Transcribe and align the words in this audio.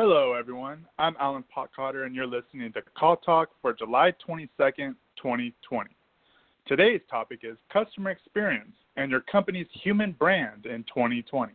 Hello, 0.00 0.34
everyone. 0.34 0.86
I'm 1.00 1.16
Alan 1.18 1.42
Potcotter, 1.52 2.06
and 2.06 2.14
you're 2.14 2.24
listening 2.24 2.72
to 2.72 2.82
Call 2.96 3.16
Talk 3.16 3.48
for 3.60 3.72
July 3.72 4.12
22nd, 4.24 4.94
2020. 5.16 5.90
Today's 6.68 7.00
topic 7.10 7.40
is 7.42 7.56
customer 7.72 8.10
experience 8.10 8.76
and 8.96 9.10
your 9.10 9.22
company's 9.22 9.66
human 9.72 10.12
brand 10.12 10.66
in 10.66 10.84
2020. 10.84 11.52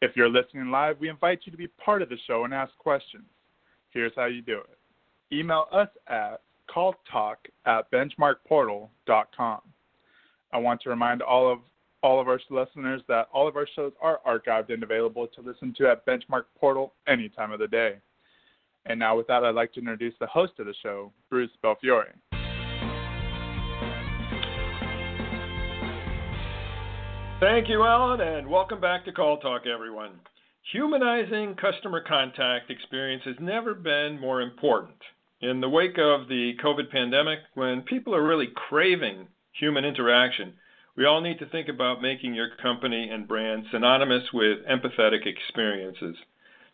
If 0.00 0.16
you're 0.16 0.28
listening 0.28 0.72
live, 0.72 0.98
we 0.98 1.08
invite 1.08 1.42
you 1.44 1.52
to 1.52 1.56
be 1.56 1.68
part 1.68 2.02
of 2.02 2.08
the 2.08 2.18
show 2.26 2.42
and 2.42 2.52
ask 2.52 2.76
questions. 2.78 3.22
Here's 3.90 4.10
how 4.16 4.26
you 4.26 4.42
do 4.42 4.58
it 4.58 4.78
email 5.32 5.66
us 5.70 5.88
at 6.08 6.40
calltalk 6.68 7.36
at 7.64 7.88
benchmarkportal.com. 7.92 9.60
I 10.52 10.58
want 10.58 10.80
to 10.80 10.90
remind 10.90 11.22
all 11.22 11.52
of 11.52 11.60
all 12.02 12.20
of 12.20 12.28
our 12.28 12.40
listeners 12.50 13.00
that 13.08 13.28
all 13.32 13.46
of 13.46 13.56
our 13.56 13.66
shows 13.76 13.92
are 14.00 14.20
archived 14.26 14.72
and 14.72 14.82
available 14.82 15.28
to 15.28 15.40
listen 15.40 15.72
to 15.78 15.88
at 15.88 16.04
Benchmark 16.04 16.44
Portal 16.58 16.94
any 17.06 17.28
time 17.28 17.52
of 17.52 17.60
the 17.60 17.68
day. 17.68 17.96
And 18.86 18.98
now, 18.98 19.16
with 19.16 19.28
that, 19.28 19.44
I'd 19.44 19.54
like 19.54 19.72
to 19.74 19.80
introduce 19.80 20.14
the 20.18 20.26
host 20.26 20.54
of 20.58 20.66
the 20.66 20.74
show, 20.82 21.12
Bruce 21.30 21.50
Belfiore. 21.62 22.14
Thank 27.38 27.68
you, 27.68 27.82
Alan, 27.82 28.20
and 28.20 28.48
welcome 28.48 28.80
back 28.80 29.04
to 29.04 29.12
Call 29.12 29.38
Talk, 29.38 29.62
everyone. 29.72 30.12
Humanizing 30.72 31.54
customer 31.54 32.02
contact 32.06 32.70
experience 32.70 33.22
has 33.24 33.36
never 33.40 33.74
been 33.74 34.20
more 34.20 34.40
important. 34.42 34.96
In 35.40 35.60
the 35.60 35.68
wake 35.68 35.98
of 35.98 36.28
the 36.28 36.52
COVID 36.62 36.90
pandemic, 36.90 37.40
when 37.54 37.82
people 37.82 38.14
are 38.14 38.26
really 38.26 38.48
craving 38.68 39.26
human 39.52 39.84
interaction, 39.84 40.54
we 40.96 41.06
all 41.06 41.20
need 41.20 41.38
to 41.38 41.46
think 41.46 41.68
about 41.68 42.02
making 42.02 42.34
your 42.34 42.50
company 42.60 43.08
and 43.10 43.26
brand 43.26 43.64
synonymous 43.70 44.24
with 44.32 44.58
empathetic 44.66 45.26
experiences. 45.26 46.16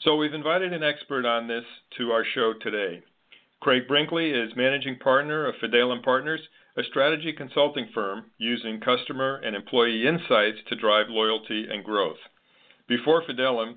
So 0.00 0.16
we've 0.16 0.34
invited 0.34 0.72
an 0.72 0.83
expert 0.83 1.24
on 1.24 1.47
this 1.47 1.64
to 1.98 2.11
our 2.11 2.24
show 2.24 2.55
today. 2.61 3.02
Craig 3.61 3.89
Binkley 3.89 4.33
is 4.33 4.56
managing 4.56 4.98
partner 4.98 5.46
of 5.46 5.55
Fidelum 5.56 6.02
Partners, 6.02 6.41
a 6.77 6.84
strategy 6.84 7.33
consulting 7.33 7.89
firm 7.92 8.27
using 8.39 8.80
customer 8.80 9.36
and 9.44 9.56
employee 9.56 10.06
insights 10.06 10.58
to 10.69 10.77
drive 10.77 11.06
loyalty 11.08 11.66
and 11.69 11.84
growth. 11.84 12.19
Before 12.86 13.22
Fidelum, 13.24 13.77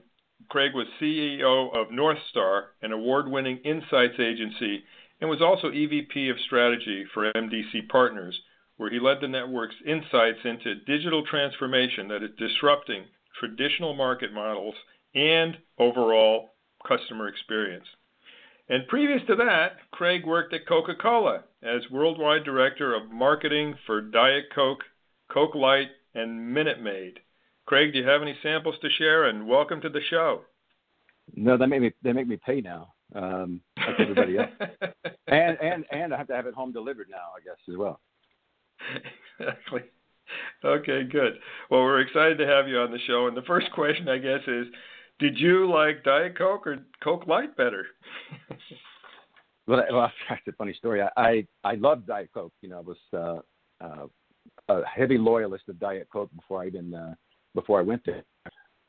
Craig 0.50 0.74
was 0.74 0.88
CEO 1.00 1.76
of 1.76 1.90
Northstar, 1.90 2.66
an 2.82 2.92
award 2.92 3.28
winning 3.28 3.58
insights 3.58 4.20
agency, 4.20 4.84
and 5.20 5.30
was 5.30 5.42
also 5.42 5.70
EVP 5.70 6.30
of 6.30 6.40
strategy 6.46 7.06
for 7.14 7.32
MDC 7.34 7.90
Partners, 7.90 8.40
where 8.82 8.90
he 8.90 9.00
led 9.00 9.18
the 9.22 9.28
network's 9.28 9.76
insights 9.86 10.40
into 10.44 10.74
digital 10.88 11.24
transformation 11.24 12.08
that 12.08 12.24
is 12.24 12.32
disrupting 12.40 13.04
traditional 13.40 13.94
market 13.94 14.34
models 14.34 14.74
and 15.14 15.56
overall 15.78 16.56
customer 16.88 17.28
experience. 17.28 17.86
And 18.70 18.88
previous 18.88 19.22
to 19.28 19.36
that, 19.36 19.74
Craig 19.92 20.26
worked 20.26 20.56
at 20.56 20.66
Coca 20.68 20.96
Cola 21.00 21.44
as 21.62 21.92
Worldwide 21.92 22.44
Director 22.44 22.96
of 22.96 23.12
Marketing 23.12 23.76
for 23.86 24.02
Diet 24.02 24.46
Coke, 24.56 24.84
Coke 25.32 25.54
Light, 25.54 25.90
and 26.16 26.52
Minute 26.52 26.82
Maid. 26.82 27.20
Craig, 27.68 27.94
do 27.94 28.00
you 28.00 28.08
have 28.08 28.24
any 28.24 28.36
samples 28.42 28.78
to 28.82 28.90
share? 28.98 29.26
And 29.26 29.48
welcome 29.48 29.80
to 29.82 29.90
the 29.90 30.02
show. 30.10 30.42
No, 31.36 31.56
they 31.56 31.68
make 31.68 31.82
me 31.82 31.92
they 32.02 32.14
make 32.14 32.28
me 32.28 32.40
pay 32.44 32.62
now, 32.62 32.94
um, 33.14 33.62
like 33.78 34.00
everybody 34.00 34.40
else, 34.40 34.50
and 35.28 35.58
and 35.62 35.86
and 35.92 36.16
I 36.16 36.18
have 36.18 36.28
to 36.28 36.36
have 36.36 36.48
it 36.48 36.56
home 36.56 36.72
delivered 36.72 37.10
now, 37.12 37.30
I 37.38 37.44
guess 37.46 37.58
as 37.70 37.78
well. 37.78 38.00
Exactly. 39.40 39.82
Okay, 40.64 41.04
good. 41.04 41.34
Well, 41.70 41.82
we're 41.82 42.02
excited 42.02 42.38
to 42.38 42.48
have 42.48 42.68
you 42.68 42.80
on 42.80 42.92
the 42.92 43.00
show. 43.08 43.28
And 43.28 43.36
the 43.36 43.42
first 43.44 43.72
question, 43.74 44.08
I 44.08 44.18
guess, 44.18 44.42
is 44.48 44.68
did 45.20 45.38
you 45.38 45.70
like 45.70 46.04
Diet 46.04 46.38
Coke 46.38 46.66
or 46.66 46.78
Coke 47.04 47.28
Light 47.28 47.56
better? 47.58 47.88
well, 49.68 49.84
well, 49.92 50.12
that's 50.30 50.42
a 50.48 50.52
funny 50.54 50.74
story. 50.74 51.02
I, 51.02 51.10
I, 51.18 51.48
I 51.64 51.76
loved 51.76 52.08
Diet 52.08 52.30
Coke. 52.34 52.54
You 52.62 52.70
know, 52.70 52.78
I 52.78 52.82
was 52.82 52.98
uh, 53.14 53.84
uh, 53.84 54.08
a 54.70 54.86
heavy 54.86 55.18
loyalist 55.18 55.70
of 55.70 55.80
Diet 55.80 56.08
Coke 56.12 56.32
before 56.36 56.64
I 56.64 56.68
even 56.68 56.94
uh, 56.94 57.14
before 57.54 57.80
I 57.80 57.84
went 57.84 58.04
there. 58.06 58.24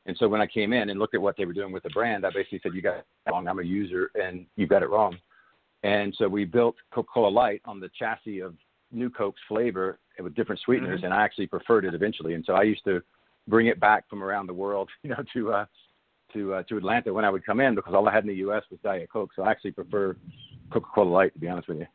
And 0.05 0.17
so 0.17 0.27
when 0.27 0.41
I 0.41 0.47
came 0.47 0.73
in 0.73 0.89
and 0.89 0.99
looked 0.99 1.15
at 1.15 1.21
what 1.21 1.37
they 1.37 1.45
were 1.45 1.53
doing 1.53 1.71
with 1.71 1.83
the 1.83 1.89
brand, 1.89 2.25
I 2.25 2.29
basically 2.33 2.59
said, 2.61 2.73
"You 2.73 2.81
got 2.81 2.97
it 2.97 3.05
wrong. 3.29 3.47
I'm 3.47 3.59
a 3.59 3.63
user, 3.63 4.09
and 4.15 4.45
you 4.55 4.67
got 4.67 4.83
it 4.83 4.89
wrong." 4.89 5.17
And 5.83 6.15
so 6.17 6.27
we 6.27 6.45
built 6.45 6.75
Coca-Cola 6.93 7.27
Light 7.27 7.61
on 7.65 7.79
the 7.79 7.89
chassis 7.97 8.39
of 8.39 8.55
New 8.93 9.09
Coke's 9.09 9.41
flavor 9.47 9.99
with 10.19 10.35
different 10.35 10.61
sweeteners, 10.63 10.99
mm-hmm. 10.99 11.05
and 11.05 11.13
I 11.13 11.23
actually 11.23 11.47
preferred 11.47 11.85
it 11.85 11.93
eventually. 11.93 12.33
And 12.33 12.43
so 12.45 12.53
I 12.53 12.63
used 12.63 12.83
to 12.85 13.01
bring 13.47 13.67
it 13.67 13.79
back 13.79 14.09
from 14.09 14.23
around 14.23 14.47
the 14.47 14.53
world, 14.53 14.89
you 15.03 15.09
know, 15.09 15.23
to 15.33 15.53
uh, 15.53 15.65
to 16.33 16.53
uh, 16.55 16.63
to 16.63 16.77
Atlanta 16.77 17.13
when 17.13 17.25
I 17.25 17.29
would 17.29 17.45
come 17.45 17.59
in 17.59 17.75
because 17.75 17.93
all 17.93 18.07
I 18.07 18.13
had 18.13 18.23
in 18.23 18.29
the 18.29 18.35
U.S. 18.35 18.63
was 18.69 18.79
Diet 18.83 19.09
Coke. 19.11 19.31
So 19.35 19.43
I 19.43 19.51
actually 19.51 19.71
prefer 19.71 20.15
Coca-Cola 20.71 21.09
Light, 21.09 21.33
to 21.33 21.39
be 21.39 21.47
honest 21.47 21.67
with 21.67 21.79
you. 21.79 21.87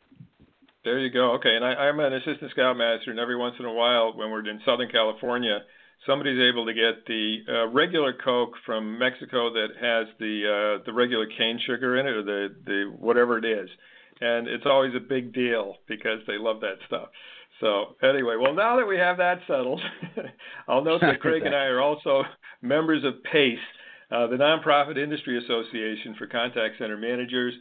There 0.84 0.98
you 0.98 1.10
go. 1.10 1.32
Okay, 1.32 1.54
and 1.54 1.64
I, 1.64 1.74
I'm 1.74 1.98
an 2.00 2.14
assistant 2.14 2.50
scoutmaster, 2.52 3.10
and 3.10 3.18
every 3.18 3.36
once 3.36 3.56
in 3.58 3.64
a 3.64 3.72
while, 3.72 4.16
when 4.16 4.30
we're 4.30 4.48
in 4.48 4.60
Southern 4.64 4.88
California, 4.88 5.58
somebody's 6.06 6.40
able 6.40 6.64
to 6.66 6.72
get 6.72 7.04
the 7.06 7.38
uh, 7.48 7.66
regular 7.68 8.12
Coke 8.12 8.52
from 8.64 8.98
Mexico 8.98 9.52
that 9.52 9.68
has 9.80 10.06
the 10.20 10.78
uh, 10.80 10.84
the 10.86 10.92
regular 10.92 11.26
cane 11.26 11.60
sugar 11.66 11.98
in 11.98 12.06
it, 12.06 12.10
or 12.10 12.22
the 12.22 12.54
the 12.64 12.92
whatever 12.96 13.38
it 13.38 13.44
is 13.44 13.68
and 14.20 14.48
it's 14.48 14.66
always 14.66 14.94
a 14.94 15.00
big 15.00 15.32
deal 15.32 15.76
because 15.86 16.20
they 16.26 16.38
love 16.38 16.60
that 16.60 16.76
stuff. 16.86 17.08
So 17.60 17.96
anyway, 18.02 18.36
well 18.40 18.54
now 18.54 18.76
that 18.76 18.86
we 18.86 18.96
have 18.98 19.16
that 19.18 19.40
settled, 19.46 19.80
I'll 20.68 20.84
note 20.84 21.00
that 21.00 21.20
Craig 21.20 21.44
and 21.44 21.54
I 21.54 21.64
are 21.64 21.80
also 21.80 22.22
members 22.62 23.04
of 23.04 23.22
PACE, 23.24 23.58
uh, 24.10 24.26
the 24.28 24.36
nonprofit 24.36 24.96
industry 24.96 25.38
association 25.38 26.14
for 26.18 26.26
contact 26.26 26.78
center 26.78 26.96
managers. 26.96 27.54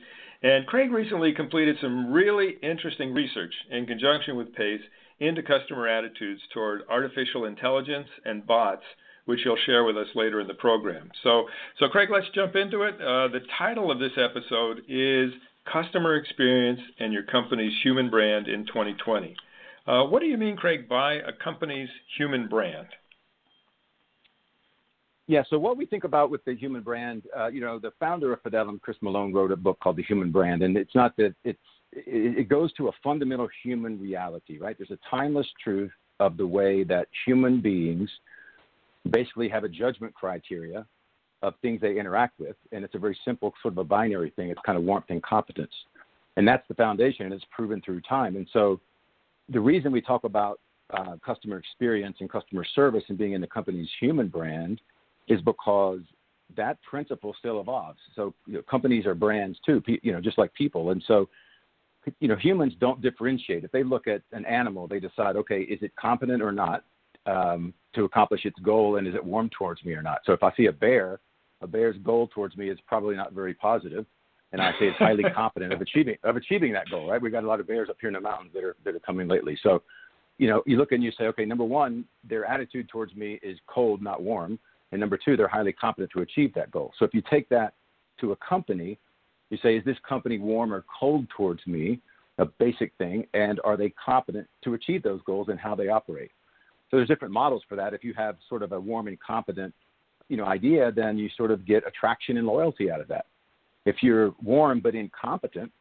And 0.44 0.68
Craig 0.68 0.92
recently 0.92 1.34
completed 1.34 1.78
some 1.82 2.12
really 2.14 2.58
interesting 2.62 3.14
research 3.14 3.54
in 3.72 3.86
conjunction 3.86 4.36
with 4.36 4.54
PACE 4.54 4.82
into 5.20 5.42
customer 5.42 5.88
attitudes 5.88 6.42
toward 6.54 6.82
artificial 6.90 7.46
intelligence 7.46 8.08
and 8.24 8.46
bots, 8.46 8.84
which 9.26 9.40
he'll 9.44 9.58
share 9.66 9.84
with 9.84 9.98
us 9.98 10.08
later 10.16 10.40
in 10.40 10.48
the 10.48 10.54
program. 10.54 11.10
So, 11.24 11.46
so 11.80 11.88
Craig, 11.88 12.10
let's 12.12 12.28
jump 12.36 12.56
into 12.56 12.84
it. 12.84 12.96
Uh, 12.96 13.28
the 13.30 13.42
title 13.58 13.92
of 13.92 14.00
this 14.00 14.12
episode 14.16 14.82
is 14.88 15.32
customer 15.72 16.16
experience 16.16 16.80
and 17.00 17.14
your 17.14 17.24
company's 17.24 17.74
human 17.84 18.10
brand 18.10 18.48
in 18.48 18.66
2020. 18.66 19.36
Uh, 19.86 20.04
what 20.04 20.20
do 20.20 20.26
you 20.26 20.38
mean, 20.38 20.56
Craig, 20.56 20.90
by 20.90 21.14
a 21.16 21.32
company's 21.44 21.90
human 22.18 22.48
brand? 22.48 22.88
Yeah, 25.28 25.44
so 25.50 25.60
what 25.60 25.78
we 25.78 25.86
think 25.86 26.06
about 26.06 26.32
with 26.32 26.44
the 26.46 26.56
human 26.56 26.82
brand, 26.82 27.24
uh, 27.38 27.48
you 27.48 27.60
know, 27.60 27.80
the 27.80 27.92
founder 28.00 28.32
of 28.32 28.42
Fidelum, 28.44 28.80
Chris 28.82 28.98
Malone, 29.02 29.34
wrote 29.34 29.52
a 29.52 29.58
book 29.58 29.78
called 29.82 29.98
The 29.98 30.04
Human 30.04 30.32
Brand, 30.32 30.62
and 30.62 30.78
it's 30.78 30.96
not 30.96 31.18
that 31.18 31.36
it's 31.44 31.60
it 31.94 32.50
goes 32.50 32.74
to 32.74 32.90
a 32.90 32.92
fundamental 33.04 33.48
human 33.64 34.00
reality, 34.00 34.60
right? 34.60 34.78
There's 34.78 34.92
a 34.92 35.00
timeless 35.10 35.48
truth 35.64 35.92
of 36.20 36.38
the 36.38 36.46
way 36.46 36.84
that 36.84 37.08
human 37.26 37.62
beings 37.62 38.10
basically 39.10 39.48
have 39.50 39.64
a 39.64 39.70
judgment 39.70 40.14
criteria 40.14 40.86
of 41.48 41.56
things 41.62 41.82
they 41.82 42.00
interact 42.00 42.40
with, 42.40 42.56
and 42.72 42.84
it's 42.84 42.96
a 42.96 43.00
very 43.00 43.18
simple 43.26 43.54
sort 43.62 43.74
of 43.74 43.78
a 43.78 43.84
binary 43.84 44.32
thing. 44.32 44.50
It's 44.50 44.62
kind 44.66 44.78
of 44.78 44.84
warmth 44.84 45.06
and 45.10 45.22
competence, 45.24 45.74
and 46.36 46.48
that's 46.48 46.68
the 46.68 46.76
foundation, 46.76 47.26
and 47.26 47.34
it's 47.34 47.46
proven 47.52 47.82
through 47.82 48.02
time. 48.02 48.36
And 48.36 48.48
so, 48.54 48.80
the 49.50 49.60
reason 49.60 49.92
we 49.92 50.02
talk 50.02 50.24
about 50.24 50.60
uh, 50.92 51.16
customer 51.26 51.58
experience 51.58 52.18
and 52.20 52.30
customer 52.30 52.66
service 52.76 53.04
and 53.10 53.18
being 53.18 53.34
in 53.34 53.42
the 53.42 53.48
company's 53.48 53.90
human 54.00 54.28
brand 54.28 54.82
is 55.28 55.42
because 55.42 56.00
that 56.56 56.78
principle 56.82 57.36
still 57.38 57.60
evolves. 57.60 58.00
So 58.16 58.34
you 58.46 58.56
know, 58.56 58.62
companies 58.70 59.06
are 59.06 59.16
brands 59.16 59.58
too, 59.66 59.82
you 60.02 60.14
know, 60.14 60.22
just 60.22 60.38
like 60.38 60.54
people. 60.54 60.92
And 60.92 61.04
so, 61.08 61.28
you 62.20 62.28
know, 62.28 62.38
humans 62.38 62.74
don't 62.80 63.02
differentiate. 63.02 63.66
If 63.66 63.72
they 63.72 63.84
look 63.84 64.08
at 64.08 64.22
an 64.32 64.46
animal, 64.46 64.88
they 64.88 65.00
decide, 65.00 65.36
okay, 65.36 65.62
is 65.62 65.80
it 65.82 65.92
competent 65.98 66.42
or 66.42 66.54
not 66.54 66.86
um, 67.26 67.74
to 67.96 68.06
accomplish 68.06 68.46
its 68.46 68.58
goal, 68.60 68.96
and 68.96 69.06
is 69.06 69.14
it 69.14 69.24
warm 69.24 69.50
towards 69.50 69.84
me 69.84 69.94
or 69.94 70.02
not? 70.02 70.20
So 70.26 70.32
if 70.32 70.42
I 70.42 70.54
see 70.56 70.68
a 70.68 70.72
bear, 70.72 71.20
a 71.62 71.68
bear's 71.68 71.96
goal 72.04 72.28
towards 72.34 72.56
me 72.58 72.70
is 72.70 72.78
probably 72.88 73.16
not 73.16 73.34
very 73.34 73.54
positive, 73.54 74.06
and 74.52 74.62
I 74.62 74.72
say 74.74 74.88
it's 74.88 74.98
highly 74.98 75.24
confident 75.36 75.74
of 75.74 75.82
achieving 75.82 76.18
of 76.24 76.36
achieving 76.36 76.74
that 76.74 76.90
goal. 76.90 77.10
Right? 77.10 77.22
We've 77.22 77.32
got 77.32 77.44
a 77.44 77.48
lot 77.48 77.60
of 77.60 77.68
bears 77.68 77.90
up 77.90 77.98
here 78.00 78.10
in 78.10 78.14
the 78.14 78.22
mountains 78.22 78.52
that 78.54 78.64
are 78.64 78.76
that 78.86 78.96
are 78.96 79.00
coming 79.00 79.28
lately. 79.28 79.58
So, 79.64 79.84
you 80.38 80.48
know, 80.48 80.64
you 80.66 80.78
look 80.78 80.92
and 80.92 81.04
you 81.04 81.12
say, 81.18 81.26
okay, 81.26 81.46
number 81.46 81.64
one, 81.64 82.06
their 82.28 82.46
attitude 82.46 82.90
towards 82.90 83.16
me 83.16 83.40
is 83.42 83.58
cold, 83.68 84.02
not 84.02 84.22
warm, 84.22 84.60
and 84.92 85.00
number 85.00 85.18
two, 85.18 85.36
they're 85.36 85.48
highly 85.48 85.74
competent 85.74 86.12
to 86.14 86.22
achieve 86.22 86.54
that 86.54 86.72
goal. 86.72 86.94
So 86.98 87.06
if 87.06 87.14
you 87.14 87.22
take 87.30 87.50
that 87.50 87.74
to 88.22 88.32
a 88.32 88.36
company, 88.38 89.00
you 89.50 89.58
say, 89.62 89.78
is 89.78 89.86
this 89.86 89.98
company 90.08 90.40
warm 90.40 90.74
or 90.74 90.86
cold 91.00 91.28
towards 91.36 91.66
me? 91.68 92.02
A 92.40 92.46
basic 92.46 92.94
thing, 93.00 93.26
and 93.34 93.60
are 93.64 93.76
they 93.76 93.90
competent 93.90 94.48
to 94.64 94.76
achieve 94.76 95.02
those 95.02 95.22
goals 95.26 95.48
and 95.50 95.60
how 95.60 95.74
they 95.74 95.88
operate? 95.88 96.32
So 96.90 96.98
there's 96.98 97.08
different 97.08 97.34
models 97.34 97.64
for 97.68 97.76
that. 97.76 97.94
If 97.94 98.04
you 98.04 98.14
have 98.14 98.38
sort 98.48 98.62
of 98.64 98.72
a 98.72 98.80
warm 98.80 99.08
and 99.08 99.20
competent 99.20 99.74
you 100.30 100.38
know 100.38 100.46
idea, 100.46 100.92
then 100.92 101.18
you 101.18 101.30
sort 101.36 101.52
of 101.52 101.66
get 101.66 101.88
attraction 101.88 102.38
and 102.38 102.48
loyalty 102.48 102.92
out 102.92 103.02
of 103.02 103.08
that. 103.08 103.26
If 103.86 103.98
you're 104.02 104.34
warm 104.42 104.80
but 104.82 104.96
incompetent, 104.96 105.72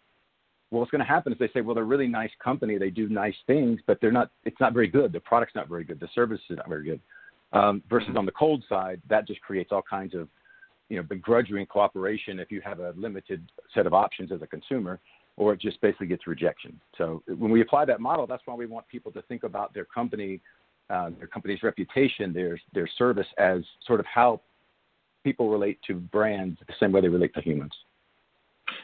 well, 0.71 0.81
what's 0.81 0.91
going 0.91 1.01
to 1.01 1.07
happen 1.07 1.33
is 1.33 1.39
they 1.39 1.49
say, 1.55 1.61
well, 1.61 1.75
they're 1.75 1.85
a 1.85 1.87
really 1.87 2.09
nice 2.09 2.31
company, 2.43 2.77
they 2.77 2.91
do 2.91 3.09
nice 3.09 3.37
things, 3.47 3.81
but 3.87 4.01
they're 4.01 4.13
not. 4.13 4.31
It's 4.45 4.61
not 4.61 4.73
very 4.73 4.89
good. 4.89 5.13
The 5.13 5.21
product's 5.21 5.55
not 5.55 5.69
very 5.69 5.85
good. 5.85 6.01
The 6.01 6.09
service 6.15 6.41
is 6.51 6.57
not 6.57 6.69
very 6.69 6.85
good. 6.85 7.01
Um, 7.53 7.83
versus 7.89 8.11
on 8.17 8.27
the 8.27 8.33
cold 8.33 8.65
side, 8.69 9.01
that 9.09 9.27
just 9.27 9.41
creates 9.41 9.71
all 9.71 9.83
kinds 9.83 10.15
of 10.15 10.29
you 10.89 10.97
know 10.97 11.03
begrudging 11.03 11.65
cooperation 11.67 12.41
if 12.41 12.51
you 12.51 12.61
have 12.63 12.81
a 12.81 12.93
limited 12.97 13.45
set 13.75 13.87
of 13.87 13.95
options 13.95 14.33
as 14.33 14.43
a 14.43 14.47
consumer, 14.47 14.99
or 15.37 15.53
it 15.53 15.61
just 15.61 15.81
basically 15.81 16.09
gets 16.09 16.27
rejection. 16.27 16.81
So 16.99 17.23
when 17.27 17.53
we 17.53 17.61
apply 17.61 17.85
that 17.85 18.01
model, 18.01 18.27
that's 18.27 18.43
why 18.45 18.55
we 18.55 18.67
want 18.67 18.89
people 18.89 19.13
to 19.13 19.23
think 19.23 19.45
about 19.45 19.73
their 19.73 19.85
company, 19.85 20.41
uh, 20.91 21.11
their 21.19 21.27
company's 21.27 21.63
reputation, 21.63 22.33
their 22.33 22.59
their 22.73 22.89
service 22.99 23.27
as 23.39 23.63
sort 23.87 24.01
of 24.01 24.07
how 24.07 24.41
people 25.25 25.51
relate 25.51 25.79
to 25.87 25.95
brands 25.95 26.59
the 26.67 26.75
same 26.79 26.93
way 26.93 27.01
they 27.01 27.09
relate 27.09 27.35
to 27.35 27.41
humans. 27.41 27.73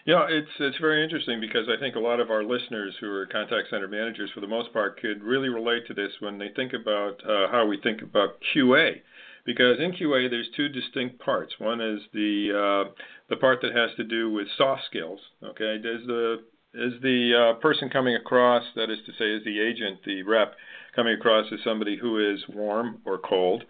Yeah, 0.04 0.26
it's 0.28 0.50
it's 0.58 0.78
very 0.78 1.02
interesting 1.02 1.40
because 1.40 1.69
I 1.69 1.78
think 1.78 1.96
a 1.96 2.00
lot 2.00 2.20
of 2.20 2.31
our 2.31 2.43
listeners 2.43 2.94
who 3.00 3.08
are 3.10 3.26
contact 3.26 3.70
center 3.70 3.88
managers, 3.88 4.31
for 4.34 4.40
the 4.40 4.49
most 4.49 4.72
part, 4.72 5.00
could 5.00 5.22
really 5.22 5.49
relate 5.49 5.87
to 5.88 5.94
this 5.94 6.10
when 6.20 6.38
they 6.38 6.50
think 6.54 6.72
about 6.72 7.20
uh, 7.25 7.49
how 7.50 7.66
we 7.66 7.81
think 7.81 8.02
about 8.02 8.38
QA. 8.55 9.00
Because 9.44 9.81
in 9.81 9.93
QA, 9.93 10.31
there's 10.31 10.48
two 10.56 10.69
distinct 10.69 11.19
parts. 11.19 11.52
One 11.58 11.81
is 11.81 12.00
the 12.12 12.87
uh, 12.88 12.93
the 13.28 13.37
part 13.37 13.60
that 13.62 13.75
has 13.75 13.90
to 13.96 14.05
do 14.05 14.31
with 14.31 14.46
soft 14.56 14.82
skills. 14.87 15.20
Okay, 15.43 15.78
does 15.82 16.06
the 16.06 16.43
is 16.74 16.94
the 17.02 17.54
uh, 17.54 17.60
person 17.60 17.90
coming 17.90 18.14
across, 18.14 18.62
that 18.76 18.90
is 18.90 18.98
to 19.06 19.12
say, 19.19 19.26
is 19.26 19.44
the 19.44 19.60
agent, 19.60 20.00
the 20.04 20.22
rep, 20.22 20.54
coming 20.94 21.14
across 21.14 21.46
as 21.52 21.58
somebody 21.64 21.96
who 21.96 22.32
is 22.32 22.40
warm 22.48 23.00
or 23.04 23.19
cold? 23.19 23.64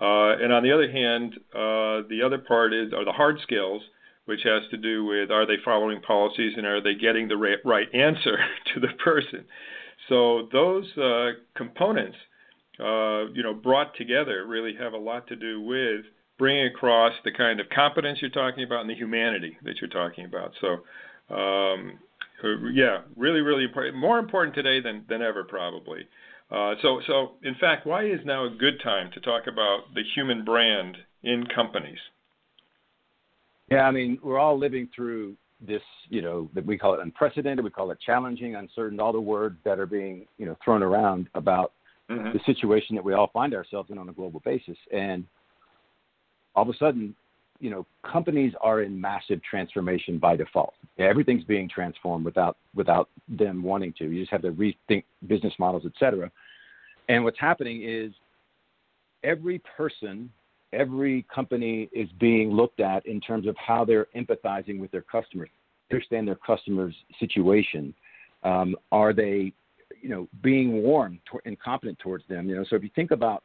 Uh, 0.00 0.36
and 0.38 0.52
on 0.52 0.62
the 0.62 0.72
other 0.72 0.90
hand, 0.90 1.34
uh, 1.52 2.06
the 2.08 2.20
other 2.24 2.38
part 2.38 2.72
is 2.72 2.92
are 2.92 3.04
the 3.04 3.12
hard 3.12 3.38
skills 3.42 3.82
which 4.26 4.42
has 4.44 4.62
to 4.70 4.76
do 4.76 5.04
with 5.04 5.30
are 5.30 5.46
they 5.46 5.56
following 5.64 6.02
policies 6.02 6.52
and 6.56 6.66
are 6.66 6.82
they 6.82 6.94
getting 6.94 7.28
the 7.28 7.36
right, 7.36 7.58
right 7.64 7.88
answer 7.94 8.36
to 8.74 8.80
the 8.80 8.88
person. 9.02 9.44
So 10.08 10.48
those 10.52 10.84
uh, 10.96 11.30
components, 11.56 12.16
uh, 12.78 13.26
you 13.32 13.42
know, 13.42 13.54
brought 13.54 13.96
together 13.96 14.46
really 14.46 14.74
have 14.78 14.92
a 14.92 14.98
lot 14.98 15.26
to 15.28 15.36
do 15.36 15.60
with 15.60 16.04
bringing 16.38 16.66
across 16.66 17.12
the 17.24 17.32
kind 17.32 17.58
of 17.58 17.68
competence 17.70 18.18
you're 18.20 18.30
talking 18.30 18.64
about 18.64 18.82
and 18.82 18.90
the 18.90 18.94
humanity 18.94 19.56
that 19.64 19.76
you're 19.80 19.90
talking 19.90 20.24
about. 20.24 20.52
So, 20.60 21.34
um, 21.34 21.98
yeah, 22.72 23.02
really, 23.16 23.40
really 23.40 23.64
important. 23.64 23.96
More 23.96 24.18
important 24.18 24.54
today 24.54 24.80
than 24.80 25.04
than 25.08 25.22
ever, 25.22 25.44
probably. 25.44 26.06
Uh, 26.50 26.74
so, 26.80 27.00
so 27.06 27.32
in 27.42 27.54
fact, 27.56 27.86
why 27.86 28.06
is 28.06 28.20
now 28.24 28.46
a 28.46 28.50
good 28.50 28.80
time 28.82 29.10
to 29.12 29.20
talk 29.20 29.42
about 29.46 29.94
the 29.94 30.02
human 30.14 30.44
brand 30.44 30.96
in 31.22 31.44
companies? 31.54 31.98
Yeah, 33.70 33.82
I 33.82 33.90
mean, 33.90 34.18
we're 34.22 34.38
all 34.38 34.58
living 34.58 34.88
through 34.94 35.36
this, 35.60 35.82
you 36.08 36.22
know, 36.22 36.48
that 36.54 36.64
we 36.64 36.78
call 36.78 36.94
it 36.94 37.00
unprecedented, 37.00 37.64
we 37.64 37.70
call 37.70 37.90
it 37.90 37.98
challenging, 38.04 38.54
uncertain, 38.54 38.98
all 38.98 39.12
the 39.12 39.20
words 39.20 39.58
that 39.64 39.78
are 39.78 39.86
being, 39.86 40.26
you 40.38 40.46
know, 40.46 40.56
thrown 40.64 40.82
around 40.82 41.28
about 41.34 41.72
mm-hmm. 42.10 42.32
the 42.32 42.40
situation 42.46 42.96
that 42.96 43.04
we 43.04 43.12
all 43.12 43.28
find 43.32 43.54
ourselves 43.54 43.90
in 43.90 43.98
on 43.98 44.08
a 44.08 44.12
global 44.12 44.40
basis. 44.40 44.76
And 44.90 45.26
all 46.54 46.62
of 46.62 46.68
a 46.74 46.78
sudden, 46.78 47.14
you 47.60 47.70
know, 47.70 47.86
companies 48.10 48.52
are 48.60 48.82
in 48.82 49.00
massive 49.00 49.40
transformation 49.42 50.18
by 50.18 50.36
default. 50.36 50.74
Everything's 50.98 51.44
being 51.44 51.68
transformed 51.68 52.24
without 52.24 52.56
without 52.74 53.08
them 53.28 53.62
wanting 53.62 53.92
to. 53.98 54.04
You 54.04 54.20
just 54.20 54.32
have 54.32 54.42
to 54.42 54.52
rethink 54.52 55.04
business 55.26 55.52
models, 55.58 55.82
et 55.86 55.92
cetera. 55.98 56.30
And 57.08 57.24
what's 57.24 57.38
happening 57.38 57.82
is 57.82 58.12
every 59.24 59.60
person 59.76 60.30
every 60.72 61.24
company 61.34 61.88
is 61.92 62.08
being 62.20 62.50
looked 62.50 62.80
at 62.80 63.04
in 63.06 63.20
terms 63.20 63.46
of 63.46 63.56
how 63.56 63.84
they're 63.84 64.06
empathizing 64.16 64.78
with 64.78 64.90
their 64.90 65.02
customers, 65.02 65.48
understand 65.90 66.28
their 66.28 66.36
customers' 66.36 66.94
situation. 67.18 67.94
Um, 68.42 68.76
are 68.92 69.12
they, 69.12 69.52
you 70.00 70.08
know, 70.08 70.28
being 70.42 70.82
warm 70.82 71.20
and 71.44 71.58
competent 71.58 71.98
towards 71.98 72.24
them? 72.28 72.48
You 72.48 72.56
know, 72.56 72.64
so 72.68 72.76
if 72.76 72.82
you 72.82 72.90
think 72.94 73.10
about 73.10 73.42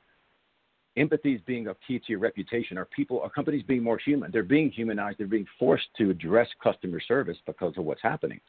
empathy 0.98 1.34
is 1.34 1.42
being 1.46 1.68
a 1.68 1.76
key 1.88 2.00
to 2.00 2.06
your 2.08 2.20
reputation, 2.20 2.78
are 2.78 2.86
people, 2.86 3.20
are 3.22 3.30
companies 3.30 3.64
being 3.68 3.84
more 3.84 3.98
human? 3.98 4.32
They're 4.32 4.44
being 4.44 4.72
humanized. 4.72 5.18
They're 5.18 5.28
being 5.28 5.48
forced 5.58 5.88
to 5.98 6.10
address 6.10 6.48
customer 6.62 7.00
service 7.00 7.38
because 7.46 7.74
of 7.78 7.86
what's 7.86 8.02
happening. 8.02 8.40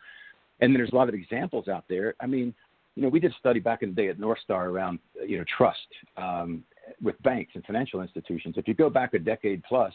And 0.61 0.75
there's 0.75 0.91
a 0.93 0.95
lot 0.95 1.09
of 1.09 1.15
examples 1.15 1.69
out 1.69 1.85
there. 1.89 2.15
I 2.21 2.27
mean, 2.27 2.55
you 2.95 3.03
know, 3.03 3.09
we 3.09 3.19
did 3.19 3.33
a 3.33 3.39
study 3.41 3.61
back 3.61 3.83
in 3.83 3.91
the 3.91 3.95
day 3.95 4.09
at 4.09 4.19
Northstar 4.19 4.67
around, 4.67 5.01
you 5.27 5.39
know, 5.39 5.45
trust. 5.57 5.89
Um, 6.17 6.65
with 7.03 7.21
banks 7.23 7.53
and 7.55 7.65
financial 7.65 8.01
institutions. 8.01 8.57
If 8.59 8.69
you 8.69 8.75
go 8.75 8.91
back 8.91 9.15
a 9.15 9.19
decade 9.19 9.63
plus, 9.65 9.93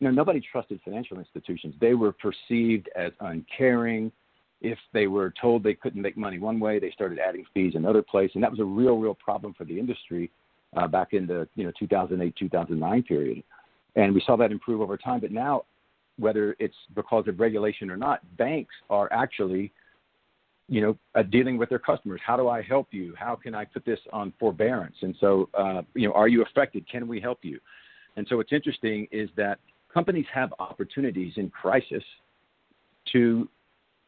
you 0.00 0.06
know, 0.06 0.12
nobody 0.12 0.40
trusted 0.40 0.80
financial 0.84 1.18
institutions. 1.18 1.74
They 1.80 1.94
were 1.94 2.12
perceived 2.12 2.88
as 2.96 3.12
uncaring. 3.20 4.12
If 4.60 4.78
they 4.92 5.06
were 5.06 5.32
told 5.40 5.62
they 5.62 5.74
couldn't 5.74 6.02
make 6.02 6.16
money 6.16 6.38
one 6.38 6.60
way, 6.60 6.78
they 6.78 6.90
started 6.90 7.18
adding 7.18 7.44
fees 7.54 7.74
another 7.74 8.02
place, 8.02 8.30
and 8.34 8.42
that 8.42 8.50
was 8.50 8.60
a 8.60 8.64
real, 8.64 8.98
real 8.98 9.14
problem 9.14 9.54
for 9.54 9.64
the 9.64 9.78
industry 9.78 10.30
uh, 10.76 10.86
back 10.86 11.12
in 11.12 11.26
the 11.26 11.48
you 11.54 11.64
know 11.64 11.72
2008, 11.78 12.34
2009 12.36 13.02
period. 13.02 13.42
And 13.96 14.14
we 14.14 14.22
saw 14.24 14.36
that 14.36 14.52
improve 14.52 14.80
over 14.80 14.96
time. 14.96 15.20
But 15.20 15.32
now, 15.32 15.64
whether 16.18 16.54
it's 16.58 16.76
because 16.94 17.26
of 17.26 17.40
regulation 17.40 17.90
or 17.90 17.96
not, 17.96 18.20
banks 18.36 18.74
are 18.90 19.12
actually 19.12 19.72
you 20.68 20.82
know, 20.82 20.98
uh, 21.14 21.22
dealing 21.22 21.56
with 21.56 21.70
their 21.70 21.78
customers. 21.78 22.20
How 22.24 22.36
do 22.36 22.48
I 22.48 22.62
help 22.62 22.88
you? 22.90 23.14
How 23.18 23.34
can 23.34 23.54
I 23.54 23.64
put 23.64 23.84
this 23.84 23.98
on 24.12 24.32
forbearance? 24.38 24.96
And 25.00 25.14
so, 25.18 25.48
uh, 25.54 25.82
you 25.94 26.06
know, 26.06 26.14
are 26.14 26.28
you 26.28 26.42
affected? 26.42 26.88
Can 26.90 27.08
we 27.08 27.20
help 27.20 27.38
you? 27.42 27.58
And 28.16 28.26
so, 28.28 28.36
what's 28.36 28.52
interesting 28.52 29.08
is 29.10 29.30
that 29.36 29.58
companies 29.92 30.26
have 30.32 30.52
opportunities 30.58 31.32
in 31.36 31.48
crisis 31.48 32.02
to 33.12 33.48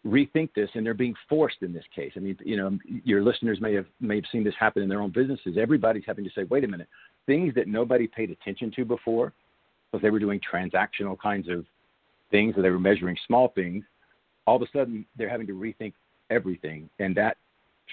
rethink 0.07 0.51
this, 0.55 0.71
and 0.75 0.85
they're 0.85 0.95
being 0.95 1.15
forced 1.29 1.63
in 1.63 1.73
this 1.73 1.85
case. 1.95 2.13
I 2.17 2.21
mean, 2.21 2.37
you 2.43 2.57
know, 2.57 2.79
your 3.05 3.23
listeners 3.23 3.61
may 3.61 3.75
have 3.75 3.87
may 4.01 4.17
have 4.17 4.25
seen 4.33 4.45
this 4.45 4.55
happen 4.59 4.83
in 4.83 4.89
their 4.89 5.03
own 5.03 5.11
businesses. 5.11 5.57
Everybody's 5.59 6.05
having 6.07 6.25
to 6.25 6.31
say, 6.35 6.45
wait 6.45 6.65
a 6.65 6.69
minute, 6.69 6.89
things 7.27 7.55
that 7.55 7.69
nobody 7.69 8.07
paid 8.07 8.31
attention 8.31 8.73
to 8.77 8.85
before, 8.85 9.33
because 9.91 10.03
they 10.03 10.11
were 10.11 10.19
doing 10.19 10.41
transactional 10.41 11.19
kinds 11.19 11.49
of 11.49 11.65
things, 12.31 12.55
or 12.57 12.63
they 12.63 12.71
were 12.71 12.79
measuring 12.79 13.17
small 13.27 13.49
things. 13.55 13.85
All 14.47 14.57
of 14.57 14.63
a 14.63 14.67
sudden, 14.73 15.05
they're 15.17 15.29
having 15.29 15.47
to 15.49 15.53
rethink 15.53 15.93
everything. 16.31 16.89
And 16.99 17.15
that 17.17 17.37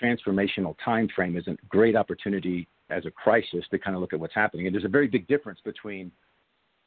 transformational 0.02 0.76
time 0.84 1.10
frame 1.14 1.36
is 1.38 1.48
a 1.48 1.58
great 1.70 1.96
opportunity 1.96 2.68
as 2.90 3.06
a 3.06 3.12
crisis 3.12 3.66
to 3.72 3.80
kind 3.80 3.96
of 3.96 4.02
look 4.02 4.14
at 4.14 4.20
what's 4.20 4.34
happening. 4.34 4.66
And 4.66 4.74
there's 4.74 4.86
a 4.86 4.90
very 4.90 5.08
big 5.08 5.28
difference 5.28 5.60
between 5.64 6.12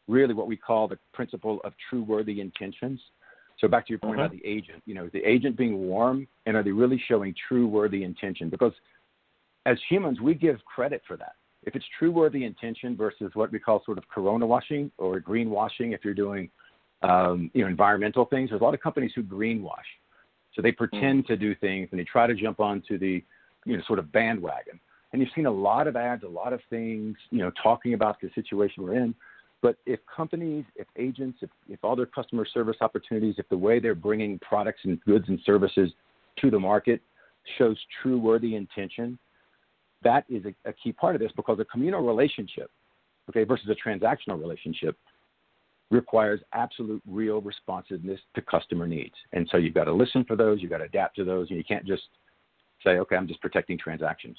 really 0.09 0.33
what 0.33 0.47
we 0.47 0.57
call 0.57 0.89
the 0.89 0.99
principle 1.13 1.61
of 1.63 1.73
true 1.89 2.03
worthy 2.03 2.41
intentions. 2.41 3.01
So 3.61 3.69
back 3.69 3.87
to 3.87 3.91
your 3.91 3.99
point 3.99 4.15
about 4.15 4.33
mm-hmm. 4.33 4.41
the 4.43 4.49
agent, 4.49 4.83
you 4.87 4.95
know, 4.95 5.11
the 5.13 5.23
agent 5.25 5.57
being 5.57 5.79
warm 5.79 6.27
and 6.47 6.57
are 6.57 6.63
they 6.63 6.73
really 6.73 7.03
showing 7.09 7.35
true 7.49 7.67
worthy 7.69 8.05
intention? 8.05 8.49
Because 8.49 8.73
as 9.67 9.77
humans, 9.89 10.21
we 10.21 10.35
give 10.35 10.57
credit 10.65 11.03
for 11.07 11.17
that. 11.19 11.35
If 11.65 11.77
it's 11.77 11.85
true 11.99 12.11
worthy 12.11 12.45
intention 12.45 12.97
versus 12.97 13.31
what 13.35 13.53
we 13.53 13.59
call 13.59 13.83
sort 13.85 13.99
of 13.99 14.09
corona 14.09 14.47
washing 14.47 14.91
or 14.97 15.21
greenwashing, 15.21 15.95
if 15.95 16.05
you're 16.05 16.15
doing 16.15 16.51
um, 17.03 17.51
you 17.53 17.63
know 17.63 17.69
environmental 17.69 18.25
things, 18.25 18.51
there's 18.51 18.63
a 18.63 18.65
lot 18.65 18.73
of 18.73 18.81
companies 18.81 19.13
who 19.15 19.23
greenwash. 19.23 19.89
So 20.55 20.63
they 20.63 20.73
pretend 20.73 21.25
mm. 21.25 21.27
to 21.29 21.37
do 21.37 21.55
things 21.55 21.89
and 21.91 22.01
they 22.01 22.05
try 22.05 22.27
to 22.27 22.35
jump 22.35 22.61
onto 22.61 22.99
the, 22.99 23.23
you 23.67 23.77
know, 23.77 23.83
sort 23.87 23.99
of 23.99 24.11
bandwagon. 24.11 24.81
And 25.13 25.21
you've 25.21 25.31
seen 25.35 25.47
a 25.47 25.51
lot 25.51 25.87
of 25.87 25.97
ads, 25.97 26.23
a 26.23 26.29
lot 26.29 26.53
of 26.53 26.61
things, 26.71 27.17
you 27.31 27.39
know, 27.39 27.51
talking 27.63 27.95
about 27.95 28.21
the 28.21 28.31
situation 28.35 28.83
we're 28.83 28.97
in. 28.97 29.15
But 29.63 29.77
if 29.85 30.01
companies, 30.15 30.65
if 30.77 30.87
agents, 30.97 31.39
if, 31.43 31.51
if 31.69 31.85
all 31.85 31.95
their 31.95 32.07
customer 32.07 32.47
service 32.47 32.77
opportunities, 32.81 33.35
if 33.39 33.49
the 33.49 33.59
way 33.59 33.79
they're 33.79 33.95
bringing 33.95 34.39
products 34.39 34.81
and 34.85 35.01
goods 35.03 35.27
and 35.29 35.39
services 35.45 35.93
to 36.41 36.51
the 36.51 36.59
market 36.59 37.03
shows 37.59 37.77
true 38.03 38.19
worthy 38.19 38.55
intention, 38.55 39.19
that 40.03 40.25
is 40.31 40.45
a, 40.47 40.69
a 40.69 40.73
key 40.73 40.93
part 40.93 41.15
of 41.15 41.21
this 41.21 41.33
because 41.37 41.59
a 41.59 41.65
communal 41.67 42.07
relationship, 42.07 42.71
okay, 43.29 43.45
versus 43.45 43.69
a 43.69 43.89
transactional 43.89 44.41
relationship 44.41 44.97
requires 45.91 46.41
absolute 46.55 47.03
real 47.07 47.41
responsiveness 47.41 48.21
to 48.35 48.41
customer 48.43 48.87
needs. 48.87 49.15
And 49.33 49.47
so 49.51 49.59
you've 49.59 49.75
got 49.75 49.85
to 49.85 49.93
listen 49.93 50.25
for 50.25 50.37
those, 50.37 50.63
you've 50.63 50.71
got 50.71 50.79
to 50.79 50.85
adapt 50.85 51.17
to 51.17 51.25
those, 51.25 51.49
and 51.51 51.59
you 51.59 51.65
can't 51.65 51.85
just 51.85 52.05
say, 52.85 52.93
okay, 52.93 53.17
I'm 53.17 53.29
just 53.29 53.43
protecting 53.43 53.77
transactions. 53.77 54.39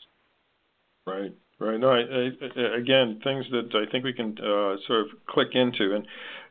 Right, 1.07 1.33
right. 1.59 1.79
No, 1.79 1.89
I, 1.89 1.99
I, 2.01 2.77
again, 2.77 3.19
things 3.23 3.45
that 3.51 3.69
I 3.73 3.91
think 3.91 4.03
we 4.03 4.13
can 4.13 4.37
uh, 4.37 4.75
sort 4.85 5.01
of 5.01 5.07
click 5.27 5.49
into. 5.53 5.95
And 5.95 6.05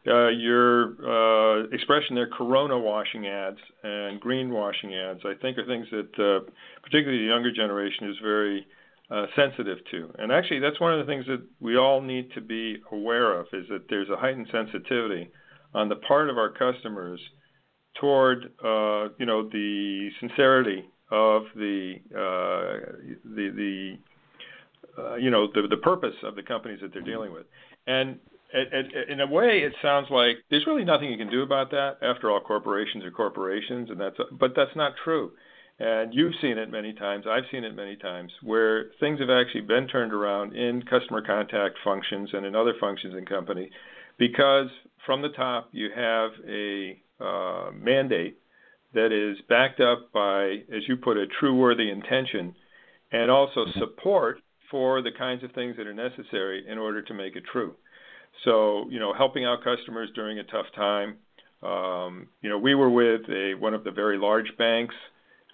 uh, 0.06 0.28
your 0.28 0.96
uh, 1.04 1.66
expression 1.72 2.16
there, 2.16 2.28
corona 2.28 2.78
washing 2.78 3.26
ads 3.26 3.58
and 3.82 4.20
greenwashing 4.20 4.92
ads, 4.92 5.20
I 5.24 5.34
think 5.40 5.56
are 5.58 5.66
things 5.66 5.86
that 5.92 6.18
uh, 6.18 6.50
particularly 6.82 7.22
the 7.22 7.28
younger 7.28 7.52
generation 7.52 8.08
is 8.10 8.16
very 8.22 8.66
uh, 9.10 9.26
sensitive 9.36 9.78
to. 9.92 10.12
And 10.18 10.32
actually, 10.32 10.60
that's 10.60 10.80
one 10.80 10.98
of 10.98 11.04
the 11.06 11.10
things 11.10 11.26
that 11.26 11.42
we 11.60 11.76
all 11.76 12.00
need 12.00 12.32
to 12.34 12.40
be 12.40 12.78
aware 12.90 13.38
of 13.38 13.46
is 13.52 13.68
that 13.68 13.88
there's 13.88 14.08
a 14.08 14.16
heightened 14.16 14.48
sensitivity 14.50 15.30
on 15.74 15.88
the 15.88 15.96
part 15.96 16.28
of 16.28 16.38
our 16.38 16.50
customers 16.50 17.20
toward, 18.00 18.46
uh, 18.64 19.10
you 19.18 19.26
know, 19.26 19.48
the 19.48 20.08
sincerity 20.18 20.84
of 21.12 21.42
the 21.54 21.94
the 22.10 23.50
the 23.54 23.98
uh, 24.98 25.16
you 25.16 25.30
know 25.30 25.48
the 25.52 25.66
the 25.68 25.76
purpose 25.76 26.14
of 26.22 26.36
the 26.36 26.42
companies 26.42 26.80
that 26.82 26.92
they're 26.92 27.02
dealing 27.02 27.32
with, 27.32 27.46
and 27.86 28.18
it, 28.52 28.92
it, 28.94 29.08
in 29.10 29.20
a 29.20 29.26
way, 29.26 29.60
it 29.60 29.72
sounds 29.80 30.08
like 30.10 30.38
there's 30.50 30.66
really 30.66 30.84
nothing 30.84 31.10
you 31.10 31.18
can 31.18 31.30
do 31.30 31.42
about 31.42 31.70
that. 31.70 31.96
After 32.02 32.30
all, 32.30 32.40
corporations 32.40 33.04
are 33.04 33.10
corporations, 33.10 33.90
and 33.90 34.00
that's 34.00 34.16
but 34.38 34.52
that's 34.56 34.74
not 34.76 34.92
true. 35.04 35.32
And 35.78 36.12
you've 36.12 36.34
seen 36.42 36.58
it 36.58 36.70
many 36.70 36.92
times, 36.92 37.24
I've 37.26 37.44
seen 37.50 37.64
it 37.64 37.74
many 37.74 37.96
times, 37.96 38.30
where 38.42 38.90
things 39.00 39.18
have 39.18 39.30
actually 39.30 39.62
been 39.62 39.88
turned 39.88 40.12
around 40.12 40.54
in 40.54 40.82
customer 40.82 41.22
contact 41.22 41.76
functions 41.82 42.28
and 42.34 42.44
in 42.44 42.54
other 42.54 42.74
functions 42.78 43.14
in 43.16 43.24
company 43.24 43.70
because 44.20 44.68
from 45.06 45.22
the 45.22 45.30
top 45.30 45.70
you 45.72 45.88
have 45.96 46.30
a 46.46 47.00
uh, 47.20 47.70
mandate 47.72 48.38
that 48.94 49.12
is 49.12 49.38
backed 49.48 49.80
up 49.80 50.12
by, 50.12 50.58
as 50.74 50.82
you 50.86 50.96
put 50.96 51.16
it, 51.16 51.28
true 51.38 51.56
worthy 51.56 51.90
intention, 51.90 52.54
and 53.10 53.30
also 53.30 53.64
mm-hmm. 53.64 53.78
support 53.78 54.38
for 54.70 55.02
the 55.02 55.10
kinds 55.16 55.42
of 55.44 55.52
things 55.52 55.76
that 55.76 55.86
are 55.86 55.94
necessary 55.94 56.64
in 56.68 56.78
order 56.78 57.02
to 57.02 57.14
make 57.14 57.36
it 57.36 57.44
true. 57.50 57.74
So, 58.44 58.86
you 58.90 58.98
know, 58.98 59.12
helping 59.12 59.44
out 59.44 59.64
customers 59.64 60.08
during 60.14 60.38
a 60.38 60.44
tough 60.44 60.66
time. 60.74 61.16
Um, 61.62 62.28
you 62.40 62.48
know, 62.48 62.58
we 62.58 62.74
were 62.74 62.90
with 62.90 63.22
a 63.28 63.54
one 63.54 63.74
of 63.74 63.84
the 63.84 63.90
very 63.90 64.18
large 64.18 64.56
banks. 64.56 64.94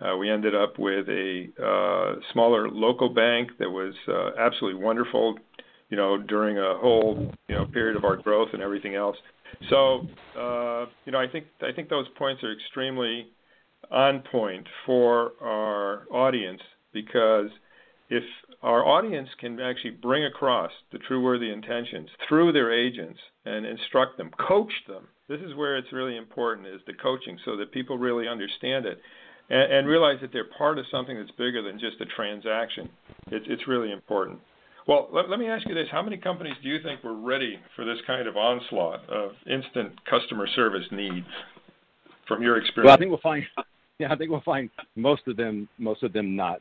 Uh, 0.00 0.16
we 0.16 0.30
ended 0.30 0.54
up 0.54 0.78
with 0.78 1.08
a 1.08 1.46
uh, 1.60 2.20
smaller 2.32 2.68
local 2.68 3.08
bank 3.08 3.50
that 3.58 3.70
was 3.70 3.94
uh, 4.08 4.30
absolutely 4.38 4.82
wonderful. 4.82 5.36
You 5.88 5.96
know, 5.96 6.18
during 6.18 6.58
a 6.58 6.76
whole 6.78 7.32
you 7.48 7.54
know 7.54 7.64
period 7.66 7.96
of 7.96 8.04
our 8.04 8.16
growth 8.16 8.48
and 8.52 8.62
everything 8.62 8.94
else. 8.94 9.16
So, 9.70 10.06
uh, 10.38 10.86
you 11.04 11.12
know, 11.12 11.18
I 11.18 11.26
think 11.30 11.46
I 11.62 11.72
think 11.74 11.88
those 11.88 12.06
points 12.16 12.42
are 12.44 12.52
extremely 12.52 13.28
on 13.90 14.22
point 14.30 14.66
for 14.84 15.32
our 15.40 16.06
audience 16.10 16.60
because 16.92 17.48
if 18.10 18.24
our 18.62 18.84
audience 18.84 19.28
can 19.38 19.60
actually 19.60 19.90
bring 19.90 20.24
across 20.24 20.70
the 20.92 20.98
true 20.98 21.22
worthy 21.22 21.50
intentions 21.50 22.08
through 22.28 22.52
their 22.52 22.72
agents 22.72 23.18
and 23.44 23.66
instruct 23.66 24.16
them, 24.16 24.30
coach 24.48 24.72
them. 24.88 25.06
This 25.28 25.40
is 25.40 25.54
where 25.54 25.76
it's 25.76 25.92
really 25.92 26.16
important 26.16 26.66
is 26.66 26.80
the 26.86 26.94
coaching 26.94 27.38
so 27.44 27.56
that 27.56 27.72
people 27.72 27.98
really 27.98 28.28
understand 28.28 28.86
it 28.86 28.98
and, 29.50 29.72
and 29.72 29.88
realize 29.88 30.18
that 30.20 30.32
they're 30.32 30.48
part 30.56 30.78
of 30.78 30.84
something 30.90 31.16
that's 31.16 31.30
bigger 31.32 31.62
than 31.62 31.78
just 31.78 32.00
a 32.00 32.06
transaction. 32.06 32.88
It's, 33.28 33.46
it's 33.48 33.68
really 33.68 33.92
important. 33.92 34.40
Well, 34.86 35.08
let, 35.12 35.28
let 35.28 35.38
me 35.38 35.48
ask 35.48 35.66
you 35.66 35.74
this. 35.74 35.88
How 35.90 36.02
many 36.02 36.16
companies 36.16 36.54
do 36.62 36.68
you 36.68 36.80
think 36.82 37.02
were 37.02 37.20
ready 37.20 37.58
for 37.74 37.84
this 37.84 37.98
kind 38.06 38.28
of 38.28 38.36
onslaught 38.36 39.08
of 39.10 39.32
instant 39.50 39.92
customer 40.08 40.46
service 40.54 40.84
needs 40.92 41.26
from 42.28 42.42
your 42.42 42.56
experience? 42.56 42.86
Well, 42.86 42.94
I 42.94 42.98
think 42.98 43.10
we'll 43.10 43.20
find 43.20 43.44
yeah, 43.98 44.12
I 44.12 44.16
think 44.16 44.30
we'll 44.30 44.42
find 44.42 44.70
most 44.94 45.22
of 45.26 45.36
them 45.36 45.68
most 45.78 46.02
of 46.02 46.12
them 46.12 46.36
not 46.36 46.60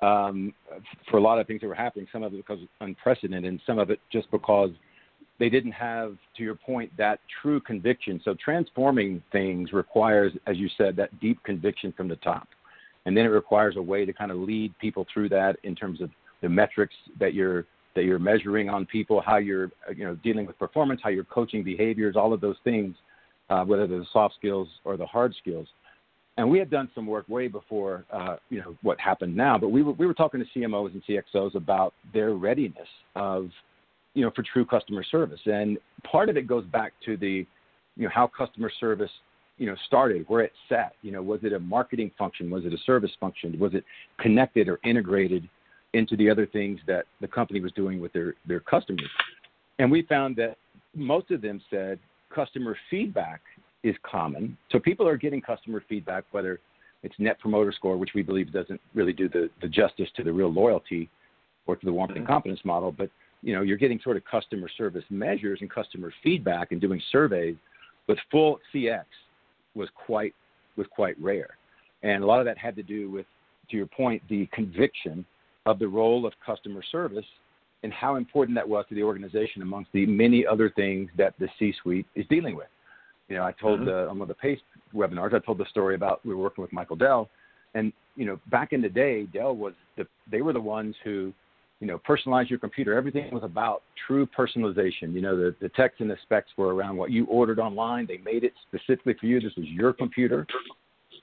um, 0.00 0.52
for 1.10 1.16
a 1.16 1.20
lot 1.20 1.38
of 1.38 1.46
things 1.46 1.60
that 1.60 1.68
were 1.68 1.74
happening. 1.74 2.06
Some 2.12 2.22
of 2.22 2.32
it 2.34 2.36
because 2.36 2.58
unprecedented, 2.80 3.48
and 3.48 3.60
some 3.66 3.78
of 3.78 3.90
it 3.90 4.00
just 4.12 4.30
because 4.30 4.70
they 5.38 5.48
didn't 5.48 5.72
have, 5.72 6.16
to 6.36 6.42
your 6.42 6.54
point, 6.54 6.90
that 6.96 7.20
true 7.42 7.60
conviction. 7.60 8.20
So 8.24 8.34
transforming 8.42 9.22
things 9.32 9.72
requires, 9.72 10.32
as 10.46 10.56
you 10.56 10.68
said, 10.78 10.96
that 10.96 11.18
deep 11.20 11.42
conviction 11.44 11.92
from 11.92 12.08
the 12.08 12.16
top, 12.16 12.48
and 13.04 13.16
then 13.16 13.24
it 13.24 13.30
requires 13.30 13.76
a 13.76 13.82
way 13.82 14.04
to 14.04 14.12
kind 14.12 14.30
of 14.30 14.38
lead 14.38 14.76
people 14.78 15.06
through 15.12 15.28
that 15.30 15.56
in 15.62 15.74
terms 15.74 16.00
of 16.00 16.10
the 16.42 16.48
metrics 16.48 16.94
that 17.18 17.34
you're 17.34 17.66
that 17.94 18.04
you're 18.04 18.18
measuring 18.18 18.68
on 18.68 18.84
people, 18.84 19.22
how 19.24 19.36
you're 19.36 19.70
you 19.94 20.04
know 20.04 20.14
dealing 20.16 20.46
with 20.46 20.58
performance, 20.58 21.00
how 21.02 21.10
you're 21.10 21.24
coaching 21.24 21.62
behaviors, 21.62 22.16
all 22.16 22.32
of 22.34 22.42
those 22.42 22.56
things, 22.62 22.94
uh, 23.48 23.64
whether 23.64 23.86
they're 23.86 24.00
the 24.00 24.06
soft 24.12 24.34
skills 24.34 24.68
or 24.84 24.96
the 24.98 25.06
hard 25.06 25.34
skills 25.40 25.66
and 26.36 26.48
we 26.48 26.58
had 26.58 26.70
done 26.70 26.90
some 26.94 27.06
work 27.06 27.28
way 27.28 27.48
before 27.48 28.04
uh, 28.12 28.36
you 28.50 28.60
know 28.60 28.76
what 28.82 29.00
happened 29.00 29.34
now. 29.34 29.58
But 29.58 29.68
we 29.68 29.82
were 29.82 29.92
we 29.92 30.06
were 30.06 30.14
talking 30.14 30.40
to 30.40 30.58
CMOs 30.58 30.92
and 30.92 31.02
CXOs 31.04 31.54
about 31.54 31.94
their 32.12 32.34
readiness 32.34 32.88
of 33.14 33.50
you 34.14 34.24
know 34.24 34.30
for 34.34 34.42
true 34.42 34.64
customer 34.64 35.04
service, 35.04 35.40
and 35.46 35.78
part 36.04 36.28
of 36.28 36.36
it 36.36 36.46
goes 36.46 36.64
back 36.66 36.92
to 37.06 37.16
the 37.16 37.46
you 37.96 38.04
know 38.04 38.10
how 38.14 38.26
customer 38.26 38.70
service 38.78 39.10
you 39.58 39.66
know 39.66 39.76
started, 39.86 40.24
where 40.28 40.42
it 40.42 40.52
sat. 40.68 40.94
You 41.02 41.12
know, 41.12 41.22
was 41.22 41.40
it 41.42 41.52
a 41.52 41.58
marketing 41.58 42.10
function? 42.18 42.50
Was 42.50 42.64
it 42.64 42.72
a 42.72 42.78
service 42.84 43.12
function? 43.18 43.58
Was 43.58 43.74
it 43.74 43.84
connected 44.20 44.68
or 44.68 44.78
integrated 44.84 45.48
into 45.94 46.16
the 46.16 46.28
other 46.28 46.46
things 46.46 46.78
that 46.86 47.06
the 47.20 47.28
company 47.28 47.60
was 47.60 47.72
doing 47.72 48.00
with 48.00 48.12
their 48.12 48.34
their 48.46 48.60
customers? 48.60 49.08
And 49.78 49.90
we 49.90 50.02
found 50.02 50.36
that 50.36 50.56
most 50.94 51.30
of 51.30 51.42
them 51.42 51.60
said 51.70 51.98
customer 52.34 52.76
feedback 52.90 53.40
is 53.82 53.94
common. 54.02 54.56
So 54.70 54.78
people 54.78 55.06
are 55.06 55.16
getting 55.16 55.40
customer 55.40 55.82
feedback, 55.88 56.24
whether 56.32 56.60
it's 57.02 57.14
net 57.18 57.38
promoter 57.38 57.72
score, 57.72 57.96
which 57.96 58.10
we 58.14 58.22
believe 58.22 58.52
doesn't 58.52 58.80
really 58.94 59.12
do 59.12 59.28
the, 59.28 59.48
the 59.62 59.68
justice 59.68 60.08
to 60.16 60.24
the 60.24 60.32
real 60.32 60.52
loyalty 60.52 61.08
or 61.66 61.76
to 61.76 61.86
the 61.86 61.92
warmth 61.92 62.12
and 62.12 62.20
mm-hmm. 62.20 62.32
confidence 62.32 62.60
model, 62.64 62.92
but 62.92 63.10
you 63.42 63.54
know, 63.54 63.62
you're 63.62 63.76
getting 63.76 64.00
sort 64.02 64.16
of 64.16 64.24
customer 64.24 64.68
service 64.76 65.04
measures 65.10 65.58
and 65.60 65.70
customer 65.70 66.12
feedback 66.22 66.72
and 66.72 66.80
doing 66.80 67.00
surveys, 67.12 67.56
but 68.06 68.16
full 68.30 68.58
CX 68.74 69.04
was 69.74 69.88
quite 69.94 70.34
was 70.76 70.86
quite 70.90 71.20
rare. 71.20 71.50
And 72.02 72.22
a 72.22 72.26
lot 72.26 72.40
of 72.40 72.44
that 72.46 72.58
had 72.58 72.76
to 72.76 72.82
do 72.82 73.10
with, 73.10 73.26
to 73.70 73.76
your 73.76 73.86
point, 73.86 74.22
the 74.28 74.46
conviction 74.52 75.24
of 75.64 75.78
the 75.78 75.88
role 75.88 76.26
of 76.26 76.32
customer 76.44 76.82
service 76.90 77.24
and 77.82 77.92
how 77.92 78.16
important 78.16 78.54
that 78.56 78.68
was 78.68 78.84
to 78.88 78.94
the 78.94 79.02
organization 79.02 79.62
amongst 79.62 79.90
the 79.92 80.06
many 80.06 80.46
other 80.46 80.70
things 80.70 81.08
that 81.16 81.34
the 81.38 81.48
C 81.58 81.74
suite 81.82 82.06
is 82.14 82.26
dealing 82.28 82.56
with. 82.56 82.66
You 83.28 83.36
know, 83.36 83.42
I 83.44 83.52
told 83.52 83.80
mm-hmm. 83.80 83.88
the, 83.88 84.08
on 84.08 84.18
one 84.18 84.22
of 84.22 84.28
the 84.28 84.34
PACE 84.34 84.60
webinars, 84.94 85.34
I 85.34 85.40
told 85.40 85.58
the 85.58 85.66
story 85.66 85.94
about 85.94 86.24
we 86.24 86.34
were 86.34 86.42
working 86.42 86.62
with 86.62 86.72
Michael 86.72 86.96
Dell, 86.96 87.28
and 87.74 87.92
you 88.14 88.24
know, 88.24 88.40
back 88.50 88.72
in 88.72 88.80
the 88.80 88.88
day, 88.88 89.24
Dell 89.24 89.54
was 89.54 89.74
the 89.96 90.06
they 90.30 90.42
were 90.42 90.52
the 90.52 90.60
ones 90.60 90.94
who, 91.04 91.32
you 91.80 91.86
know, 91.86 91.98
personalized 91.98 92.48
your 92.50 92.58
computer. 92.58 92.94
Everything 92.94 93.32
was 93.32 93.42
about 93.42 93.82
true 94.06 94.26
personalization. 94.26 95.12
You 95.12 95.22
know, 95.22 95.36
the 95.36 95.54
the 95.60 95.68
text 95.70 96.00
and 96.00 96.10
the 96.10 96.16
specs 96.22 96.50
were 96.56 96.74
around 96.74 96.96
what 96.96 97.10
you 97.10 97.26
ordered 97.26 97.58
online. 97.58 98.06
They 98.06 98.18
made 98.18 98.44
it 98.44 98.52
specifically 98.68 99.14
for 99.20 99.26
you. 99.26 99.40
This 99.40 99.54
was 99.56 99.66
your 99.66 99.92
computer. 99.92 100.46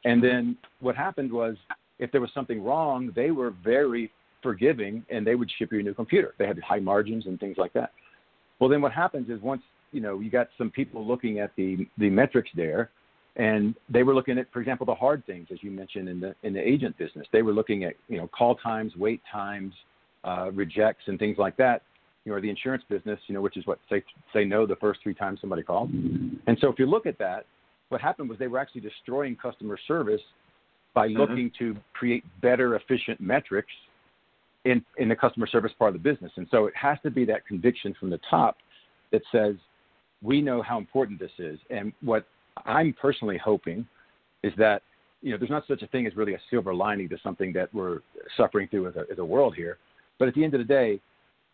And 0.06 0.22
then 0.22 0.58
what 0.82 0.96
happened 0.96 1.32
was, 1.32 1.56
if 2.00 2.12
there 2.12 2.22
was 2.22 2.30
something 2.34 2.62
wrong, 2.62 3.12
they 3.16 3.32
were 3.32 3.54
very 3.64 4.12
forgiving 4.42 5.06
and 5.10 5.26
they 5.26 5.36
would 5.36 5.50
ship 5.58 5.72
you 5.72 5.80
a 5.80 5.84
new 5.84 5.94
computer. 5.94 6.36
They 6.38 6.46
had 6.46 6.60
high 6.60 6.80
margins 6.80 7.26
and 7.26 7.40
things 7.40 7.58
like 7.58 7.72
that. 7.74 7.92
Well, 8.60 8.70
then 8.70 8.82
what 8.82 8.92
happens 8.92 9.30
is 9.30 9.42
once 9.42 9.62
you 9.94 10.02
know, 10.02 10.20
you 10.20 10.30
got 10.30 10.50
some 10.58 10.70
people 10.70 11.06
looking 11.06 11.40
at 11.40 11.52
the 11.56 11.88
the 11.98 12.10
metrics 12.10 12.50
there, 12.56 12.90
and 13.36 13.76
they 13.90 14.04
were 14.04 14.14
looking 14.14 14.38
at, 14.38 14.52
for 14.52 14.60
example, 14.60 14.86
the 14.86 14.96
hard 14.96 15.26
things 15.26 15.48
as 15.52 15.60
you 15.62 15.72
mentioned 15.72 16.10
in 16.10 16.20
the 16.20 16.36
in 16.44 16.54
the 16.54 16.60
agent 16.60 16.98
business. 16.98 17.26
They 17.32 17.42
were 17.42 17.54
looking 17.54 17.84
at 17.84 17.94
you 18.10 18.18
know 18.18 18.28
call 18.28 18.56
times, 18.56 18.94
wait 18.98 19.22
times, 19.32 19.74
uh, 20.24 20.52
rejects, 20.52 21.04
and 21.08 21.18
things 21.18 21.38
like 21.38 21.56
that. 21.58 21.84
You 22.26 22.32
know, 22.32 22.38
or 22.38 22.42
the 22.42 22.50
insurance 22.50 22.84
business, 22.90 23.20
you 23.28 23.36
know, 23.36 23.42
which 23.42 23.58
is 23.58 23.66
what 23.68 23.80
say 23.90 24.04
say 24.34 24.44
no 24.44 24.66
the 24.66 24.78
first 24.78 25.02
three 25.04 25.14
times 25.14 25.40
somebody 25.40 25.62
called. 25.62 25.92
And 25.92 26.58
so 26.60 26.70
if 26.70 26.80
you 26.80 26.86
look 26.86 27.06
at 27.06 27.18
that, 27.20 27.46
what 27.90 28.02
happened 28.02 28.30
was 28.30 28.40
they 28.40 28.48
were 28.48 28.60
actually 28.60 28.82
destroying 28.82 29.36
customer 29.36 29.78
service 29.88 30.22
by 30.94 31.08
mm-hmm. 31.08 31.20
looking 31.20 31.52
to 31.60 31.76
create 31.94 32.24
better, 32.42 32.76
efficient 32.76 33.20
metrics 33.22 33.72
in 34.66 34.84
in 34.98 35.10
the 35.10 35.16
customer 35.16 35.48
service 35.48 35.72
part 35.78 35.96
of 35.96 36.02
the 36.02 36.10
business. 36.10 36.32
And 36.38 36.48
so 36.50 36.66
it 36.66 36.74
has 36.76 36.98
to 37.04 37.12
be 37.12 37.26
that 37.26 37.46
conviction 37.46 37.94
from 38.00 38.10
the 38.10 38.20
top 38.30 38.58
that 39.12 39.22
says 39.32 39.56
we 40.24 40.42
know 40.42 40.62
how 40.62 40.78
important 40.78 41.20
this 41.20 41.32
is. 41.38 41.60
And 41.70 41.94
what 42.02 42.26
I'm 42.66 42.94
personally 43.00 43.38
hoping 43.38 43.86
is 44.44 44.54
that 44.58 44.82
you 45.22 45.32
know 45.32 45.38
there's 45.38 45.52
not 45.52 45.68
such 45.68 45.82
a 45.82 45.88
thing 45.88 46.08
as 46.08 46.16
really 46.16 46.34
a 46.34 46.42
silver 46.50 46.74
lining 46.74 47.10
to 47.10 47.18
something 47.24 47.54
that 47.54 47.74
we're 47.74 48.00
suffering 48.38 48.68
through 48.70 48.88
as 48.88 48.96
a, 48.96 49.04
as 49.12 49.20
a 49.20 49.26
world 49.26 49.54
here. 49.56 49.78
But 50.20 50.28
at 50.28 50.36
the 50.36 50.44
end 50.44 50.54
of 50.54 50.60
the 50.60 50.66
day, 50.66 51.00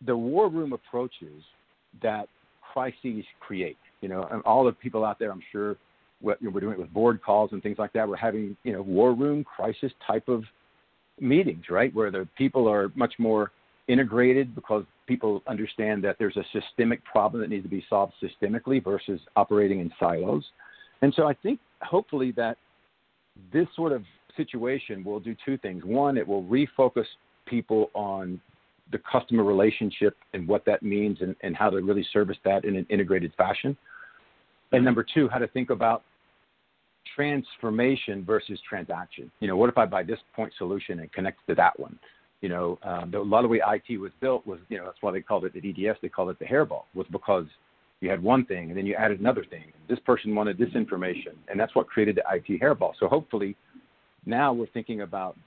the 0.06 0.16
war 0.16 0.50
room 0.50 0.74
approaches 0.74 1.44
that 2.02 2.28
crises 2.74 3.24
create. 3.40 3.78
You 4.02 4.10
know, 4.10 4.28
and 4.32 4.42
all 4.44 4.64
the 4.64 4.72
people 4.72 5.04
out 5.04 5.20
there, 5.20 5.32
I'm 5.32 5.44
sure, 5.52 5.76
what, 6.22 6.42
we're 6.42 6.62
doing 6.62 6.74
it 6.74 6.80
with 6.80 6.94
board 6.94 7.22
calls 7.22 7.52
and 7.52 7.62
things 7.62 7.78
like 7.78 7.92
that. 7.94 8.08
We're 8.08 8.16
having 8.16 8.56
you 8.64 8.74
know 8.74 8.82
war 8.82 9.14
room 9.14 9.44
crisis 9.44 9.92
type 10.06 10.28
of 10.28 10.44
meetings, 11.20 11.66
right, 11.70 11.94
where 11.94 12.12
the 12.12 12.28
people 12.38 12.68
are 12.70 12.92
much 12.96 13.14
more 13.18 13.52
integrated 13.90 14.56
because 14.56 14.86
people 15.08 15.44
understand 15.48 16.04
that 16.04 16.16
there's 16.20 16.38
a 16.38 16.46
systemic 16.54 17.04
problem 17.04 17.42
that 17.42 17.50
needs 17.50 17.64
to 17.64 17.70
be 17.70 17.84
solved 17.90 18.14
systemically 18.24 18.82
versus 18.82 19.20
operating 19.36 19.80
in 19.80 19.92
silos. 20.00 20.46
And 21.02 21.14
so 21.16 21.28
I 21.28 21.34
think 21.34 21.60
hopefully 21.82 22.32
that 22.34 22.58
this 23.52 23.68
sort 23.76 23.92
of 23.92 24.04
situation 24.38 25.04
will 25.04 25.20
do 25.20 25.36
two 25.44 25.58
things. 25.58 25.84
One, 25.84 26.18
it 26.18 26.28
will 26.28 26.44
refocus 26.44 27.06
people 27.46 27.90
on 27.94 28.40
the 28.92 29.00
customer 29.12 29.44
relationship 29.44 30.16
and 30.34 30.48
what 30.48 30.66
that 30.66 30.84
means 30.84 31.18
and, 31.22 31.36
and 31.42 31.56
how 31.56 31.70
to 31.70 31.78
really 31.82 32.06
service 32.14 32.38
that 32.46 32.66
in 32.66 32.76
an 32.76 32.86
integrated 32.90 33.34
fashion. 33.38 33.76
And 34.72 34.86
number 34.86 35.04
two, 35.04 35.28
how 35.30 35.40
to 35.40 35.48
think 35.48 35.72
about 35.72 36.04
transformation 37.16 38.24
versus 38.24 38.60
transaction. 38.68 39.32
You 39.40 39.48
know, 39.48 39.58
what 39.58 39.70
if 39.70 39.78
I 39.78 39.86
buy 39.86 40.04
this 40.04 40.20
point 40.36 40.54
solution 40.58 41.00
and 41.00 41.12
connect 41.12 41.40
to 41.48 41.56
that 41.56 41.80
one? 41.80 41.98
You 42.42 42.50
know, 42.50 42.80
um, 42.84 43.14
a 43.14 43.20
lot 43.20 43.40
of 43.40 43.44
the 43.44 43.50
way 43.50 43.62
IT 43.68 44.00
was 44.00 44.12
built 44.22 44.46
was, 44.48 44.60
you 44.70 44.78
know, 44.78 44.86
that's 44.86 45.02
why 45.02 45.12
they 45.12 45.22
called 45.22 45.46
it 45.46 45.54
the 45.54 45.60
EDS. 45.60 45.98
They 46.02 46.10
called 46.10 46.30
it 46.30 46.40
the 46.40 46.46
hairball, 46.46 46.84
was 46.94 47.08
because 47.12 47.46
you 48.02 48.10
had 48.10 48.24
one 48.24 48.46
thing 48.46 48.70
and 48.70 48.78
then 48.78 48.86
you 48.86 48.96
added 48.96 49.20
another 49.20 49.44
thing. 49.44 49.74
This 49.90 50.00
person 50.00 50.34
wanted 50.34 50.58
this 50.58 50.74
information, 50.74 51.34
and 51.50 51.60
that's 51.60 51.76
what 51.76 51.88
created 51.88 52.16
the 52.16 52.24
IT 52.34 52.62
hairball. 52.62 52.94
So 53.00 53.08
hopefully, 53.08 53.56
now 54.26 54.54
we're 54.54 54.68
thinking 54.68 55.02
about 55.02 55.38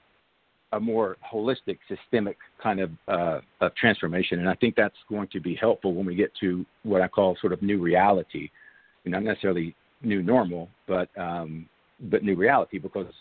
a 0.73 0.79
more 0.79 1.17
holistic, 1.31 1.77
systemic 1.87 2.37
kind 2.61 2.79
of, 2.79 2.91
uh, 3.07 3.39
of 3.61 3.75
transformation, 3.75 4.39
and 4.39 4.49
I 4.49 4.55
think 4.55 4.75
that's 4.75 4.95
going 5.07 5.27
to 5.31 5.39
be 5.39 5.55
helpful 5.55 5.93
when 5.93 6.05
we 6.05 6.15
get 6.15 6.31
to 6.41 6.65
what 6.83 7.01
I 7.01 7.07
call 7.07 7.37
sort 7.39 7.53
of 7.53 7.61
new 7.61 7.79
reality, 7.79 8.49
not 9.05 9.23
necessarily 9.23 9.75
new 10.01 10.21
normal, 10.21 10.69
but 10.87 11.09
um, 11.17 11.67
but 12.09 12.23
new 12.23 12.35
reality 12.35 12.79
because 12.79 13.13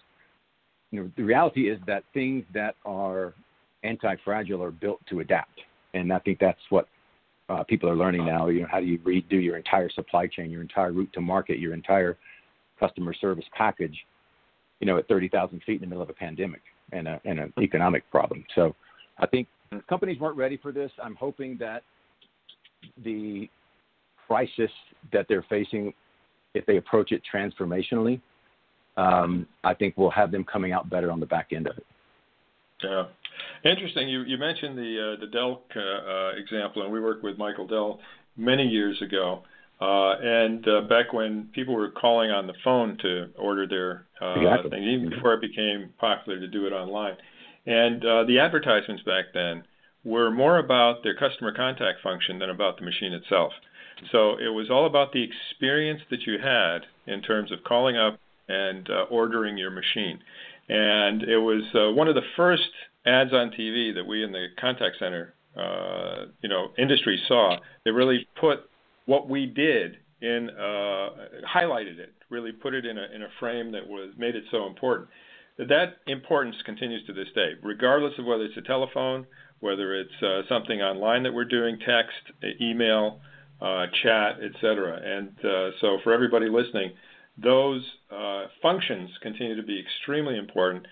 you 0.91 1.03
know 1.03 1.11
the 1.17 1.23
reality 1.23 1.71
is 1.71 1.79
that 1.87 2.05
things 2.15 2.45
that 2.55 2.75
are 2.85 3.35
anti-fragile 3.85 4.63
are 4.63 4.71
built 4.71 5.01
to 5.11 5.21
adapt, 5.21 5.61
and 5.95 6.13
I 6.13 6.19
think 6.21 6.39
that's 6.39 6.61
what 6.71 6.89
uh, 7.49 7.65
people 7.65 7.89
are 7.89 7.97
learning 7.97 8.25
now. 8.25 8.49
You 8.49 8.63
know, 8.63 8.69
how 8.71 8.81
do 8.81 8.87
you 8.87 8.99
redo 8.99 9.43
your 9.43 9.57
entire 9.57 9.91
supply 9.91 10.27
chain, 10.27 10.51
your 10.51 10.63
entire 10.63 10.93
route 10.93 11.13
to 11.15 11.21
market, 11.21 11.59
your 11.59 11.75
entire 11.75 12.17
customer 12.79 13.15
service 13.15 13.45
package, 13.57 13.97
you 14.81 14.87
know, 14.87 14.97
at 14.99 15.07
30,000 15.09 15.63
feet 15.65 15.77
in 15.77 15.81
the 15.81 15.87
middle 15.87 16.03
of 16.03 16.11
a 16.11 16.15
pandemic 16.15 16.63
and, 16.93 17.07
a, 17.07 17.21
and 17.25 17.39
an 17.39 17.53
economic 17.61 18.09
problem. 18.11 18.45
So 18.55 18.75
I 19.19 19.27
think 19.27 19.49
companies 19.89 20.19
weren't 20.19 20.37
ready 20.37 20.57
for 20.57 20.73
this. 20.73 20.91
I'm 21.03 21.15
hoping 21.15 21.57
that 21.59 21.83
the 23.05 23.49
crisis 24.27 24.71
that 25.13 25.27
they're 25.29 25.45
facing, 25.49 25.93
if 26.55 26.67
they 26.67 26.79
approach 26.79 27.13
it 27.13 27.23
transformationally, 27.33 28.21
um, 28.97 29.47
I 29.65 29.75
think 29.75 29.95
we'll 29.97 30.11
have 30.11 30.31
them 30.31 30.45
coming 30.45 30.73
out 30.73 30.91
better 30.91 31.11
on 31.11 31.21
the 31.21 31.27
back 31.27 31.49
end 31.53 31.67
of 31.67 31.79
it. 31.79 31.87
Yeah, 32.83 33.05
interesting. 33.65 34.09
You 34.09 34.23
you 34.23 34.39
mentioned 34.39 34.77
the 34.77 35.17
uh, 35.17 35.21
the 35.21 35.27
Dell 35.27 35.63
uh, 35.75 35.81
uh, 35.81 36.33
example, 36.37 36.83
and 36.83 36.93
we 36.93 37.01
worked 37.01 37.23
with 37.23 37.39
Michael 37.39 37.67
Dell 37.67 38.01
many 38.37 38.67
years 38.67 39.01
ago. 39.03 39.43
Uh, 39.81 40.15
and 40.23 40.69
uh, 40.69 40.83
back 40.83 41.13
when 41.13 41.49
people 41.53 41.75
were 41.75 41.91
calling 41.91 42.31
on 42.31 42.47
the 42.47 42.53
phone 42.63 42.97
to 42.99 43.27
order 43.37 43.67
their 43.67 44.07
uh, 44.21 44.39
exactly. 44.39 44.71
thing, 44.71 44.85
even 44.85 45.11
before 45.11 45.35
it 45.35 45.41
became 45.41 45.91
popular 45.99 46.39
to 46.39 46.47
do 46.47 46.69
it 46.69 46.73
online. 46.73 47.17
And 47.67 48.05
uh, 48.05 48.23
the 48.23 48.39
advertisements 48.39 49.03
back 49.03 49.27
then 49.35 49.65
were 50.05 50.31
more 50.31 50.59
about 50.59 51.03
their 51.03 51.17
customer 51.17 51.53
contact 51.53 52.01
function 52.01 52.39
than 52.39 52.51
about 52.51 52.79
the 52.79 52.85
machine 52.85 53.13
itself. 53.13 53.53
So 54.11 54.37
it 54.39 54.49
was 54.55 54.71
all 54.71 54.87
about 54.87 55.13
the 55.13 55.23
experience 55.23 56.03
that 56.11 56.27
you 56.27 56.39
had 56.39 56.81
in 57.07 57.23
terms 57.23 57.53
of 57.53 57.65
calling 57.65 57.97
up 57.97 58.19
and 58.49 58.89
uh, 58.91 59.05
ordering 59.11 59.57
your 59.57 59.71
machine. 59.71 60.21
And 60.69 61.23
it 61.23 61.39
was 61.39 61.63
uh, 61.75 61.93
one 61.93 62.09
of 62.09 62.15
the 62.15 62.23
first 62.37 62.71
ads 63.07 63.33
on 63.33 63.51
TV 63.51 63.95
that 63.95 64.05
we 64.07 64.23
in 64.25 64.33
the 64.33 64.47
contact 64.61 64.97
center, 64.99 65.35
uh, 65.57 66.27
you 66.43 66.49
know, 66.49 66.69
industry 66.79 67.21
saw. 67.29 67.57
They 67.85 67.91
really 67.91 68.27
put 68.41 68.61
what 69.07 69.29
we 69.29 69.47
did 69.47 69.97
in, 70.21 70.51
uh, 70.51 71.11
highlighted 71.47 71.99
it, 71.99 72.15
really 72.31 72.53
put 72.53 72.75
it 72.75 72.87
in 72.87 72.97
a 72.99 73.07
in 73.15 73.23
a 73.23 73.29
frame 73.41 73.73
that 73.73 73.87
was 73.87 74.15
made 74.17 74.37
it 74.37 74.45
so 74.51 74.67
important. 74.67 75.09
That 75.59 75.99
importance 76.07 76.57
continues 76.65 77.05
to 77.07 77.13
this 77.13 77.29
day, 77.35 77.53
regardless 77.63 78.15
of 78.19 78.25
whether 78.25 78.45
it's 78.45 78.57
a 78.57 78.63
telephone, 78.63 79.27
whether 79.61 79.95
it's 79.95 80.23
uh, 80.23 80.43
something 80.49 80.81
online 80.81 81.23
that 81.25 81.33
we're 81.33 81.45
doing, 81.45 81.79
text, 81.79 82.17
email, 82.61 83.21
uh, 83.61 83.87
chat, 84.03 84.39
etc. 84.43 85.01
And 85.05 85.29
uh, 85.45 85.71
so, 85.81 85.99
for 86.03 86.13
everybody 86.13 86.49
listening, 86.49 86.93
those 87.39 87.83
uh, 88.11 88.47
functions 88.61 89.11
continue 89.23 89.57
to 89.57 89.63
be 89.63 89.79
extremely 89.79 90.37
important. 90.37 90.87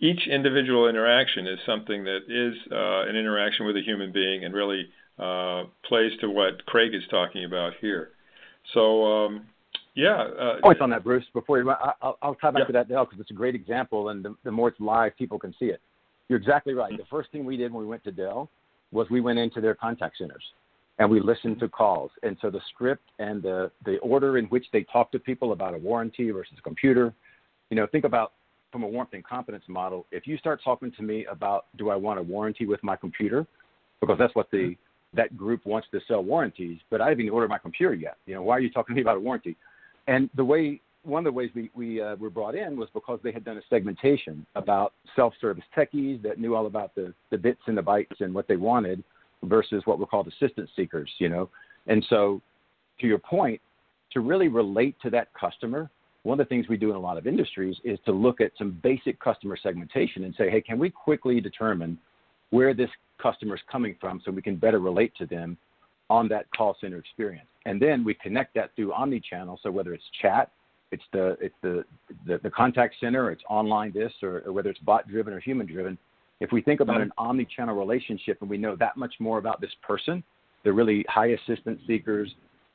Each 0.00 0.26
individual 0.26 0.88
interaction 0.88 1.46
is 1.46 1.58
something 1.64 2.04
that 2.04 2.20
is 2.28 2.54
uh, 2.72 3.08
an 3.08 3.16
interaction 3.16 3.66
with 3.66 3.76
a 3.76 3.80
human 3.80 4.12
being 4.12 4.44
and 4.44 4.52
really 4.52 4.88
uh, 5.18 5.64
plays 5.84 6.12
to 6.20 6.28
what 6.28 6.64
Craig 6.66 6.94
is 6.94 7.02
talking 7.10 7.44
about 7.44 7.74
here. 7.80 8.10
So, 8.72 9.04
um, 9.04 9.46
yeah. 9.94 10.22
Uh, 10.22 10.60
Points 10.62 10.80
on 10.80 10.90
that, 10.90 11.04
Bruce. 11.04 11.24
Before 11.32 11.58
you, 11.58 11.70
I'll, 12.02 12.18
I'll 12.20 12.34
tie 12.34 12.50
back 12.50 12.60
yeah. 12.60 12.66
to 12.66 12.72
that 12.72 12.88
Dell 12.88 13.04
because 13.04 13.20
it's 13.20 13.30
a 13.30 13.34
great 13.34 13.54
example, 13.54 14.08
and 14.08 14.24
the, 14.24 14.34
the 14.42 14.50
more 14.50 14.68
it's 14.68 14.80
live, 14.80 15.16
people 15.16 15.38
can 15.38 15.54
see 15.58 15.66
it. 15.66 15.80
You're 16.28 16.38
exactly 16.38 16.74
right. 16.74 16.96
The 16.96 17.04
first 17.10 17.30
thing 17.30 17.44
we 17.44 17.56
did 17.56 17.72
when 17.72 17.82
we 17.82 17.88
went 17.88 18.02
to 18.04 18.12
Dell 18.12 18.50
was 18.92 19.08
we 19.10 19.20
went 19.20 19.38
into 19.38 19.60
their 19.60 19.74
contact 19.74 20.18
centers 20.18 20.42
and 20.98 21.10
we 21.10 21.20
listened 21.20 21.58
to 21.60 21.68
calls. 21.68 22.10
And 22.22 22.36
so 22.40 22.50
the 22.50 22.60
script 22.72 23.02
and 23.18 23.42
the, 23.42 23.70
the 23.84 23.98
order 23.98 24.38
in 24.38 24.46
which 24.46 24.64
they 24.72 24.84
talk 24.84 25.10
to 25.12 25.18
people 25.18 25.52
about 25.52 25.74
a 25.74 25.78
warranty 25.78 26.30
versus 26.30 26.54
a 26.58 26.62
computer, 26.62 27.12
you 27.70 27.76
know, 27.76 27.86
think 27.86 28.04
about 28.04 28.32
from 28.74 28.82
a 28.82 28.88
warmth 28.88 29.10
and 29.12 29.24
competence 29.24 29.62
model. 29.68 30.04
If 30.10 30.26
you 30.26 30.36
start 30.36 30.60
talking 30.64 30.90
to 30.96 31.02
me 31.04 31.26
about 31.26 31.66
do 31.78 31.90
I 31.90 31.94
want 31.94 32.18
a 32.18 32.22
warranty 32.24 32.66
with 32.66 32.82
my 32.82 32.96
computer, 32.96 33.46
because 34.00 34.18
that's 34.18 34.34
what 34.34 34.50
the 34.50 34.74
that 35.14 35.36
group 35.36 35.64
wants 35.64 35.86
to 35.92 36.00
sell 36.08 36.24
warranties, 36.24 36.80
but 36.90 37.00
I 37.00 37.08
haven't 37.08 37.20
even 37.20 37.32
ordered 37.32 37.50
my 37.50 37.58
computer 37.58 37.94
yet. 37.94 38.16
You 38.26 38.34
know, 38.34 38.42
why 38.42 38.56
are 38.56 38.60
you 38.60 38.68
talking 38.68 38.92
to 38.92 38.96
me 38.96 39.02
about 39.02 39.16
a 39.16 39.20
warranty? 39.20 39.56
And 40.08 40.28
the 40.34 40.44
way 40.44 40.80
one 41.04 41.24
of 41.24 41.32
the 41.32 41.36
ways 41.36 41.50
we, 41.54 41.70
we 41.72 42.02
uh, 42.02 42.16
were 42.16 42.30
brought 42.30 42.56
in 42.56 42.76
was 42.76 42.88
because 42.92 43.20
they 43.22 43.30
had 43.30 43.44
done 43.44 43.58
a 43.58 43.62
segmentation 43.70 44.44
about 44.56 44.92
self-service 45.14 45.62
techies 45.76 46.20
that 46.22 46.40
knew 46.40 46.56
all 46.56 46.66
about 46.66 46.96
the, 46.96 47.14
the 47.30 47.38
bits 47.38 47.60
and 47.66 47.78
the 47.78 47.82
bytes 47.82 48.20
and 48.20 48.34
what 48.34 48.48
they 48.48 48.56
wanted 48.56 49.04
versus 49.44 49.82
what 49.84 50.00
were 50.00 50.06
called 50.06 50.26
assistance 50.26 50.68
seekers, 50.74 51.10
you 51.18 51.28
know. 51.28 51.48
And 51.86 52.04
so, 52.10 52.42
to 53.00 53.06
your 53.06 53.18
point, 53.18 53.60
to 54.14 54.20
really 54.20 54.48
relate 54.48 54.96
to 55.02 55.10
that 55.10 55.28
customer, 55.38 55.90
one 56.24 56.40
of 56.40 56.46
the 56.46 56.48
things 56.48 56.68
we 56.68 56.76
do 56.76 56.90
in 56.90 56.96
a 56.96 57.00
lot 57.00 57.16
of 57.16 57.26
industries 57.26 57.76
is 57.84 57.98
to 58.06 58.12
look 58.12 58.40
at 58.40 58.50
some 58.58 58.78
basic 58.82 59.20
customer 59.20 59.56
segmentation 59.62 60.24
and 60.24 60.34
say, 60.36 60.50
hey, 60.50 60.60
can 60.60 60.78
we 60.78 60.90
quickly 60.90 61.40
determine 61.40 61.98
where 62.50 62.74
this 62.74 62.90
customer 63.22 63.54
is 63.54 63.60
coming 63.70 63.94
from 64.00 64.20
so 64.24 64.32
we 64.32 64.42
can 64.42 64.56
better 64.56 64.80
relate 64.80 65.12
to 65.18 65.26
them 65.26 65.56
on 66.10 66.26
that 66.28 66.46
call 66.56 66.76
center 66.80 66.98
experience? 66.98 67.48
And 67.66 67.80
then 67.80 68.04
we 68.04 68.14
connect 68.14 68.54
that 68.54 68.74
through 68.74 68.92
omni-channel. 68.92 69.60
So 69.62 69.70
whether 69.70 69.94
it's 69.94 70.04
chat, 70.20 70.50
it's 70.92 71.02
the 71.12 71.36
it's 71.40 71.54
the 71.62 71.84
the, 72.26 72.38
the 72.42 72.50
contact 72.50 72.94
center, 73.00 73.30
it's 73.30 73.42
online 73.50 73.92
this, 73.92 74.12
or, 74.22 74.42
or 74.46 74.52
whether 74.52 74.70
it's 74.70 74.80
bot 74.80 75.08
driven 75.08 75.34
or 75.34 75.40
human 75.40 75.66
driven, 75.66 75.98
if 76.40 76.52
we 76.52 76.62
think 76.62 76.80
about 76.80 77.00
an 77.00 77.08
mm-hmm. 77.08 77.28
omni-channel 77.28 77.74
relationship 77.74 78.38
and 78.40 78.48
we 78.50 78.58
know 78.58 78.76
that 78.76 78.96
much 78.96 79.14
more 79.18 79.38
about 79.38 79.60
this 79.60 79.70
person, 79.82 80.22
they're 80.62 80.72
really 80.72 81.04
high 81.08 81.28
assistance 81.28 81.80
seekers. 81.86 82.34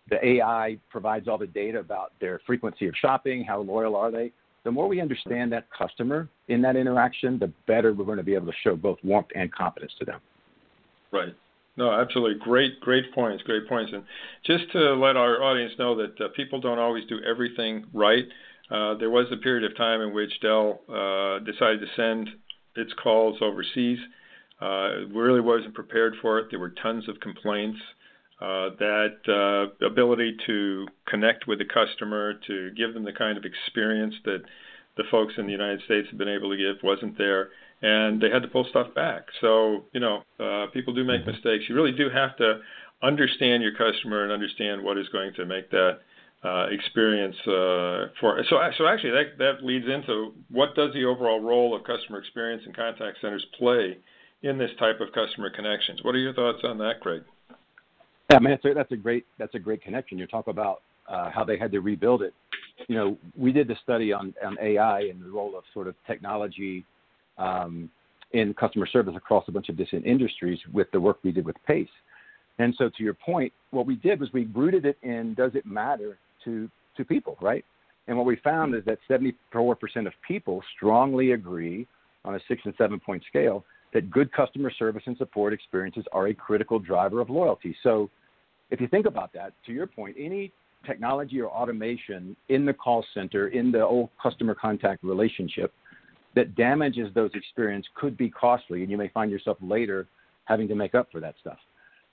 The 0.10 0.26
AI 0.26 0.78
provides 0.90 1.28
all 1.28 1.38
the 1.38 1.48
data 1.48 1.80
about 1.80 2.14
their 2.20 2.42
frequency 2.46 2.88
of 2.88 2.94
shopping, 3.00 3.44
how 3.44 3.62
loyal 3.62 3.96
are 3.96 4.12
they. 4.12 4.32
The 4.64 4.72
more 4.72 4.88
we 4.88 5.00
understand 5.02 5.52
that 5.54 5.68
customer 5.72 6.28
in 6.48 6.62
that 6.64 6.76
interaction, 6.76 7.40
the 7.40 7.52
better 7.68 7.94
we're 7.94 8.06
going 8.06 8.18
to 8.18 8.24
be 8.24 8.36
able 8.36 8.48
to 8.48 8.58
show 8.64 8.76
both 8.76 8.98
warmth 9.04 9.30
and 9.36 9.52
confidence 9.54 9.94
to 10.00 10.06
them. 10.06 10.20
Right. 11.12 11.34
No, 11.78 11.92
absolutely. 11.92 12.40
Great, 12.40 12.80
great 12.82 13.14
points. 13.14 13.42
Great 13.44 13.68
points. 13.68 13.92
And 13.94 14.04
just 14.46 14.70
to 14.74 14.96
let 14.96 15.16
our 15.16 15.42
audience 15.42 15.74
know 15.80 15.96
that 15.96 16.20
uh, 16.20 16.28
people 16.36 16.60
don't 16.60 16.78
always 16.78 17.06
do 17.06 17.20
everything 17.24 17.86
right. 17.94 18.26
Uh, 18.70 18.96
there 18.96 19.10
was 19.10 19.28
a 19.32 19.38
period 19.38 19.70
of 19.70 19.78
time 19.78 20.02
in 20.02 20.14
which 20.14 20.32
Dell 20.42 20.82
uh, 20.90 21.40
decided 21.46 21.80
to 21.80 21.88
send 21.96 22.30
its 22.76 22.92
calls 23.02 23.38
overseas. 23.42 23.98
Uh, 24.62 25.08
really 25.14 25.40
wasn't 25.40 25.74
prepared 25.74 26.16
for 26.22 26.38
it. 26.38 26.48
There 26.52 26.60
were 26.60 26.74
tons 26.84 27.08
of 27.08 27.20
complaints. 27.22 27.80
Uh, 28.42 28.70
that 28.80 29.18
uh, 29.28 29.86
ability 29.86 30.38
to 30.46 30.88
connect 31.08 31.46
with 31.46 31.60
the 31.60 31.66
customer, 31.66 32.34
to 32.48 32.72
give 32.72 32.94
them 32.94 33.04
the 33.04 33.12
kind 33.12 33.38
of 33.38 33.44
experience 33.44 34.16
that 34.24 34.42
the 34.96 35.04
folks 35.12 35.34
in 35.38 35.46
the 35.46 35.52
United 35.52 35.82
States 35.84 36.08
have 36.10 36.18
been 36.18 36.30
able 36.30 36.50
to 36.50 36.56
give 36.56 36.78
wasn't 36.82 37.18
there, 37.18 37.50
and 37.82 38.22
they 38.22 38.30
had 38.30 38.42
to 38.42 38.48
pull 38.48 38.66
stuff 38.70 38.94
back. 38.96 39.26
So, 39.42 39.84
you 39.94 40.00
know, 40.00 40.24
uh, 40.40 40.68
people 40.72 40.94
do 40.94 41.04
make 41.04 41.22
mm-hmm. 41.22 41.32
mistakes. 41.32 41.66
You 41.68 41.76
really 41.76 41.92
do 41.92 42.10
have 42.10 42.38
to 42.38 42.60
understand 43.04 43.62
your 43.62 43.74
customer 43.76 44.24
and 44.24 44.32
understand 44.32 44.84
what 44.84 44.98
is 44.98 45.10
going 45.10 45.34
to 45.34 45.46
make 45.46 45.70
that 45.72 46.00
uh, 46.44 46.68
experience 46.72 47.36
uh, 47.42 48.08
for. 48.22 48.42
So, 48.50 48.58
so 48.78 48.88
actually, 48.88 49.12
that 49.12 49.38
that 49.38 49.64
leads 49.64 49.86
into 49.88 50.34
what 50.50 50.76
does 50.76 50.94
the 50.94 51.04
overall 51.04 51.42
role 51.42 51.76
of 51.76 51.84
customer 51.84 52.20
experience 52.20 52.64
and 52.66 52.74
contact 52.76 53.18
centers 53.22 53.46
play 53.58 53.98
in 54.42 54.58
this 54.58 54.72
type 54.80 55.02
of 55.02 55.12
customer 55.12 55.50
connections? 55.50 56.00
What 56.04 56.16
are 56.16 56.20
your 56.20 56.34
thoughts 56.34 56.60
on 56.64 56.78
that, 56.78 57.02
Craig? 57.02 57.24
Yeah, 58.32 58.40
man, 58.40 58.52
that's 58.52 58.66
a, 58.66 58.74
that's 58.74 58.92
a 58.92 58.98
great 58.98 59.26
that's 59.38 59.56
a 59.56 59.60
great 59.60 59.82
connection. 59.82 60.18
You 60.18 60.28
talk 60.28 60.48
about 60.48 60.82
uh, 61.08 61.30
how 61.32 61.44
they 61.44 61.58
had 61.58 61.72
to 61.72 61.80
rebuild 61.80 62.22
it. 62.22 62.34
You 62.88 62.96
know, 62.96 63.18
we 63.38 63.52
did 63.52 63.68
the 63.68 63.76
study 63.84 64.14
on 64.14 64.34
on 64.46 64.58
AI 64.62 65.02
and 65.02 65.24
the 65.24 65.30
role 65.30 65.58
of 65.58 65.64
sort 65.74 65.88
of 65.88 65.96
technology 66.06 66.86
um, 67.38 67.90
in 68.34 68.54
customer 68.54 68.86
service 68.86 69.16
across 69.18 69.46
a 69.48 69.52
bunch 69.52 69.70
of 69.70 69.78
different 69.78 70.06
industries 70.06 70.60
with 70.72 70.92
the 70.92 71.00
work 71.00 71.18
we 71.24 71.32
did 71.32 71.46
with 71.46 71.56
Pace. 71.66 71.88
And 72.60 72.76
so, 72.78 72.90
to 72.90 73.04
your 73.04 73.16
point, 73.16 73.52
what 73.72 73.88
we 73.88 73.96
did 73.96 74.20
was 74.20 74.30
we 74.34 74.46
rooted 74.54 74.86
it 74.86 74.98
in 75.02 75.34
does 75.34 75.52
it 75.56 75.66
matter 75.66 76.18
to 76.46 76.70
to 76.98 77.06
people, 77.06 77.38
right? 77.42 77.66
And 78.08 78.18
what 78.18 78.26
we 78.26 78.38
found 78.38 78.74
is 78.76 78.84
that 78.86 78.98
74% 79.08 79.36
of 80.08 80.14
people 80.28 80.64
strongly 80.76 81.34
agree 81.34 81.88
on 82.26 82.36
a 82.36 82.40
six 82.48 82.62
and 82.66 82.74
seven 82.78 83.00
point 83.00 83.24
scale 83.28 83.64
that 83.94 84.10
good 84.12 84.32
customer 84.32 84.72
service 84.78 85.04
and 85.06 85.18
support 85.18 85.54
experiences 85.54 86.06
are 86.12 86.28
a 86.28 86.34
critical 86.34 86.80
driver 86.80 87.22
of 87.22 87.30
loyalty. 87.30 87.76
So, 87.84 88.10
if 88.72 88.80
you 88.80 88.88
think 88.88 89.08
about 89.08 89.34
that, 89.34 89.54
to 89.66 89.74
your 89.74 89.88
point, 89.88 90.16
any 90.20 90.52
technology 90.86 91.42
or 91.42 91.50
automation 91.50 92.36
in 92.50 92.66
the 92.66 92.74
call 92.74 93.04
center, 93.14 93.48
in 93.48 93.72
the 93.72 93.84
old 93.84 94.10
customer 94.22 94.54
contact 94.54 95.04
relationship 95.04 95.74
that 96.36 96.56
damages 96.56 97.12
those 97.16 97.32
experiences 97.34 97.90
could 97.96 98.16
be 98.16 98.30
costly, 98.30 98.84
and 98.84 98.92
you 98.92 98.98
may 98.98 99.08
find 99.10 99.32
yourself 99.32 99.58
later 99.62 100.08
having 100.46 100.68
to 100.68 100.76
make 100.76 100.94
up 100.94 101.08
for 101.12 101.20
that 101.20 101.36
stuff. 101.42 101.58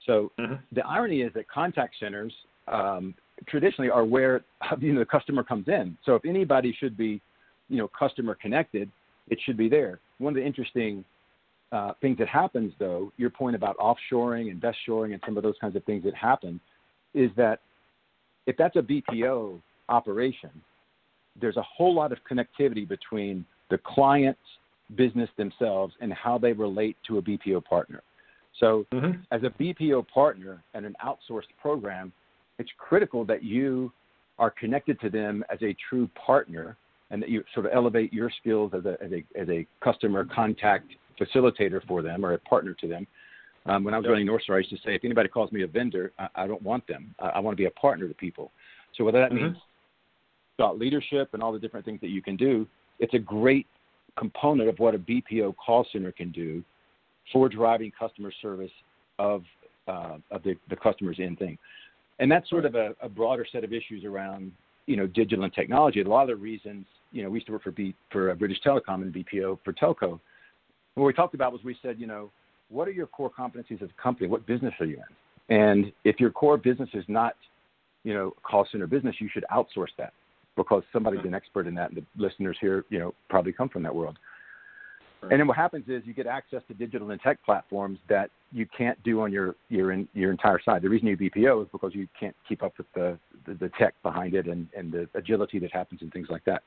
So, 0.05 0.31
mm-hmm. 0.39 0.55
the 0.71 0.85
irony 0.85 1.21
is 1.21 1.31
that 1.33 1.47
contact 1.47 1.95
centers 1.99 2.33
um, 2.67 3.13
traditionally 3.47 3.89
are 3.89 4.05
where 4.05 4.43
you 4.79 4.93
know 4.93 4.99
the 4.99 5.05
customer 5.05 5.43
comes 5.43 5.67
in. 5.67 5.97
So 6.05 6.15
if 6.15 6.25
anybody 6.25 6.75
should 6.79 6.97
be, 6.97 7.21
you 7.69 7.77
know, 7.77 7.87
customer 7.87 8.35
connected, 8.35 8.89
it 9.29 9.39
should 9.45 9.57
be 9.57 9.69
there. 9.69 9.99
One 10.17 10.31
of 10.31 10.35
the 10.35 10.45
interesting 10.45 11.03
uh, 11.71 11.93
things 12.01 12.17
that 12.17 12.27
happens, 12.27 12.73
though, 12.79 13.11
your 13.17 13.29
point 13.29 13.55
about 13.55 13.77
offshoring 13.77 14.49
and 14.51 14.61
best 14.61 14.77
shoring 14.85 15.13
and 15.13 15.21
some 15.25 15.37
of 15.37 15.43
those 15.43 15.55
kinds 15.59 15.75
of 15.75 15.83
things 15.83 16.03
that 16.03 16.15
happen, 16.15 16.59
is 17.13 17.29
that 17.35 17.59
if 18.45 18.55
that's 18.57 18.75
a 18.77 18.81
BPO 18.81 19.59
operation, 19.89 20.49
there's 21.39 21.57
a 21.57 21.63
whole 21.63 21.93
lot 21.93 22.11
of 22.11 22.19
connectivity 22.29 22.87
between 22.87 23.45
the 23.69 23.77
client's 23.79 24.39
business 24.95 25.29
themselves 25.37 25.93
and 25.99 26.13
how 26.13 26.37
they 26.37 26.53
relate 26.53 26.95
to 27.05 27.17
a 27.17 27.21
BPO 27.21 27.65
partner. 27.65 28.01
So, 28.59 28.85
mm-hmm. 28.93 29.21
as 29.31 29.43
a 29.43 29.49
BPO 29.49 30.07
partner 30.07 30.63
and 30.73 30.85
an 30.85 30.95
outsourced 31.05 31.49
program, 31.61 32.11
it's 32.57 32.71
critical 32.77 33.23
that 33.25 33.43
you 33.43 33.91
are 34.39 34.49
connected 34.49 34.99
to 35.01 35.09
them 35.09 35.43
as 35.51 35.59
a 35.61 35.75
true 35.89 36.09
partner 36.15 36.77
and 37.11 37.21
that 37.21 37.29
you 37.29 37.43
sort 37.53 37.65
of 37.65 37.71
elevate 37.73 38.11
your 38.11 38.31
skills 38.39 38.71
as 38.75 38.85
a, 38.85 38.97
as 39.03 39.11
a, 39.11 39.39
as 39.39 39.49
a 39.49 39.65
customer 39.83 40.25
contact 40.25 40.87
facilitator 41.19 41.85
for 41.87 42.01
them 42.01 42.25
or 42.25 42.33
a 42.33 42.39
partner 42.39 42.73
to 42.73 42.87
them. 42.87 43.07
Um, 43.65 43.83
when 43.83 43.93
I 43.93 43.97
was 43.97 44.05
yep. 44.05 44.11
running 44.11 44.27
Northstar, 44.27 44.55
I 44.55 44.59
used 44.59 44.69
to 44.69 44.77
say, 44.77 44.95
if 44.95 45.03
anybody 45.03 45.27
calls 45.27 45.51
me 45.51 45.63
a 45.63 45.67
vendor, 45.67 46.13
I, 46.17 46.27
I 46.35 46.47
don't 46.47 46.61
want 46.61 46.87
them. 46.87 47.13
I, 47.19 47.27
I 47.29 47.39
want 47.39 47.53
to 47.57 47.61
be 47.61 47.65
a 47.65 47.71
partner 47.71 48.07
to 48.07 48.13
people. 48.13 48.51
So 48.95 49.03
whether 49.03 49.19
that 49.19 49.31
mm-hmm. 49.31 49.45
means 49.45 49.57
thought 50.57 50.79
leadership 50.79 51.29
and 51.33 51.43
all 51.43 51.51
the 51.51 51.59
different 51.59 51.85
things 51.85 51.99
that 52.01 52.09
you 52.09 52.21
can 52.21 52.35
do, 52.35 52.65
it's 52.99 53.13
a 53.13 53.19
great 53.19 53.67
component 54.17 54.69
of 54.69 54.79
what 54.79 54.95
a 54.95 54.99
BPO 54.99 55.55
call 55.57 55.85
center 55.91 56.11
can 56.11 56.31
do 56.31 56.63
for 57.31 57.49
driving 57.49 57.91
customer 57.97 58.31
service 58.41 58.71
of 59.19 59.43
uh, 59.87 60.17
of 60.31 60.43
the, 60.43 60.55
the 60.69 60.75
customer's 60.75 61.17
end 61.19 61.39
thing. 61.39 61.57
And 62.19 62.29
that's 62.29 62.49
sort 62.49 62.65
of 62.65 62.75
a, 62.75 62.93
a, 63.01 63.07
broader 63.07 63.45
set 63.49 63.63
of 63.63 63.71
issues 63.71 64.03
around 64.03 64.51
you 64.85 64.97
know 64.97 65.07
digital 65.07 65.45
and 65.45 65.53
technology. 65.53 66.01
A 66.01 66.07
lot 66.07 66.23
of 66.23 66.27
the 66.27 66.35
reasons 66.35 66.85
you 67.11 67.23
know 67.23 67.29
we 67.29 67.37
used 67.37 67.47
to 67.47 67.53
work 67.53 67.63
for 67.63 67.71
B, 67.71 67.95
for 68.11 68.33
British 68.35 68.59
Telecom 68.65 69.01
and 69.01 69.13
BPO 69.13 69.59
for 69.63 69.73
telco. 69.73 70.19
What 70.97 71.05
we 71.05 71.13
talked 71.13 71.35
about 71.35 71.51
was 71.51 71.63
we 71.63 71.77
said 71.83 71.99
you 71.99 72.07
know 72.07 72.31
what 72.69 72.87
are 72.87 72.91
your 72.91 73.05
core 73.05 73.29
competencies 73.29 73.81
as 73.83 73.89
a 73.89 74.01
company? 74.01 74.27
What 74.27 74.45
business 74.47 74.73
are 74.79 74.85
you 74.85 74.97
in? 75.49 75.55
And 75.55 75.91
if 76.03 76.19
your 76.19 76.31
core 76.31 76.57
business 76.57 76.89
is 76.93 77.05
not 77.07 77.35
you 78.03 78.15
know 78.15 78.33
call 78.41 78.67
center 78.71 78.87
business, 78.87 79.15
you 79.19 79.29
should 79.31 79.45
outsource 79.51 79.93
that 79.99 80.11
because 80.55 80.81
somebody's 80.91 81.23
an 81.23 81.35
expert 81.35 81.67
in 81.67 81.75
that, 81.75 81.91
and 81.91 81.97
the 81.97 82.21
listeners 82.21 82.57
here, 82.59 82.83
you 82.89 82.97
know, 82.97 83.13
probably 83.29 83.53
come 83.53 83.69
from 83.69 83.83
that 83.83 83.93
world. 83.93 84.17
Right. 85.21 85.31
And 85.31 85.39
then 85.39 85.47
what 85.47 85.55
happens 85.55 85.85
is 85.87 86.01
you 86.05 86.15
get 86.15 86.25
access 86.25 86.63
to 86.67 86.73
digital 86.73 87.11
and 87.11 87.21
tech 87.21 87.37
platforms 87.45 87.99
that 88.09 88.31
you 88.51 88.65
can't 88.75 89.01
do 89.03 89.21
on 89.21 89.31
your 89.31 89.55
your 89.69 89.91
in, 89.91 90.07
your 90.15 90.31
entire 90.31 90.59
side. 90.65 90.81
The 90.81 90.89
reason 90.89 91.07
you 91.07 91.15
BPO 91.15 91.61
is 91.61 91.69
because 91.71 91.93
you 91.93 92.07
can't 92.19 92.35
keep 92.49 92.63
up 92.63 92.73
with 92.75 92.87
the 92.95 93.19
the, 93.45 93.53
the 93.53 93.71
tech 93.79 93.93
behind 94.01 94.33
it 94.33 94.47
and 94.47 94.67
and 94.75 94.91
the 94.91 95.07
agility 95.13 95.59
that 95.59 95.71
happens 95.71 96.01
and 96.01 96.11
things 96.11 96.27
like 96.31 96.43
that. 96.45 96.63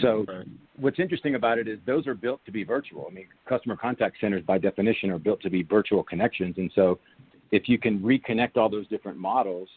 So 0.00 0.24
right. 0.26 0.46
what's 0.76 0.98
interesting 0.98 1.34
about 1.34 1.58
it 1.58 1.68
is 1.68 1.78
those 1.86 2.06
are 2.06 2.14
built 2.14 2.44
to 2.46 2.52
be 2.52 2.64
virtual. 2.64 3.06
I 3.08 3.14
mean, 3.14 3.26
customer 3.48 3.76
contact 3.76 4.16
centers 4.20 4.42
by 4.44 4.58
definition 4.58 5.10
are 5.10 5.18
built 5.18 5.40
to 5.42 5.50
be 5.50 5.62
virtual 5.62 6.02
connections, 6.02 6.56
and 6.58 6.70
so 6.74 6.98
if 7.52 7.68
you 7.68 7.78
can 7.78 8.00
reconnect 8.00 8.56
all 8.56 8.68
those 8.68 8.88
different 8.88 9.18
models 9.18 9.68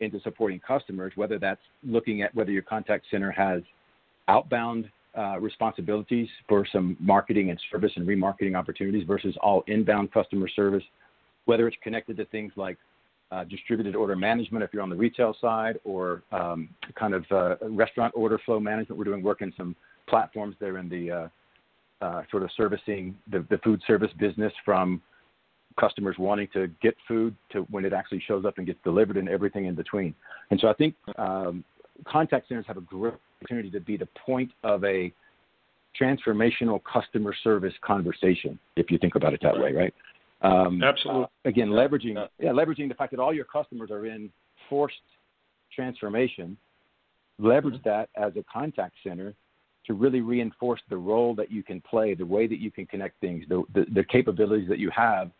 into 0.00 0.20
supporting 0.20 0.60
customers, 0.60 1.12
whether 1.16 1.38
that's 1.38 1.60
looking 1.82 2.22
at 2.22 2.34
whether 2.34 2.50
your 2.50 2.62
contact 2.62 3.04
center 3.10 3.30
has 3.30 3.62
outbound 4.28 4.88
uh, 5.16 5.38
responsibilities 5.40 6.28
for 6.48 6.66
some 6.70 6.96
marketing 7.00 7.50
and 7.50 7.60
service 7.70 7.92
and 7.96 8.06
remarketing 8.06 8.56
opportunities 8.56 9.06
versus 9.06 9.36
all 9.42 9.64
inbound 9.66 10.12
customer 10.12 10.48
service, 10.48 10.84
whether 11.46 11.66
it's 11.66 11.76
connected 11.82 12.16
to 12.16 12.24
things 12.26 12.52
like 12.56 12.78
uh, 13.30 13.44
distributed 13.44 13.94
order 13.94 14.16
management 14.16 14.64
if 14.64 14.72
you're 14.72 14.82
on 14.82 14.88
the 14.88 14.96
retail 14.96 15.36
side, 15.40 15.78
or 15.84 16.22
um, 16.32 16.68
kind 16.94 17.14
of 17.14 17.24
uh, 17.30 17.56
restaurant 17.68 18.12
order 18.16 18.38
flow 18.44 18.58
management. 18.58 18.98
We're 18.98 19.04
doing 19.04 19.22
work 19.22 19.42
in 19.42 19.52
some 19.56 19.76
platforms 20.08 20.56
there 20.60 20.78
in 20.78 20.88
the 20.88 21.10
uh, 21.10 21.28
uh, 22.00 22.22
sort 22.30 22.42
of 22.42 22.50
servicing 22.56 23.16
the, 23.30 23.44
the 23.50 23.58
food 23.58 23.82
service 23.86 24.10
business 24.18 24.52
from 24.64 25.02
customers 25.78 26.16
wanting 26.18 26.48
to 26.52 26.68
get 26.82 26.94
food 27.06 27.34
to 27.52 27.60
when 27.70 27.84
it 27.84 27.92
actually 27.92 28.22
shows 28.26 28.44
up 28.44 28.58
and 28.58 28.66
gets 28.66 28.78
delivered 28.82 29.16
and 29.16 29.28
everything 29.28 29.66
in 29.66 29.74
between. 29.74 30.14
And 30.50 30.58
so 30.58 30.68
I 30.68 30.72
think 30.74 30.94
um, 31.16 31.64
contact 32.06 32.48
centers 32.48 32.66
have 32.66 32.76
a 32.76 32.82
great 32.82 33.14
opportunity 33.40 33.70
to 33.70 33.80
be 33.80 33.96
the 33.96 34.08
point 34.26 34.50
of 34.64 34.84
a 34.84 35.12
transformational 36.00 36.80
customer 36.84 37.34
service 37.42 37.74
conversation, 37.82 38.58
if 38.76 38.90
you 38.90 38.98
think 38.98 39.14
about 39.14 39.34
it 39.34 39.40
that 39.42 39.58
way, 39.58 39.72
right? 39.72 39.94
Um, 40.40 40.82
Absolutely. 40.82 41.24
Uh, 41.24 41.26
again, 41.44 41.68
leveraging 41.70 42.14
yeah. 42.14 42.26
yeah, 42.38 42.50
leveraging 42.50 42.88
the 42.88 42.94
fact 42.94 43.10
that 43.10 43.20
all 43.20 43.34
your 43.34 43.44
customers 43.44 43.90
are 43.90 44.06
in 44.06 44.30
forced 44.68 44.94
transformation, 45.74 46.56
leverage 47.38 47.76
mm-hmm. 47.76 47.88
that 47.88 48.08
as 48.16 48.32
a 48.36 48.44
contact 48.52 48.94
center 49.02 49.34
to 49.86 49.94
really 49.94 50.20
reinforce 50.20 50.80
the 50.90 50.96
role 50.96 51.34
that 51.34 51.50
you 51.50 51.62
can 51.62 51.80
play, 51.80 52.14
the 52.14 52.24
way 52.24 52.46
that 52.46 52.58
you 52.58 52.70
can 52.70 52.86
connect 52.86 53.18
things, 53.20 53.44
the, 53.48 53.62
the, 53.74 53.86
the 53.94 54.04
capabilities 54.04 54.68
that 54.68 54.78
you 54.78 54.90
have 54.90 55.30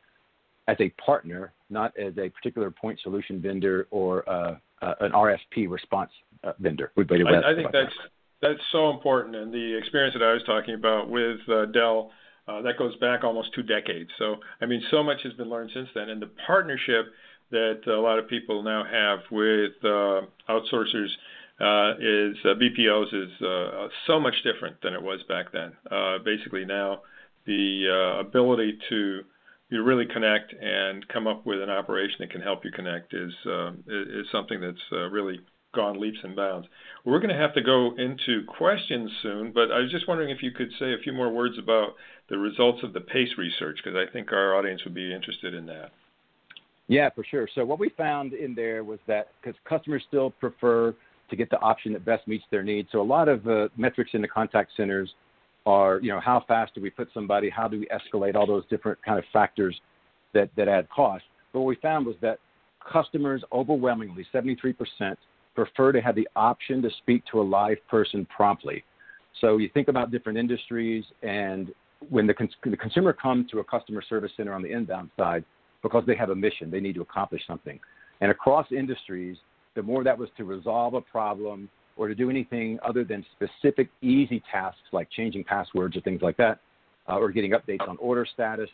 as 0.69 0.77
a 0.81 0.89
partner, 0.91 1.53
not 1.71 1.93
as 1.99 2.15
a 2.19 2.29
particular 2.31 2.71
point 2.71 2.99
solution 3.03 3.41
vendor 3.41 3.87
or 3.91 4.29
uh, 4.29 4.57
uh, 4.83 4.95
an 5.01 5.13
RFP 5.13 5.69
response 5.69 6.11
uh, 6.45 6.53
vendor. 6.59 6.93
I, 7.45 7.53
I 7.53 7.55
think 7.55 7.73
that's 7.73 7.93
that. 8.41 8.49
that's 8.49 8.61
so 8.73 8.91
important, 8.91 9.37
and 9.37 9.53
the 9.53 9.77
experience 9.77 10.15
that 10.15 10.25
I 10.25 10.33
was 10.33 10.43
talking 10.45 10.75
about 10.75 11.11
with 11.11 11.41
uh, 11.49 11.67
Dell. 11.67 12.11
Uh, 12.49 12.63
that 12.63 12.79
goes 12.79 12.97
back 12.97 13.25
almost 13.25 13.53
two 13.55 13.63
decades. 13.63 14.11
So, 14.19 14.37
I 14.61 14.67
mean, 14.67 14.83
so 14.91 15.03
much 15.03 15.19
has 15.25 15.35
been 15.35 15.51
learned 15.51 15.71
since 15.75 15.89
then. 15.95 16.09
And 16.09 16.23
the 16.23 16.31
partnership 16.47 17.07
that 17.51 17.81
a 17.87 18.01
lot 18.01 18.19
of 18.19 18.29
people 18.29 18.63
now 18.63 18.85
have 18.85 19.21
with 19.31 19.73
uh, 19.85 20.23
outsourcers 20.49 21.09
uh, 21.61 21.95
is 21.99 22.37
uh, 22.45 22.55
BPOs 22.55 23.13
is 23.13 23.43
uh, 23.43 23.89
so 24.07 24.21
much 24.21 24.35
different 24.45 24.81
than 24.83 24.95
it 24.95 25.03
was 25.03 25.21
back 25.29 25.53
then. 25.53 25.73
Uh, 25.91 26.19
basically, 26.25 26.65
now 26.65 27.03
the 27.47 27.87
uh, 27.89 28.21
ability 28.21 28.79
to 28.89 29.23
you 29.71 29.83
really 29.83 30.07
connect 30.07 30.55
and 30.55 31.07
come 31.09 31.27
up 31.27 31.45
with 31.45 31.61
an 31.61 31.69
operation 31.69 32.17
that 32.21 32.31
can 32.31 32.41
help 32.41 32.65
you 32.65 32.71
connect 32.71 33.13
is 33.13 33.33
uh, 33.47 33.73
is 33.87 34.27
something 34.33 34.61
that's 34.61 34.79
uh, 34.93 35.09
really 35.09 35.41
gone 35.75 36.01
leaps 36.01 36.19
and 36.23 36.35
bounds. 36.35 36.67
We're 37.05 37.19
going 37.19 37.35
to 37.35 37.41
have 37.41 37.55
to 37.55 37.63
go 37.63 37.95
into 37.97 38.45
questions 38.47 39.11
soon, 39.23 39.53
but 39.53 39.71
I 39.71 39.81
was 39.81 39.91
just 39.91 40.09
wondering 40.09 40.31
if 40.31 40.43
you 40.43 40.51
could 40.51 40.71
say 40.79 40.93
a 40.93 41.03
few 41.03 41.13
more 41.13 41.31
words 41.31 41.59
about 41.59 41.95
the 42.29 42.39
results 42.39 42.83
of 42.83 42.93
the 42.93 43.01
PACE 43.01 43.37
research 43.37 43.79
because 43.83 43.97
I 43.97 44.11
think 44.13 44.33
our 44.33 44.55
audience 44.57 44.83
would 44.85 44.95
be 44.95 45.15
interested 45.15 45.55
in 45.55 45.67
that. 45.67 45.91
Yeah, 46.89 47.11
for 47.11 47.23
sure. 47.23 47.49
So 47.55 47.65
what 47.65 47.79
we 47.79 47.91
found 47.91 48.33
in 48.33 48.55
there 48.55 48.83
was 48.83 48.99
that 49.07 49.29
because 49.41 49.59
customers 49.69 50.03
still 50.09 50.31
prefer 50.31 50.95
to 51.29 51.37
get 51.37 51.51
the 51.51 51.59
option 51.59 51.93
that 51.93 52.05
best 52.05 52.27
meets 52.27 52.45
their 52.51 52.63
needs, 52.63 52.89
so 52.91 53.01
a 53.01 53.03
lot 53.03 53.29
of 53.29 53.47
uh, 53.47 53.69
metrics 53.77 54.13
in 54.15 54.23
the 54.23 54.29
contact 54.29 54.71
centers 54.75 55.13
are, 55.67 56.01
you 56.01 56.11
know, 56.11 56.21
how 56.21 56.43
fast 56.49 56.75
do 56.75 56.81
we 56.81 56.89
put 56.89 57.09
somebody? 57.13 57.51
How 57.51 57.69
do 57.69 57.79
we 57.79 57.89
escalate 57.89 58.35
all 58.35 58.47
those 58.47 58.65
different 58.71 58.99
kind 59.05 59.19
of 59.19 59.25
factors 59.35 59.79
that, 60.33 60.49
that 60.57 60.67
add 60.67 60.89
cost? 60.89 61.25
But 61.53 61.61
what 61.61 61.67
we 61.67 61.77
found 61.77 62.07
was 62.07 62.17
that 62.23 62.39
customers 62.91 63.43
overwhelmingly, 63.53 64.27
73%, 64.33 64.75
prefer 65.59 65.91
to 65.91 66.01
have 66.01 66.15
the 66.15 66.29
option 66.37 66.81
to 66.81 66.89
speak 66.99 67.25
to 67.33 67.41
a 67.41 67.43
live 67.43 67.79
person 67.91 68.25
promptly. 68.27 68.85
So 69.41 69.57
you 69.57 69.69
think 69.75 69.89
about 69.89 70.13
different 70.13 70.39
industries, 70.39 71.05
and 71.25 71.73
when 72.11 72.29
the, 72.29 72.35
cons- 72.35 72.55
the 72.65 72.77
consumer 72.77 73.13
comes 73.13 73.51
to 73.51 73.59
a 73.59 73.65
customer 73.65 74.01
service 74.09 74.31
center 74.37 74.55
on 74.55 74.63
the 74.63 74.71
inbound 74.71 75.11
side, 75.17 75.45
because 75.83 76.05
they 76.07 76.15
have 76.15 76.31
a 76.31 76.35
mission, 76.35 76.71
they 76.71 76.79
need 76.79 76.95
to 76.95 77.01
accomplish 77.01 77.43
something. 77.45 77.81
And 78.21 78.31
across 78.31 78.67
industries, 78.71 79.37
the 79.75 79.83
more 79.83 80.05
that 80.05 80.17
was 80.17 80.29
to 80.37 80.45
resolve 80.45 80.95
a 80.95 81.01
problem 81.01 81.69
or 81.97 82.07
to 82.07 82.15
do 82.15 82.31
anything 82.31 82.79
other 82.89 83.03
than 83.03 83.27
specific 83.35 83.89
easy 84.01 84.41
tasks 84.53 84.79
like 84.93 85.11
changing 85.11 85.43
passwords 85.43 85.97
or 85.97 86.03
things 86.03 86.23
like 86.23 86.37
that, 86.37 86.61
uh, 87.09 87.17
or 87.17 87.33
getting 87.33 87.51
updates 87.51 87.89
on 87.89 87.97
order 87.97 88.25
status. 88.33 88.71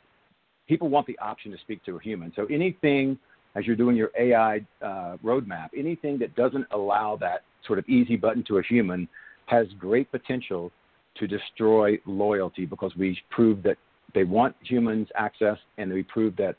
People 0.69 0.91
want 0.91 1.07
the 1.07 1.19
option 1.19 1.51
to 1.51 1.59
speak 1.59 1.83
to 1.85 1.97
a 1.97 2.01
human. 2.03 2.31
So 2.37 2.45
anything 2.51 3.19
as 3.55 3.67
you're 3.67 3.77
doing 3.77 3.97
your 3.97 4.11
AI 4.19 4.65
uh, 4.83 5.17
roadmap, 5.25 5.69
anything 5.77 6.19
that 6.19 6.35
doesn't 6.35 6.67
allow 6.73 7.17
that 7.21 7.43
sort 7.67 7.79
of 7.79 7.89
easy 7.89 8.17
button 8.17 8.45
to 8.49 8.59
a 8.59 8.63
human 8.63 9.09
has 9.47 9.67
great 9.79 10.11
potential 10.11 10.71
to 11.17 11.27
destroy 11.27 11.99
loyalty 12.07 12.67
because 12.67 12.95
we 12.97 13.19
proved 13.31 13.63
that 13.63 13.77
they 14.15 14.25
want 14.25 14.55
humans 14.63 15.09
access 15.17 15.59
and 15.79 15.93
we 15.93 16.03
proved 16.03 16.37
that 16.39 16.57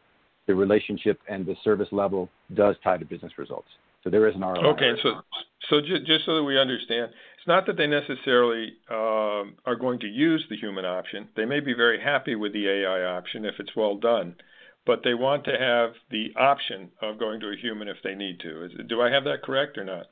the 0.47 0.55
relationship 0.55 1.19
and 1.29 1.45
the 1.45 1.55
service 1.63 1.87
level 1.91 2.29
does 2.53 2.75
tie 2.83 2.97
to 2.97 3.05
business 3.05 3.33
results. 3.37 3.67
So 4.03 4.09
there 4.11 4.27
is 4.27 4.35
an 4.35 4.41
ROI. 4.41 4.73
Okay, 4.73 4.91
so 5.01 5.21
so 5.69 5.81
just, 5.81 6.05
just 6.05 6.25
so 6.25 6.35
that 6.35 6.43
we 6.43 6.59
understand, 6.59 7.11
it's 7.37 7.47
not 7.47 7.65
that 7.65 7.75
they 7.75 7.87
necessarily 7.87 8.73
um, 8.91 9.55
are 9.65 9.75
going 9.79 9.99
to 10.01 10.07
use 10.07 10.45
the 10.49 10.55
human 10.55 10.85
option. 10.85 11.27
They 11.35 11.45
may 11.45 11.59
be 11.59 11.73
very 11.73 11.99
happy 11.99 12.35
with 12.35 12.53
the 12.53 12.69
AI 12.69 13.03
option 13.03 13.45
if 13.45 13.55
it's 13.57 13.75
well 13.75 13.97
done, 13.97 14.35
but 14.85 15.01
they 15.03 15.13
want 15.13 15.43
to 15.45 15.57
have 15.57 15.91
the 16.11 16.33
option 16.35 16.89
of 17.01 17.19
going 17.19 17.39
to 17.39 17.49
a 17.49 17.55
human 17.55 17.87
if 17.87 17.97
they 18.03 18.15
need 18.15 18.39
to. 18.41 18.65
Is, 18.65 18.71
do 18.87 19.01
I 19.01 19.11
have 19.11 19.23
that 19.25 19.41
correct 19.43 19.77
or 19.77 19.83
not? 19.83 20.07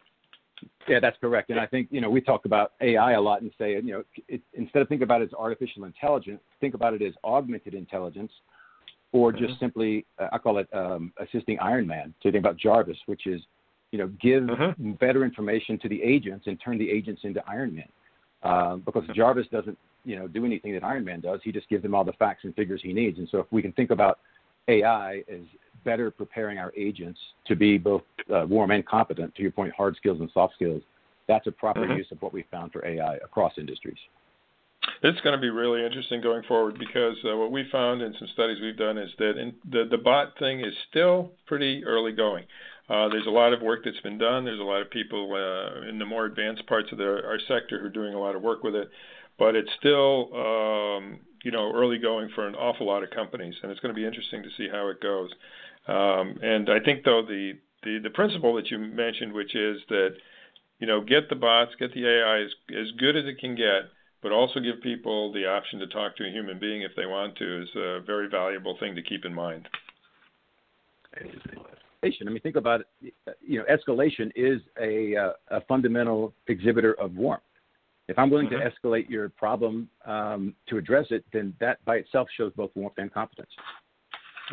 Yeah, 0.87 0.99
that's 0.99 1.17
correct. 1.19 1.49
And 1.49 1.59
I 1.59 1.65
think 1.65 1.89
you 1.91 2.01
know 2.01 2.09
we 2.09 2.21
talk 2.21 2.45
about 2.45 2.73
AI 2.81 3.13
a 3.13 3.21
lot 3.21 3.41
and 3.41 3.51
say 3.57 3.73
you 3.73 3.81
know 3.93 4.03
it, 4.27 4.41
instead 4.53 4.81
of 4.81 4.87
think 4.87 5.01
about 5.01 5.21
it 5.21 5.25
as 5.25 5.33
artificial 5.33 5.83
intelligence, 5.85 6.41
think 6.61 6.73
about 6.73 6.93
it 6.93 7.01
as 7.01 7.13
augmented 7.23 7.73
intelligence, 7.73 8.31
or 9.11 9.31
just 9.31 9.43
mm-hmm. 9.43 9.59
simply 9.59 10.05
uh, 10.19 10.29
I 10.31 10.37
call 10.37 10.59
it 10.59 10.67
um, 10.73 11.11
assisting 11.19 11.59
Iron 11.59 11.85
Man. 11.85 12.13
So 12.21 12.29
you 12.29 12.31
think 12.31 12.43
about 12.43 12.57
Jarvis, 12.57 12.97
which 13.07 13.27
is 13.27 13.41
you 13.93 13.99
know, 13.99 14.07
give 14.19 14.43
mm-hmm. 14.43 14.93
better 14.93 15.23
information 15.23 15.77
to 15.77 15.87
the 15.87 16.01
agents 16.01 16.47
and 16.47 16.59
turn 16.59 16.79
the 16.79 16.89
agents 16.89 17.21
into 17.23 17.47
Iron 17.47 17.75
Man. 17.75 17.89
Uh, 18.41 18.77
because 18.77 19.03
Jarvis 19.15 19.45
doesn't, 19.51 19.77
you 20.03 20.17
know, 20.17 20.27
do 20.27 20.45
anything 20.45 20.73
that 20.73 20.83
Iron 20.83 21.05
Man 21.05 21.21
does. 21.21 21.41
He 21.43 21.51
just 21.51 21.69
gives 21.69 21.83
them 21.83 21.93
all 21.93 22.03
the 22.03 22.13
facts 22.13 22.43
and 22.43 22.55
figures 22.55 22.81
he 22.83 22.91
needs. 22.91 23.19
And 23.19 23.29
so 23.31 23.37
if 23.37 23.45
we 23.51 23.61
can 23.61 23.71
think 23.73 23.91
about 23.91 24.17
AI 24.67 25.23
is 25.27 25.45
better 25.83 26.11
preparing 26.11 26.57
our 26.57 26.71
agents 26.77 27.19
to 27.45 27.55
be 27.55 27.77
both 27.77 28.03
uh, 28.33 28.45
warm 28.47 28.71
and 28.71 28.85
competent, 28.85 29.35
to 29.35 29.41
your 29.41 29.51
point, 29.51 29.73
hard 29.75 29.95
skills 29.97 30.19
and 30.19 30.29
soft 30.33 30.53
skills, 30.55 30.81
that's 31.27 31.47
a 31.47 31.51
proper 31.51 31.81
mm-hmm. 31.81 31.97
use 31.97 32.07
of 32.11 32.21
what 32.21 32.33
we 32.33 32.45
found 32.51 32.71
for 32.71 32.85
AI 32.85 33.15
across 33.15 33.53
industries. 33.57 33.97
It's 35.01 35.19
going 35.21 35.35
to 35.35 35.41
be 35.41 35.49
really 35.49 35.85
interesting 35.85 36.21
going 36.21 36.43
forward 36.43 36.77
because 36.77 37.15
uh, 37.25 37.37
what 37.37 37.51
we 37.51 37.65
found 37.71 38.01
in 38.01 38.13
some 38.19 38.27
studies 38.33 38.57
we've 38.61 38.77
done 38.77 38.97
is 38.97 39.09
that 39.17 39.37
in, 39.37 39.53
the 39.69 39.87
the 39.89 39.97
bot 39.97 40.37
thing 40.39 40.59
is 40.59 40.73
still 40.89 41.31
pretty 41.45 41.83
early 41.85 42.11
going. 42.11 42.43
Uh, 42.89 43.07
there's 43.07 43.25
a 43.25 43.31
lot 43.31 43.53
of 43.53 43.61
work 43.61 43.81
that's 43.85 43.99
been 44.01 44.17
done. 44.17 44.43
There's 44.43 44.59
a 44.59 44.63
lot 44.63 44.81
of 44.81 44.91
people 44.91 45.31
uh, 45.33 45.87
in 45.87 45.99
the 45.99 46.05
more 46.05 46.25
advanced 46.25 46.65
parts 46.67 46.91
of 46.91 46.97
the, 46.97 47.05
our 47.05 47.39
sector 47.47 47.79
who 47.79 47.85
are 47.85 47.89
doing 47.89 48.13
a 48.13 48.19
lot 48.19 48.35
of 48.35 48.41
work 48.41 48.61
with 48.63 48.75
it, 48.75 48.89
but 49.39 49.55
it's 49.55 49.69
still 49.79 50.29
um, 50.35 51.19
you 51.43 51.51
know 51.51 51.71
early 51.73 51.99
going 51.99 52.29
for 52.33 52.47
an 52.47 52.55
awful 52.55 52.87
lot 52.87 53.03
of 53.03 53.11
companies, 53.11 53.53
and 53.61 53.71
it's 53.71 53.79
going 53.81 53.93
to 53.93 53.99
be 53.99 54.05
interesting 54.05 54.41
to 54.43 54.49
see 54.57 54.67
how 54.71 54.87
it 54.87 54.99
goes. 55.01 55.29
Um, 55.87 56.39
and 56.41 56.69
I 56.69 56.79
think 56.83 57.03
though 57.03 57.21
the, 57.21 57.53
the 57.83 57.99
the 58.03 58.09
principle 58.09 58.55
that 58.55 58.71
you 58.71 58.79
mentioned, 58.79 59.33
which 59.33 59.55
is 59.55 59.81
that 59.89 60.15
you 60.79 60.87
know 60.87 61.01
get 61.01 61.29
the 61.29 61.35
bots, 61.35 61.71
get 61.77 61.93
the 61.93 62.07
AI 62.07 62.43
as 62.43 62.51
as 62.69 62.91
good 62.97 63.15
as 63.15 63.25
it 63.25 63.39
can 63.39 63.55
get, 63.55 63.91
but 64.21 64.31
also 64.31 64.59
give 64.59 64.81
people 64.81 65.31
the 65.33 65.45
option 65.45 65.79
to 65.79 65.87
talk 65.87 66.15
to 66.17 66.25
a 66.25 66.31
human 66.31 66.59
being 66.59 66.81
if 66.81 66.91
they 66.95 67.05
want 67.05 67.37
to, 67.37 67.61
is 67.61 67.69
a 67.75 67.99
very 67.99 68.29
valuable 68.29 68.77
thing 68.79 68.95
to 68.95 69.01
keep 69.01 69.25
in 69.25 69.33
mind. 69.33 69.67
I 72.27 72.31
mean, 72.31 72.41
think 72.41 72.55
about 72.55 72.81
it. 73.01 73.13
You 73.41 73.59
know, 73.59 73.65
escalation 73.65 74.31
is 74.35 74.61
a, 74.81 75.15
uh, 75.15 75.57
a 75.57 75.61
fundamental 75.61 76.33
exhibitor 76.47 76.93
of 76.99 77.15
warmth. 77.15 77.43
If 78.07 78.19
I'm 78.19 78.29
willing 78.29 78.49
mm-hmm. 78.49 78.67
to 78.67 78.89
escalate 78.89 79.09
your 79.09 79.29
problem 79.29 79.89
um, 80.05 80.53
to 80.67 80.77
address 80.77 81.07
it, 81.09 81.23
then 81.31 81.53
that 81.59 81.83
by 81.85 81.95
itself 81.95 82.27
shows 82.35 82.51
both 82.55 82.71
warmth 82.75 82.95
and 82.97 83.13
competence. 83.13 83.51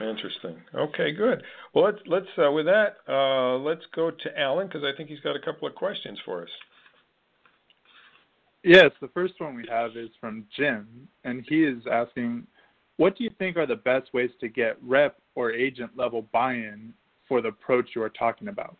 Interesting. 0.00 0.56
Okay, 0.74 1.12
good. 1.12 1.42
Well, 1.74 1.84
let's 1.86 1.98
let's 2.06 2.26
uh, 2.38 2.52
with 2.52 2.66
that 2.66 2.96
uh, 3.08 3.58
let's 3.58 3.84
go 3.94 4.10
to 4.10 4.40
Alan 4.40 4.68
because 4.68 4.84
I 4.84 4.96
think 4.96 5.08
he's 5.08 5.20
got 5.20 5.34
a 5.34 5.40
couple 5.40 5.66
of 5.66 5.74
questions 5.74 6.18
for 6.24 6.42
us. 6.42 6.48
Yes, 8.62 8.90
the 9.00 9.08
first 9.08 9.34
one 9.38 9.54
we 9.54 9.66
have 9.68 9.96
is 9.96 10.10
from 10.20 10.44
Jim, 10.56 11.08
and 11.24 11.44
he 11.48 11.64
is 11.64 11.82
asking, 11.90 12.46
what 12.98 13.16
do 13.16 13.24
you 13.24 13.30
think 13.38 13.56
are 13.56 13.66
the 13.66 13.76
best 13.76 14.12
ways 14.12 14.30
to 14.40 14.48
get 14.48 14.76
rep 14.82 15.16
or 15.34 15.50
agent 15.50 15.92
level 15.96 16.26
buy-in 16.30 16.92
for 17.26 17.40
the 17.40 17.48
approach 17.48 17.88
you 17.96 18.02
are 18.02 18.10
talking 18.10 18.48
about? 18.48 18.76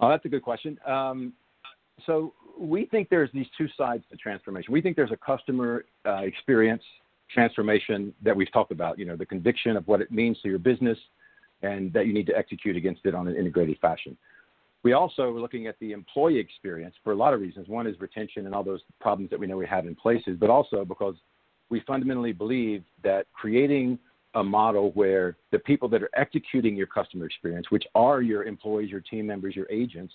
Oh, 0.00 0.08
that's 0.08 0.24
a 0.24 0.28
good 0.28 0.42
question. 0.42 0.78
Um, 0.86 1.32
so 2.06 2.32
we 2.58 2.86
think 2.86 3.08
there's 3.10 3.30
these 3.32 3.46
two 3.56 3.68
sides 3.76 4.04
to 4.10 4.16
transformation. 4.16 4.72
We 4.72 4.80
think 4.80 4.96
there's 4.96 5.12
a 5.12 5.16
customer 5.16 5.84
uh, 6.06 6.22
experience 6.22 6.82
transformation 7.32 8.12
that 8.22 8.34
we've 8.34 8.52
talked 8.52 8.72
about. 8.72 8.98
You 8.98 9.04
know, 9.04 9.16
the 9.16 9.26
conviction 9.26 9.76
of 9.76 9.86
what 9.86 10.00
it 10.00 10.10
means 10.10 10.40
to 10.42 10.48
your 10.48 10.58
business, 10.58 10.98
and 11.62 11.92
that 11.92 12.06
you 12.06 12.12
need 12.12 12.26
to 12.26 12.36
execute 12.36 12.76
against 12.76 13.04
it 13.04 13.14
on 13.14 13.28
an 13.28 13.36
integrated 13.36 13.78
fashion. 13.78 14.16
We 14.82 14.94
also 14.94 15.24
are 15.24 15.40
looking 15.40 15.66
at 15.66 15.78
the 15.78 15.92
employee 15.92 16.38
experience 16.38 16.94
for 17.04 17.12
a 17.12 17.16
lot 17.16 17.34
of 17.34 17.40
reasons. 17.40 17.68
One 17.68 17.86
is 17.86 18.00
retention 18.00 18.46
and 18.46 18.54
all 18.54 18.64
those 18.64 18.80
problems 18.98 19.30
that 19.30 19.38
we 19.38 19.46
know 19.46 19.58
we 19.58 19.66
have 19.66 19.86
in 19.86 19.94
places, 19.94 20.38
but 20.40 20.48
also 20.48 20.86
because 20.86 21.16
we 21.68 21.80
fundamentally 21.86 22.32
believe 22.32 22.82
that 23.04 23.26
creating 23.34 23.98
a 24.34 24.44
model 24.44 24.92
where 24.92 25.36
the 25.50 25.58
people 25.58 25.88
that 25.88 26.02
are 26.02 26.10
executing 26.14 26.76
your 26.76 26.86
customer 26.86 27.26
experience, 27.26 27.70
which 27.70 27.84
are 27.94 28.22
your 28.22 28.44
employees, 28.44 28.90
your 28.90 29.00
team 29.00 29.26
members, 29.26 29.56
your 29.56 29.66
agents, 29.70 30.14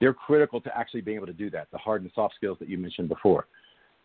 they're 0.00 0.14
critical 0.14 0.60
to 0.60 0.76
actually 0.76 1.00
being 1.00 1.16
able 1.16 1.26
to 1.26 1.32
do 1.32 1.50
that, 1.50 1.68
the 1.70 1.78
hard 1.78 2.02
and 2.02 2.10
soft 2.14 2.34
skills 2.34 2.58
that 2.58 2.68
you 2.68 2.78
mentioned 2.78 3.08
before. 3.08 3.46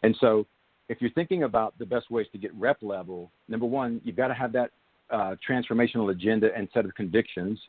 And 0.03 0.15
so, 0.19 0.45
if 0.87 1.01
you're 1.01 1.11
thinking 1.11 1.43
about 1.43 1.77
the 1.77 1.85
best 1.85 2.09
ways 2.09 2.25
to 2.31 2.39
get 2.39 2.53
rep 2.55 2.77
level, 2.81 3.31
number 3.47 3.65
one, 3.65 4.01
you've 4.03 4.15
got 4.15 4.29
to 4.29 4.33
have 4.33 4.51
that 4.53 4.71
uh, 5.11 5.35
transformational 5.47 6.11
agenda 6.11 6.49
and 6.55 6.67
set 6.73 6.85
of 6.85 6.95
convictions 6.95 7.59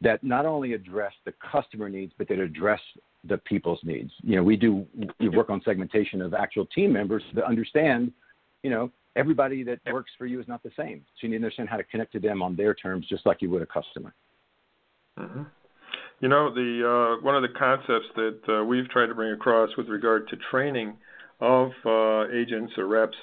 that 0.00 0.22
not 0.24 0.46
only 0.46 0.72
address 0.72 1.12
the 1.24 1.32
customer 1.52 1.88
needs, 1.88 2.12
but 2.18 2.28
that 2.28 2.38
address 2.38 2.80
the 3.28 3.38
people's 3.38 3.78
needs. 3.84 4.10
You 4.22 4.36
know, 4.36 4.42
we 4.42 4.56
do 4.56 4.86
we 5.20 5.28
work 5.28 5.48
on 5.48 5.62
segmentation 5.64 6.20
of 6.20 6.34
actual 6.34 6.66
team 6.66 6.92
members 6.92 7.22
to 7.34 7.46
understand, 7.46 8.12
you 8.62 8.70
know, 8.70 8.90
everybody 9.16 9.62
that 9.64 9.80
works 9.92 10.10
for 10.16 10.26
you 10.26 10.40
is 10.40 10.48
not 10.48 10.62
the 10.62 10.70
same. 10.76 11.02
So 11.14 11.26
you 11.26 11.30
need 11.30 11.38
to 11.38 11.44
understand 11.44 11.68
how 11.68 11.76
to 11.76 11.84
connect 11.84 12.12
to 12.12 12.20
them 12.20 12.42
on 12.42 12.56
their 12.56 12.74
terms, 12.74 13.06
just 13.08 13.26
like 13.26 13.42
you 13.42 13.50
would 13.50 13.62
a 13.62 13.66
customer. 13.66 14.14
Mm-hmm. 15.18 15.42
You 16.20 16.28
know, 16.28 16.54
the 16.54 17.18
uh, 17.18 17.24
one 17.24 17.34
of 17.34 17.42
the 17.42 17.58
concepts 17.58 18.06
that 18.14 18.60
uh, 18.60 18.64
we've 18.64 18.88
tried 18.88 19.06
to 19.06 19.14
bring 19.14 19.32
across 19.32 19.70
with 19.76 19.88
regard 19.88 20.28
to 20.28 20.36
training 20.50 20.96
of 21.40 21.70
uh, 21.84 22.28
agents 22.32 22.72
or 22.78 22.86
reps 22.86 23.16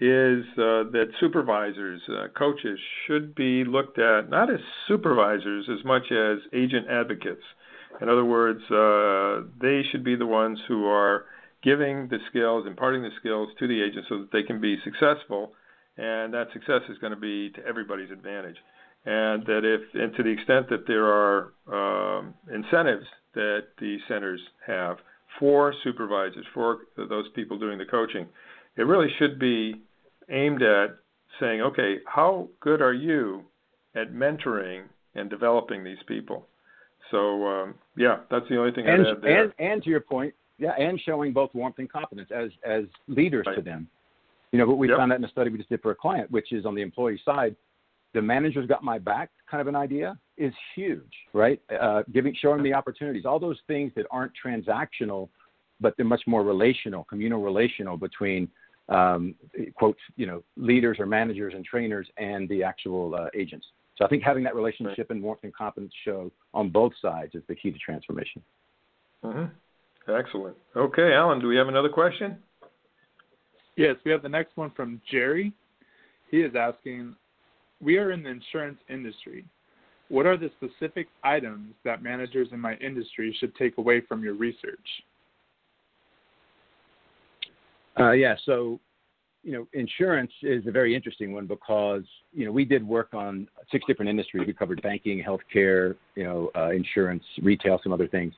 is 0.00 0.44
uh, 0.54 0.88
that 0.90 1.06
supervisors, 1.20 2.00
uh, 2.08 2.26
coaches, 2.36 2.78
should 3.06 3.34
be 3.34 3.64
looked 3.64 3.98
at 3.98 4.30
not 4.30 4.50
as 4.50 4.58
supervisors 4.88 5.68
as 5.70 5.84
much 5.84 6.10
as 6.10 6.38
agent 6.52 6.88
advocates. 6.90 7.42
In 8.00 8.08
other 8.08 8.24
words, 8.24 8.62
uh, 8.70 9.46
they 9.60 9.82
should 9.90 10.02
be 10.02 10.16
the 10.16 10.26
ones 10.26 10.58
who 10.66 10.86
are 10.86 11.26
giving 11.62 12.08
the 12.08 12.18
skills, 12.28 12.66
imparting 12.66 13.02
the 13.02 13.10
skills 13.18 13.48
to 13.58 13.66
the 13.66 13.82
agent 13.82 14.06
so 14.08 14.18
that 14.18 14.32
they 14.32 14.42
can 14.42 14.60
be 14.60 14.78
successful, 14.84 15.52
and 15.96 16.32
that 16.32 16.48
success 16.52 16.82
is 16.88 16.98
going 16.98 17.12
to 17.12 17.18
be 17.18 17.50
to 17.50 17.64
everybody's 17.66 18.10
advantage. 18.10 18.56
And 19.04 19.44
that 19.46 19.64
if, 19.64 19.80
and 19.94 20.14
to 20.16 20.22
the 20.22 20.30
extent 20.30 20.68
that 20.68 20.86
there 20.86 21.06
are 21.06 21.52
um, 22.18 22.34
incentives 22.52 23.06
that 23.34 23.64
the 23.78 23.98
centers 24.08 24.40
have 24.66 24.98
for 25.38 25.72
supervisors, 25.84 26.44
for 26.52 26.80
those 26.96 27.26
people 27.34 27.58
doing 27.58 27.78
the 27.78 27.84
coaching, 27.84 28.26
it 28.76 28.82
really 28.82 29.08
should 29.18 29.38
be 29.38 29.74
aimed 30.28 30.62
at 30.62 30.98
saying, 31.38 31.60
okay, 31.62 31.96
how 32.06 32.48
good 32.60 32.82
are 32.82 32.92
you 32.92 33.42
at 33.94 34.12
mentoring 34.12 34.82
and 35.14 35.30
developing 35.30 35.82
these 35.82 35.98
people? 36.06 36.46
So 37.10 37.46
um, 37.46 37.74
yeah, 37.96 38.18
that's 38.30 38.48
the 38.48 38.58
only 38.58 38.72
thing 38.72 38.86
and, 38.86 39.06
I'd 39.06 39.16
add 39.16 39.22
there. 39.22 39.42
And, 39.44 39.52
and 39.58 39.82
to 39.82 39.90
your 39.90 40.00
point, 40.00 40.34
yeah, 40.60 40.72
and 40.78 41.00
showing 41.00 41.32
both 41.32 41.50
warmth 41.54 41.78
and 41.78 41.90
competence 41.90 42.28
as 42.34 42.50
as 42.64 42.84
leaders 43.08 43.46
right. 43.46 43.56
to 43.56 43.62
them. 43.62 43.88
You 44.52 44.58
know, 44.58 44.66
but 44.66 44.76
we 44.76 44.88
yep. 44.88 44.98
found 44.98 45.10
that 45.10 45.18
in 45.18 45.24
a 45.24 45.28
study 45.28 45.50
we 45.50 45.58
just 45.58 45.70
did 45.70 45.80
for 45.80 45.90
a 45.90 45.94
client, 45.94 46.30
which 46.30 46.52
is 46.52 46.66
on 46.66 46.74
the 46.74 46.82
employee 46.82 47.20
side. 47.24 47.56
The 48.12 48.20
manager's 48.20 48.66
got 48.66 48.82
my 48.82 48.98
back 48.98 49.30
kind 49.48 49.60
of 49.60 49.68
an 49.68 49.76
idea 49.76 50.18
is 50.36 50.52
huge, 50.74 51.12
right? 51.32 51.60
Uh, 51.80 52.02
giving, 52.12 52.34
showing 52.40 52.62
the 52.64 52.74
opportunities, 52.74 53.24
all 53.24 53.38
those 53.38 53.58
things 53.68 53.92
that 53.94 54.06
aren't 54.10 54.32
transactional, 54.44 55.28
but 55.80 55.94
they're 55.96 56.06
much 56.06 56.22
more 56.26 56.42
relational, 56.42 57.04
communal 57.04 57.40
relational 57.40 57.96
between 57.96 58.48
um, 58.88 59.36
quote, 59.76 59.96
you 60.16 60.26
know, 60.26 60.42
leaders 60.56 60.98
or 60.98 61.06
managers 61.06 61.54
and 61.54 61.64
trainers 61.64 62.08
and 62.16 62.48
the 62.48 62.64
actual 62.64 63.14
uh, 63.14 63.28
agents. 63.34 63.66
So 63.96 64.04
I 64.04 64.08
think 64.08 64.22
having 64.22 64.42
that 64.44 64.56
relationship 64.56 65.08
right. 65.08 65.10
and 65.10 65.22
warmth 65.22 65.40
and 65.44 65.54
competence 65.54 65.92
show 66.04 66.32
on 66.52 66.70
both 66.70 66.92
sides 67.00 67.34
is 67.34 67.42
the 67.48 67.54
key 67.54 67.70
to 67.70 67.78
transformation. 67.78 68.42
Mm-hmm. 69.24 69.44
Excellent. 70.18 70.56
Okay, 70.76 71.12
Alan, 71.12 71.40
do 71.40 71.48
we 71.48 71.56
have 71.56 71.68
another 71.68 71.88
question? 71.88 72.38
Yes, 73.76 73.96
we 74.04 74.10
have 74.10 74.22
the 74.22 74.28
next 74.28 74.56
one 74.56 74.70
from 74.70 75.00
Jerry. 75.10 75.52
He 76.30 76.38
is 76.38 76.54
asking, 76.54 77.14
we 77.80 77.96
are 77.98 78.12
in 78.12 78.22
the 78.22 78.30
insurance 78.30 78.78
industry. 78.88 79.44
What 80.08 80.26
are 80.26 80.36
the 80.36 80.50
specific 80.56 81.08
items 81.22 81.74
that 81.84 82.02
managers 82.02 82.48
in 82.52 82.60
my 82.60 82.74
industry 82.74 83.34
should 83.38 83.54
take 83.56 83.78
away 83.78 84.00
from 84.00 84.22
your 84.22 84.34
research? 84.34 84.78
Uh, 87.98 88.12
yeah. 88.12 88.34
So, 88.44 88.80
you 89.42 89.52
know, 89.52 89.66
insurance 89.72 90.32
is 90.42 90.66
a 90.66 90.70
very 90.70 90.94
interesting 90.94 91.32
one 91.32 91.46
because 91.46 92.02
you 92.32 92.44
know 92.44 92.52
we 92.52 92.64
did 92.64 92.86
work 92.86 93.14
on 93.14 93.48
six 93.70 93.84
different 93.86 94.10
industries. 94.10 94.46
We 94.46 94.52
covered 94.52 94.82
banking, 94.82 95.24
healthcare, 95.24 95.94
you 96.14 96.24
know, 96.24 96.50
uh, 96.56 96.70
insurance, 96.70 97.22
retail, 97.42 97.80
some 97.82 97.92
other 97.92 98.08
things. 98.08 98.34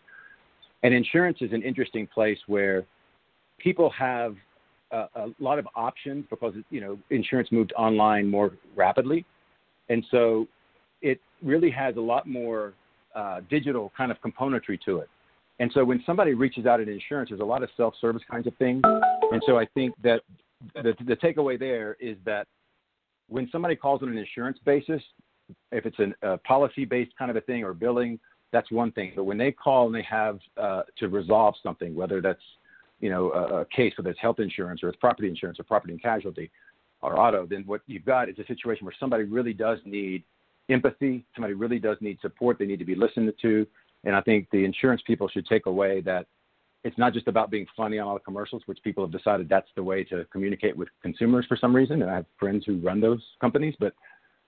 And 0.83 0.93
insurance 0.93 1.39
is 1.41 1.53
an 1.53 1.63
interesting 1.63 2.07
place 2.07 2.39
where 2.47 2.85
people 3.59 3.91
have 3.91 4.37
a, 4.91 5.07
a 5.15 5.27
lot 5.39 5.59
of 5.59 5.67
options 5.75 6.25
because 6.29 6.55
you 6.71 6.81
know 6.81 6.99
insurance 7.11 7.51
moved 7.53 7.73
online 7.77 8.29
more 8.29 8.53
rapidly, 8.77 9.25
and 9.89 10.05
so 10.11 10.47
it 11.01 11.21
really 11.43 11.71
has 11.71 11.97
a 11.97 12.01
lot 12.01 12.27
more 12.27 12.75
uh, 13.15 13.41
digital 13.51 13.93
kind 13.97 14.11
of 14.11 14.19
componentry 14.21 14.81
to 14.85 14.99
it. 14.99 15.09
And 15.59 15.71
so 15.75 15.85
when 15.85 16.03
somebody 16.07 16.35
reaches 16.35 16.67
out 16.67 16.81
in 16.81 16.89
insurance, 16.89 17.29
there's 17.29 17.41
a 17.41 17.45
lot 17.45 17.63
of 17.63 17.69
self-service 17.77 18.23
kinds 18.31 18.47
of 18.47 18.57
things. 18.57 18.83
And 18.85 19.43
so 19.47 19.59
I 19.59 19.67
think 19.75 19.95
that 20.03 20.23
the, 20.75 20.95
the 21.07 21.17
takeaway 21.17 21.59
there 21.59 21.97
is 22.01 22.17
that 22.25 22.47
when 23.29 23.49
somebody 23.53 23.77
calls 23.77 24.03
on 24.03 24.09
an 24.09 24.19
insurance 24.19 24.59
basis, 24.65 25.03
if 25.71 25.87
it's 25.87 25.99
an, 25.99 26.15
a 26.23 26.39
policy-based 26.39 27.13
kind 27.19 27.31
of 27.31 27.37
a 27.37 27.41
thing 27.43 27.65
or 27.65 27.75
billing, 27.75 28.19
that's 28.53 28.71
one 28.71 28.93
thing. 28.93 29.13
But 29.17 29.25
when 29.25 29.39
they 29.39 29.51
call 29.51 29.87
and 29.87 29.95
they 29.95 30.03
have 30.03 30.39
uh, 30.57 30.83
to 30.99 31.09
resolve 31.09 31.55
something, 31.63 31.95
whether 31.95 32.21
that's 32.21 32.43
you 33.01 33.11
know 33.11 33.33
a, 33.33 33.61
a 33.61 33.65
case, 33.67 33.93
whether 33.97 34.11
it's 34.11 34.21
health 34.21 34.39
insurance 34.39 34.83
or 34.83 34.89
it's 34.89 34.99
property 34.99 35.29
insurance 35.29 35.59
or 35.59 35.65
property 35.65 35.93
and 35.93 36.03
casualty 36.03 36.51
or 37.01 37.19
auto, 37.19 37.47
then 37.47 37.65
what 37.67 37.81
you've 37.87 38.05
got 38.05 38.29
is 38.29 38.39
a 38.39 38.47
situation 38.47 38.85
where 38.85 38.95
somebody 38.99 39.25
really 39.25 39.53
does 39.53 39.79
need 39.85 40.23
empathy. 40.69 41.25
Somebody 41.35 41.55
really 41.55 41.79
does 41.79 41.97
need 42.01 42.19
support. 42.21 42.59
They 42.59 42.67
need 42.67 42.79
to 42.79 42.85
be 42.85 42.95
listened 42.95 43.33
to. 43.43 43.67
And 44.05 44.15
I 44.15 44.21
think 44.21 44.49
the 44.51 44.65
insurance 44.65 45.03
people 45.07 45.29
should 45.29 45.47
take 45.47 45.67
away 45.67 46.01
that 46.03 46.27
it's 46.85 46.99
not 46.99 47.13
just 47.13 47.29
about 47.29 47.51
being 47.51 47.67
funny 47.77 47.99
on 47.99 48.09
all 48.09 48.15
the 48.15 48.21
commercials, 48.21 48.63
which 48.67 48.83
people 48.83 49.05
have 49.05 49.13
decided 49.13 49.49
that's 49.49 49.69
the 49.77 49.83
way 49.83 50.03
to 50.05 50.25
communicate 50.33 50.77
with 50.77 50.89
consumers 51.01 51.47
for 51.47 51.57
some 51.57 51.75
reason. 51.75 52.03
And 52.03 52.11
I 52.11 52.17
have 52.17 52.27
friends 52.39 52.65
who 52.67 52.79
run 52.79 53.01
those 53.01 53.23
companies, 53.41 53.75
but 53.79 53.95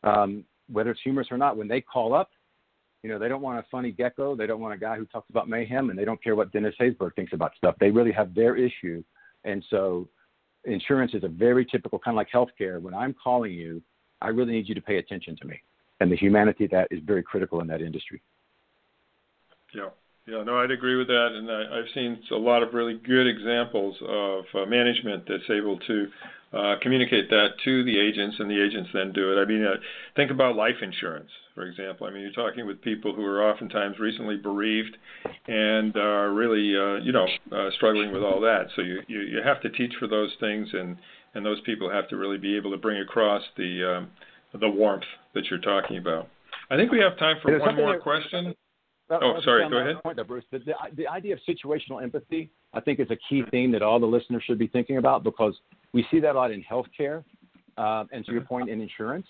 um, 0.03 0.45
whether 0.71 0.90
it's 0.90 1.01
humorous 1.03 1.29
or 1.31 1.38
not, 1.38 1.57
when 1.57 1.69
they 1.69 1.81
call 1.81 2.14
up, 2.14 2.31
You 3.05 3.11
know, 3.11 3.19
they 3.19 3.29
don't 3.29 3.43
want 3.43 3.59
a 3.59 3.67
funny 3.71 3.93
gecko. 3.93 4.35
They 4.35 4.47
don't 4.47 4.61
want 4.61 4.73
a 4.73 4.79
guy 4.79 4.97
who 4.97 5.05
talks 5.05 5.29
about 5.29 5.47
mayhem, 5.47 5.90
and 5.90 5.99
they 5.99 6.07
don't 6.07 6.25
care 6.25 6.35
what 6.35 6.51
Dennis 6.53 6.75
Haysbert 6.81 7.14
thinks 7.14 7.35
about 7.35 7.53
stuff. 7.55 7.75
They 7.79 7.90
really 7.90 8.12
have 8.12 8.35
their 8.35 8.57
issue, 8.57 9.05
and 9.45 9.62
so 9.69 10.09
insurance 10.64 11.12
is 11.12 11.23
a 11.23 11.29
very 11.29 11.67
typical 11.67 11.99
kind 11.99 12.14
of 12.14 12.17
like 12.17 12.31
healthcare. 12.31 12.81
When 12.81 12.95
I'm 12.95 13.14
calling 13.23 13.53
you, 13.53 13.83
I 14.23 14.29
really 14.29 14.53
need 14.53 14.71
you 14.71 14.75
to 14.75 14.81
pay 14.81 14.97
attention 14.97 15.37
to 15.37 15.47
me, 15.47 15.61
and 16.01 16.11
the 16.11 16.17
humanity 16.17 16.67
that 16.69 16.88
is 16.90 17.01
very 17.05 17.23
critical 17.23 17.61
in 17.61 17.67
that 17.67 17.83
industry. 17.83 18.23
Yeah. 19.75 19.90
Yeah, 20.27 20.43
no, 20.43 20.57
I'd 20.57 20.71
agree 20.71 20.97
with 20.97 21.09
that, 21.09 21.33
and 21.35 21.51
I, 21.51 21.79
I've 21.79 21.93
seen 21.93 22.19
a 22.33 22.37
lot 22.37 22.62
of 22.62 22.73
really 22.73 22.95
good 22.95 23.27
examples 23.27 23.95
of 24.09 24.45
uh, 24.55 24.64
management 24.64 25.25
that's 25.29 25.51
able 25.51 25.79
to 25.81 26.09
uh, 26.55 26.77
communicate 26.81 27.29
that 27.31 27.49
to 27.64 27.85
the 27.85 27.99
agents, 27.99 28.37
and 28.38 28.51
the 28.51 28.62
agents 28.62 28.90
then 28.95 29.12
do 29.12 29.33
it. 29.33 29.43
I 29.43 29.45
mean, 29.45 29.64
uh, 29.64 29.77
think 30.14 30.31
about 30.31 30.57
life 30.57 30.77
insurance, 30.83 31.31
for 31.55 31.67
example. 31.67 32.07
I 32.07 32.11
mean, 32.11 32.23
you're 32.23 32.33
talking 32.33 32.67
with 32.67 32.81
people 32.83 33.14
who 33.14 33.25
are 33.25 33.51
oftentimes 33.51 33.99
recently 33.99 34.37
bereaved 34.37 34.97
and 35.49 35.97
are 35.97 36.33
really, 36.33 36.77
uh, 36.77 37.03
you 37.03 37.12
know, 37.12 37.27
uh, 37.53 37.71
struggling 37.77 38.12
with 38.12 38.23
all 38.23 38.40
that. 38.40 38.67
So 38.77 38.83
you, 38.83 39.01
you 39.09 39.21
you 39.21 39.40
have 39.45 39.61
to 39.62 39.71
teach 39.71 39.93
for 39.99 40.07
those 40.07 40.31
things, 40.38 40.69
and 40.73 40.97
and 41.35 41.45
those 41.45 41.61
people 41.62 41.90
have 41.90 42.09
to 42.09 42.17
really 42.17 42.38
be 42.38 42.57
able 42.57 42.71
to 42.71 42.79
bring 42.79 43.01
across 43.01 43.43
the 43.57 43.97
um, 43.97 44.11
the 44.61 44.69
warmth 44.69 45.05
that 45.35 45.47
you're 45.51 45.61
talking 45.61 45.99
about. 45.99 46.29
I 46.71 46.77
think 46.77 46.93
we 46.93 47.01
have 47.01 47.19
time 47.19 47.37
for 47.43 47.59
one 47.59 47.77
more 47.77 47.99
question. 47.99 48.55
Oh, 49.11 49.38
sorry. 49.45 49.69
Go 49.69 49.79
ahead. 49.79 50.03
Point 50.03 50.17
there, 50.17 50.25
Bruce. 50.25 50.45
The, 50.51 50.61
the, 50.61 50.73
the 50.97 51.07
idea 51.07 51.35
of 51.35 51.40
situational 51.47 52.03
empathy, 52.03 52.51
I 52.73 52.81
think, 52.81 53.01
is 53.01 53.11
a 53.11 53.17
key 53.29 53.43
theme 53.51 53.71
that 53.73 53.83
all 53.83 54.01
the 54.01 54.07
listeners 54.07 54.43
should 54.47 54.59
be 54.59 54.67
thinking 54.67 54.97
about 54.97 55.23
because 55.23 55.55
we 55.95 56.07
see 56.11 56.21
that 56.21 56.35
a 56.35 56.39
lot 56.39 56.51
in 56.51 56.63
healthcare, 56.63 57.25
uh, 57.79 58.05
and 58.13 58.27
to 58.27 58.33
your 58.33 58.43
point, 58.43 58.69
in 58.69 58.83
insurance. 58.83 59.27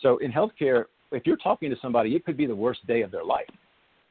So 0.00 0.16
in 0.18 0.32
healthcare, 0.32 0.86
if 1.12 1.24
you're 1.26 1.36
talking 1.36 1.70
to 1.70 1.76
somebody, 1.80 2.16
it 2.16 2.24
could 2.24 2.36
be 2.36 2.46
the 2.46 2.56
worst 2.56 2.84
day 2.88 3.02
of 3.02 3.12
their 3.12 3.24
life. 3.24 3.46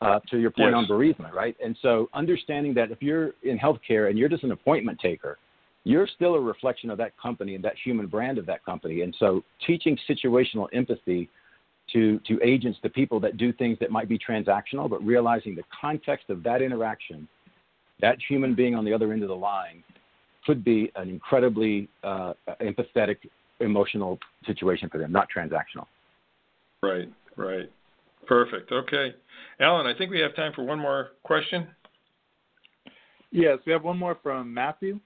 Uh, 0.02 0.20
to 0.30 0.38
your 0.38 0.52
point 0.52 0.72
yes. 0.72 0.76
on 0.76 0.86
bereavement, 0.88 1.34
right? 1.34 1.56
And 1.64 1.76
so 1.82 2.10
understanding 2.14 2.74
that 2.76 2.92
if 2.92 3.02
you're 3.02 3.32
in 3.44 3.58
healthcare 3.58 4.10
and 4.10 4.20
you're 4.20 4.28
just 4.30 4.44
an 4.44 4.52
appointment 4.52 5.00
taker, 5.00 5.38
you're 5.86 6.06
still 6.06 6.36
a 6.36 6.40
reflection 6.40 6.90
of 6.90 6.98
that 6.98 7.18
company 7.18 7.56
and 7.56 7.64
that 7.64 7.76
human 7.84 8.06
brand 8.06 8.38
of 8.38 8.46
that 8.46 8.64
company. 8.66 9.02
And 9.02 9.16
so 9.18 9.42
teaching 9.66 9.98
situational 10.08 10.68
empathy 10.74 11.30
to, 11.94 12.20
to 12.28 12.40
agents, 12.44 12.78
to 12.84 12.90
people 12.90 13.22
that 13.22 13.38
do 13.38 13.54
things 13.54 13.78
that 13.80 13.90
might 13.90 14.10
be 14.10 14.20
transactional, 14.20 14.90
but 14.90 15.04
realizing 15.04 15.56
the 15.56 15.64
context 15.82 16.30
of 16.30 16.44
that 16.44 16.62
interaction, 16.62 17.28
that 18.02 18.18
human 18.28 18.54
being 18.54 18.76
on 18.76 18.84
the 18.84 18.94
other 18.94 19.14
end 19.14 19.24
of 19.24 19.30
the 19.30 19.36
line, 19.36 19.82
could 20.46 20.64
be 20.64 20.92
an 20.96 21.10
incredibly 21.10 21.90
uh, 22.04 22.34
empathetic, 22.62 23.18
emotional 23.60 24.20
situation 24.46 24.90
for 24.90 24.98
them, 24.98 25.12
not 25.12 25.28
transactional. 25.36 25.86
Right, 26.84 27.10
right. 27.36 27.72
Perfect. 28.28 28.72
Okay. 28.72 29.14
Alan, 29.60 29.88
I 29.88 29.98
think 29.98 30.12
we 30.12 30.20
have 30.20 30.36
time 30.36 30.52
for 30.56 30.64
one 30.64 30.80
more 30.80 31.10
question. 31.24 31.68
Yes, 33.32 33.60
we 33.66 33.72
have 33.72 33.84
one 33.84 33.98
more 33.98 34.18
from 34.24 34.54
Matthew 34.54 35.00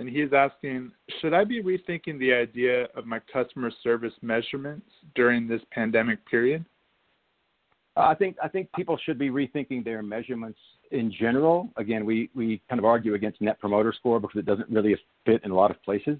and 0.00 0.08
he's 0.08 0.32
asking, 0.32 0.90
should 1.20 1.34
I 1.34 1.44
be 1.44 1.62
rethinking 1.62 2.18
the 2.18 2.32
idea 2.32 2.84
of 2.96 3.06
my 3.06 3.20
customer 3.32 3.70
service 3.82 4.14
measurements 4.22 4.86
during 5.14 5.46
this 5.46 5.60
pandemic 5.72 6.24
period? 6.26 6.64
I 7.96 8.14
think 8.14 8.36
I 8.42 8.48
think 8.48 8.70
people 8.74 8.98
should 9.04 9.18
be 9.18 9.28
rethinking 9.28 9.84
their 9.84 10.02
measurements 10.02 10.58
in 10.90 11.12
general. 11.12 11.68
Again, 11.76 12.04
we, 12.04 12.30
we 12.34 12.60
kind 12.68 12.78
of 12.78 12.84
argue 12.84 13.14
against 13.14 13.40
Net 13.40 13.58
Promoter 13.60 13.92
Score 13.96 14.20
because 14.20 14.38
it 14.38 14.46
doesn't 14.46 14.68
really 14.68 14.96
fit 15.24 15.40
in 15.44 15.50
a 15.50 15.54
lot 15.54 15.70
of 15.70 15.82
places 15.82 16.18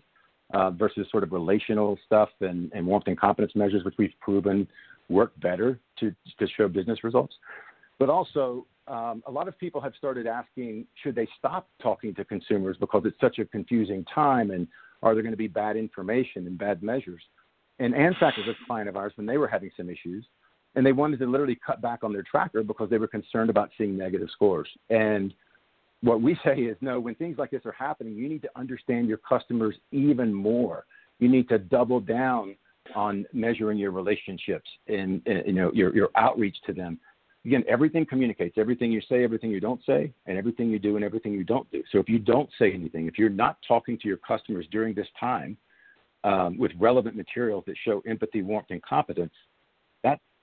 uh, 0.55 0.71
versus 0.71 1.07
sort 1.11 1.23
of 1.23 1.33
relational 1.33 1.99
stuff 2.07 2.29
and, 2.41 2.71
and 2.73 2.87
warmth 2.87 3.07
and 3.07 3.19
competence 3.19 3.53
measures, 3.55 3.85
which 3.85 3.95
we've 3.99 4.15
proven 4.21 4.67
work 5.09 5.33
better 5.41 5.79
to 5.99 6.15
to 6.39 6.47
show 6.57 6.69
business 6.69 7.03
results. 7.03 7.35
But 7.99 8.09
also, 8.09 8.67
um, 8.87 9.23
a 9.27 9.31
lot 9.31 9.49
of 9.49 9.59
people 9.59 9.81
have 9.81 9.93
started 9.99 10.27
asking, 10.27 10.87
should 11.03 11.15
they 11.15 11.29
stop 11.39 11.69
talking 11.83 12.15
to 12.15 12.25
consumers 12.25 12.77
because 12.79 13.03
it's 13.05 13.21
such 13.21 13.39
a 13.39 13.45
confusing 13.45 14.05
time, 14.15 14.51
and 14.51 14.67
are 15.03 15.15
there 15.15 15.23
going 15.23 15.33
to 15.33 15.39
be 15.39 15.49
bad 15.49 15.77
information 15.77 16.47
and 16.47 16.57
bad 16.57 16.83
measures? 16.83 17.23
And 17.79 17.95
ANSAC 17.95 18.37
was 18.37 18.49
a 18.49 18.67
client 18.67 18.89
of 18.89 18.97
ours 18.97 19.13
when 19.17 19.27
they 19.27 19.39
were 19.39 19.49
having 19.49 19.71
some 19.77 19.89
issues, 19.89 20.25
and 20.75 20.85
they 20.85 20.93
wanted 20.93 21.19
to 21.19 21.27
literally 21.27 21.59
cut 21.65 21.81
back 21.81 22.05
on 22.05 22.13
their 22.13 22.23
tracker 22.23 22.63
because 22.63 22.91
they 22.91 22.99
were 22.99 23.09
concerned 23.09 23.51
about 23.51 23.71
seeing 23.77 23.97
negative 23.97 24.29
scores. 24.33 24.69
And 24.89 25.35
what 26.03 26.23
we 26.23 26.39
say 26.45 26.57
is, 26.57 26.77
no, 26.81 27.01
when 27.01 27.15
things 27.17 27.39
like 27.39 27.51
this 27.51 27.67
are 27.67 27.73
happening, 27.73 28.15
you 28.15 28.29
need 28.29 28.43
to 28.43 28.51
understand 28.57 29.09
your 29.09 29.19
customers 29.19 29.75
even 29.93 30.33
more. 30.33 30.87
You 31.19 31.29
need 31.29 31.49
to 31.49 31.59
double 31.59 32.01
down 32.01 32.57
on 32.95 33.27
measuring 33.33 33.79
your 33.79 33.91
relationships 33.91 34.69
and, 34.89 35.23
and 35.27 35.43
you 35.47 35.53
know 35.53 35.71
your, 35.75 35.95
your 35.95 36.09
outreach 36.17 36.57
to 36.67 36.73
them 36.73 36.99
again, 37.45 37.65
everything 37.69 38.07
communicates. 38.07 38.57
Everything 38.59 38.93
you 38.93 39.01
say, 39.09 39.25
everything 39.25 39.51
you 39.51 39.61
don't 39.61 39.81
say, 39.85 40.13
and 40.27 40.37
everything 40.37 40.71
you 40.71 40.79
do 40.79 40.97
and 40.97 41.05
everything 41.05 41.33
you 41.33 41.45
don't 41.45 41.71
do. 41.71 41.83
So 41.93 41.99
if 41.99 42.09
you 42.09 42.19
don't 42.19 42.51
say 42.59 42.73
anything, 42.73 43.07
if 43.07 43.19
you're 43.19 43.31
not 43.31 43.59
talking 43.67 43.99
to 43.99 44.09
your 44.09 44.19
customers 44.19 44.67
during 44.71 44.95
this 44.95 45.09
time 45.19 45.57
um, 46.25 46.59
with 46.59 46.73
relevant 46.79 47.17
materials 47.17 47.65
that 47.67 47.77
show 47.85 48.03
empathy, 48.07 48.43
warmth, 48.43 48.69
and 48.71 48.83
competence, 48.83 49.33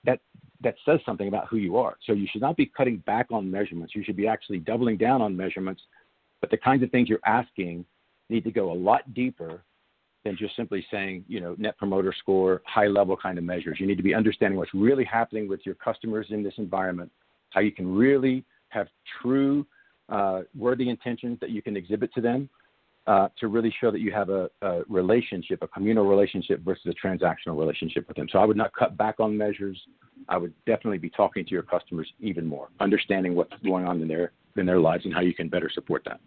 that 0.06 0.20
that 0.62 0.76
says 0.86 1.00
something 1.06 1.28
about 1.28 1.48
who 1.48 1.58
you 1.58 1.78
are. 1.78 1.98
So 2.06 2.14
you 2.14 2.28
should 2.32 2.42
not 2.42 2.58
be 2.58 2.66
cutting 2.66 2.98
back 3.06 3.28
on 3.32 3.50
measurements. 3.50 3.94
You 3.96 4.04
should 4.04 4.16
be 4.16 4.28
actually 4.28 4.60
doubling 4.60 4.98
down 4.98 5.22
on 5.22 5.38
measurements. 5.38 5.82
But 6.42 6.50
the 6.50 6.58
kinds 6.58 6.82
of 6.82 6.90
things 6.90 7.10
you're 7.10 7.20
asking 7.26 7.86
need 8.30 8.44
to 8.44 8.52
go 8.52 8.72
a 8.72 8.74
lot 8.74 9.14
deeper 9.14 9.64
than 10.24 10.36
just 10.36 10.56
simply 10.56 10.86
saying, 10.92 11.24
you 11.28 11.40
know, 11.40 11.56
net 11.58 11.78
promoter 11.78 12.14
score, 12.18 12.62
high 12.66 12.88
level 12.88 13.16
kind 13.16 13.38
of 13.38 13.44
measures. 13.44 13.78
You 13.80 13.88
need 13.88 13.98
to 13.98 14.04
be 14.04 14.16
understanding 14.16 14.58
what's 14.58 14.74
really 14.74 15.06
happening 15.06 15.48
with 15.48 15.62
your 15.66 15.76
customers 15.76 16.28
in 16.32 16.44
this 16.44 16.56
environment, 16.58 17.12
how 17.52 17.62
you 17.62 17.72
can 17.72 17.96
really 17.96 18.44
have 18.70 18.88
true 19.22 19.66
uh, 20.10 20.42
worthy 20.58 20.90
intentions 20.90 21.38
that 21.40 21.52
you 21.52 21.62
can 21.62 21.78
exhibit 21.78 22.14
to 22.14 22.22
them 22.22 22.50
uh, 23.08 23.30
to 23.40 23.48
really 23.48 23.74
show 23.80 23.90
that 23.90 24.02
you 24.02 24.12
have 24.12 24.30
a, 24.30 24.50
a, 24.62 24.82
relationship, 24.90 25.60
a 25.62 25.68
communal 25.68 26.06
relationship 26.06 26.62
versus 26.62 26.86
a 26.88 27.08
transactional 27.08 27.58
relationship 27.58 28.08
with 28.08 28.18
them. 28.18 28.28
So 28.32 28.40
I 28.40 28.46
would 28.46 28.58
not 28.58 28.72
cut 28.78 28.98
back 28.98 29.20
on 29.20 29.38
measures. 29.38 29.80
I 30.28 30.38
would 30.38 30.54
definitely 30.66 30.98
be 30.98 31.10
talking 31.10 31.46
to 31.46 31.52
your 31.52 31.64
customers 31.64 32.12
even 32.20 32.46
more, 32.46 32.68
understanding 32.80 33.34
what's 33.34 33.54
going 33.64 33.86
on 33.86 34.02
in 34.02 34.08
their 34.08 34.32
in 34.58 34.66
their 34.66 34.80
lives 34.80 35.06
and 35.06 35.14
how 35.14 35.22
you 35.22 35.34
can 35.34 35.48
better 35.50 35.70
support 35.74 36.04
that. 36.06 36.20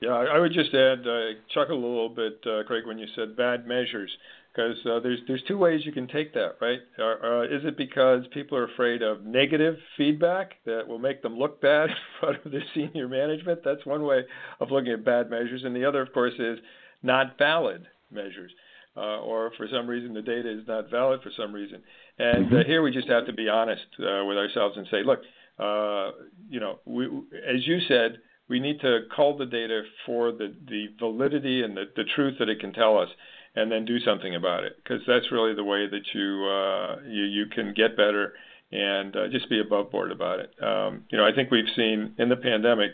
Yeah, 0.00 0.12
I 0.12 0.38
would 0.38 0.52
just 0.52 0.74
add, 0.74 1.06
uh, 1.06 1.36
chuckle 1.52 1.76
a 1.76 1.86
little 1.86 2.08
bit, 2.08 2.40
uh, 2.46 2.62
Craig, 2.66 2.86
when 2.86 2.98
you 2.98 3.06
said 3.14 3.36
bad 3.36 3.66
measures, 3.66 4.10
because 4.52 4.76
uh, 4.86 5.00
there's 5.00 5.20
there's 5.28 5.42
two 5.46 5.58
ways 5.58 5.82
you 5.84 5.92
can 5.92 6.08
take 6.08 6.34
that, 6.34 6.56
right? 6.60 6.80
Uh, 6.98 7.42
is 7.42 7.64
it 7.64 7.76
because 7.76 8.24
people 8.32 8.58
are 8.58 8.64
afraid 8.64 9.02
of 9.02 9.24
negative 9.24 9.76
feedback 9.96 10.54
that 10.66 10.86
will 10.86 10.98
make 10.98 11.22
them 11.22 11.38
look 11.38 11.60
bad 11.60 11.90
in 11.90 11.96
front 12.18 12.44
of 12.44 12.52
their 12.52 12.64
senior 12.74 13.08
management? 13.08 13.60
That's 13.64 13.84
one 13.86 14.02
way 14.02 14.24
of 14.60 14.70
looking 14.70 14.92
at 14.92 15.04
bad 15.04 15.30
measures, 15.30 15.62
and 15.64 15.74
the 15.74 15.84
other, 15.84 16.02
of 16.02 16.12
course, 16.12 16.34
is 16.38 16.58
not 17.02 17.38
valid 17.38 17.86
measures. 18.10 18.52
Uh, 18.96 19.20
or 19.20 19.52
for 19.56 19.68
some 19.72 19.86
reason 19.86 20.12
the 20.12 20.20
data 20.20 20.50
is 20.50 20.66
not 20.66 20.90
valid 20.90 21.20
for 21.22 21.30
some 21.36 21.52
reason. 21.52 21.80
And 22.18 22.46
uh, 22.46 22.50
mm-hmm. 22.50 22.68
here 22.68 22.82
we 22.82 22.90
just 22.90 23.08
have 23.08 23.24
to 23.26 23.32
be 23.32 23.48
honest 23.48 23.84
uh, 24.00 24.24
with 24.24 24.36
ourselves 24.36 24.76
and 24.76 24.84
say, 24.90 25.04
look, 25.04 25.20
uh, 25.60 26.10
you 26.48 26.58
know, 26.58 26.80
we, 26.84 27.06
as 27.06 27.64
you 27.68 27.78
said, 27.86 28.18
we 28.48 28.58
need 28.58 28.80
to 28.80 29.02
cull 29.14 29.38
the 29.38 29.46
data 29.46 29.82
for 30.04 30.32
the, 30.32 30.52
the 30.68 30.86
validity 30.98 31.62
and 31.62 31.76
the, 31.76 31.84
the 31.94 32.02
truth 32.16 32.34
that 32.40 32.48
it 32.48 32.58
can 32.58 32.72
tell 32.72 32.98
us 32.98 33.08
and 33.56 33.70
then 33.70 33.84
do 33.84 33.98
something 34.00 34.34
about 34.34 34.64
it 34.64 34.76
because 34.82 35.00
that's 35.06 35.32
really 35.32 35.54
the 35.54 35.64
way 35.64 35.86
that 35.88 36.02
you 36.14 36.46
uh, 36.46 36.96
you 37.08 37.24
you 37.24 37.46
can 37.46 37.74
get 37.74 37.96
better 37.96 38.34
and 38.72 39.16
uh, 39.16 39.28
just 39.28 39.48
be 39.48 39.60
above 39.60 39.90
board 39.90 40.12
about 40.12 40.38
it. 40.38 40.54
Um, 40.62 41.04
you 41.10 41.18
know, 41.18 41.26
I 41.26 41.34
think 41.34 41.50
we've 41.50 41.64
seen 41.74 42.14
in 42.18 42.28
the 42.28 42.36
pandemic 42.36 42.92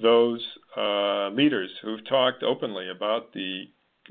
those 0.00 0.44
uh, 0.76 1.30
leaders 1.30 1.70
who've 1.82 2.06
talked 2.06 2.42
openly 2.42 2.90
about 2.90 3.32
the 3.32 3.64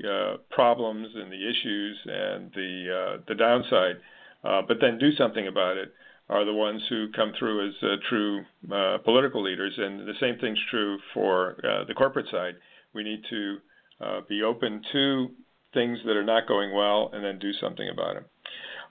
uh, 0.04 0.38
problems 0.50 1.08
and 1.14 1.30
the 1.30 1.48
issues 1.48 1.98
and 2.06 2.50
the 2.52 2.86
uh, 2.90 3.22
the 3.28 3.34
downside, 3.34 3.96
uh, 4.44 4.62
but 4.66 4.78
then 4.80 4.98
do 4.98 5.12
something 5.16 5.46
about 5.46 5.76
it 5.76 5.92
are 6.28 6.44
the 6.44 6.52
ones 6.52 6.82
who 6.88 7.06
come 7.12 7.32
through 7.38 7.68
as 7.68 7.74
uh, 7.82 7.96
true 8.08 8.44
uh, 8.72 8.98
political 9.04 9.42
leaders. 9.42 9.72
And 9.76 10.00
the 10.00 10.14
same 10.20 10.38
thing's 10.38 10.58
true 10.70 10.98
for 11.14 11.56
uh, 11.64 11.84
the 11.84 11.94
corporate 11.94 12.26
side. 12.30 12.54
We 12.94 13.04
need 13.04 13.22
to 13.30 13.56
uh, 14.00 14.20
be 14.28 14.42
open 14.42 14.82
to 14.92 15.28
things 15.74 15.98
that 16.06 16.16
are 16.16 16.24
not 16.24 16.46
going 16.46 16.74
well 16.74 17.10
and 17.12 17.24
then 17.24 17.38
do 17.38 17.52
something 17.60 17.88
about 17.88 18.14
them. 18.14 18.24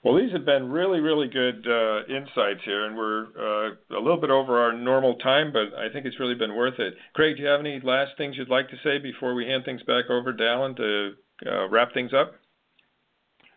Well, 0.04 0.16
these 0.16 0.32
have 0.34 0.46
been 0.46 0.70
really, 0.70 1.00
really 1.00 1.28
good 1.28 1.66
uh, 1.68 2.06
insights 2.06 2.62
here, 2.64 2.86
and 2.86 2.96
we're 2.96 3.26
uh, 3.40 3.98
a 3.98 4.00
little 4.00 4.22
bit 4.22 4.30
over 4.30 4.62
our 4.62 4.72
normal 4.72 5.16
time, 5.16 5.52
but 5.52 5.76
I 5.80 5.92
think 5.92 6.06
it's 6.06 6.20
really 6.20 6.36
been 6.36 6.54
worth 6.56 6.80
it. 6.80 6.94
Craig, 7.14 7.38
do 7.38 7.42
you 7.42 7.48
have 7.48 7.60
any 7.60 7.80
last 7.84 8.12
things 8.16 8.38
you'd 8.38 8.50
like 8.50 8.70
to 8.70 8.76
say 8.84 9.00
before 9.00 9.34
we 9.34 9.48
hand 9.48 9.66
things 9.66 9.82
back 9.84 10.06
over 10.12 10.32
to 10.32 10.48
Alan 10.48 10.76
to 10.76 11.14
wrap 11.72 11.92
things 11.94 12.14
up? 12.14 12.36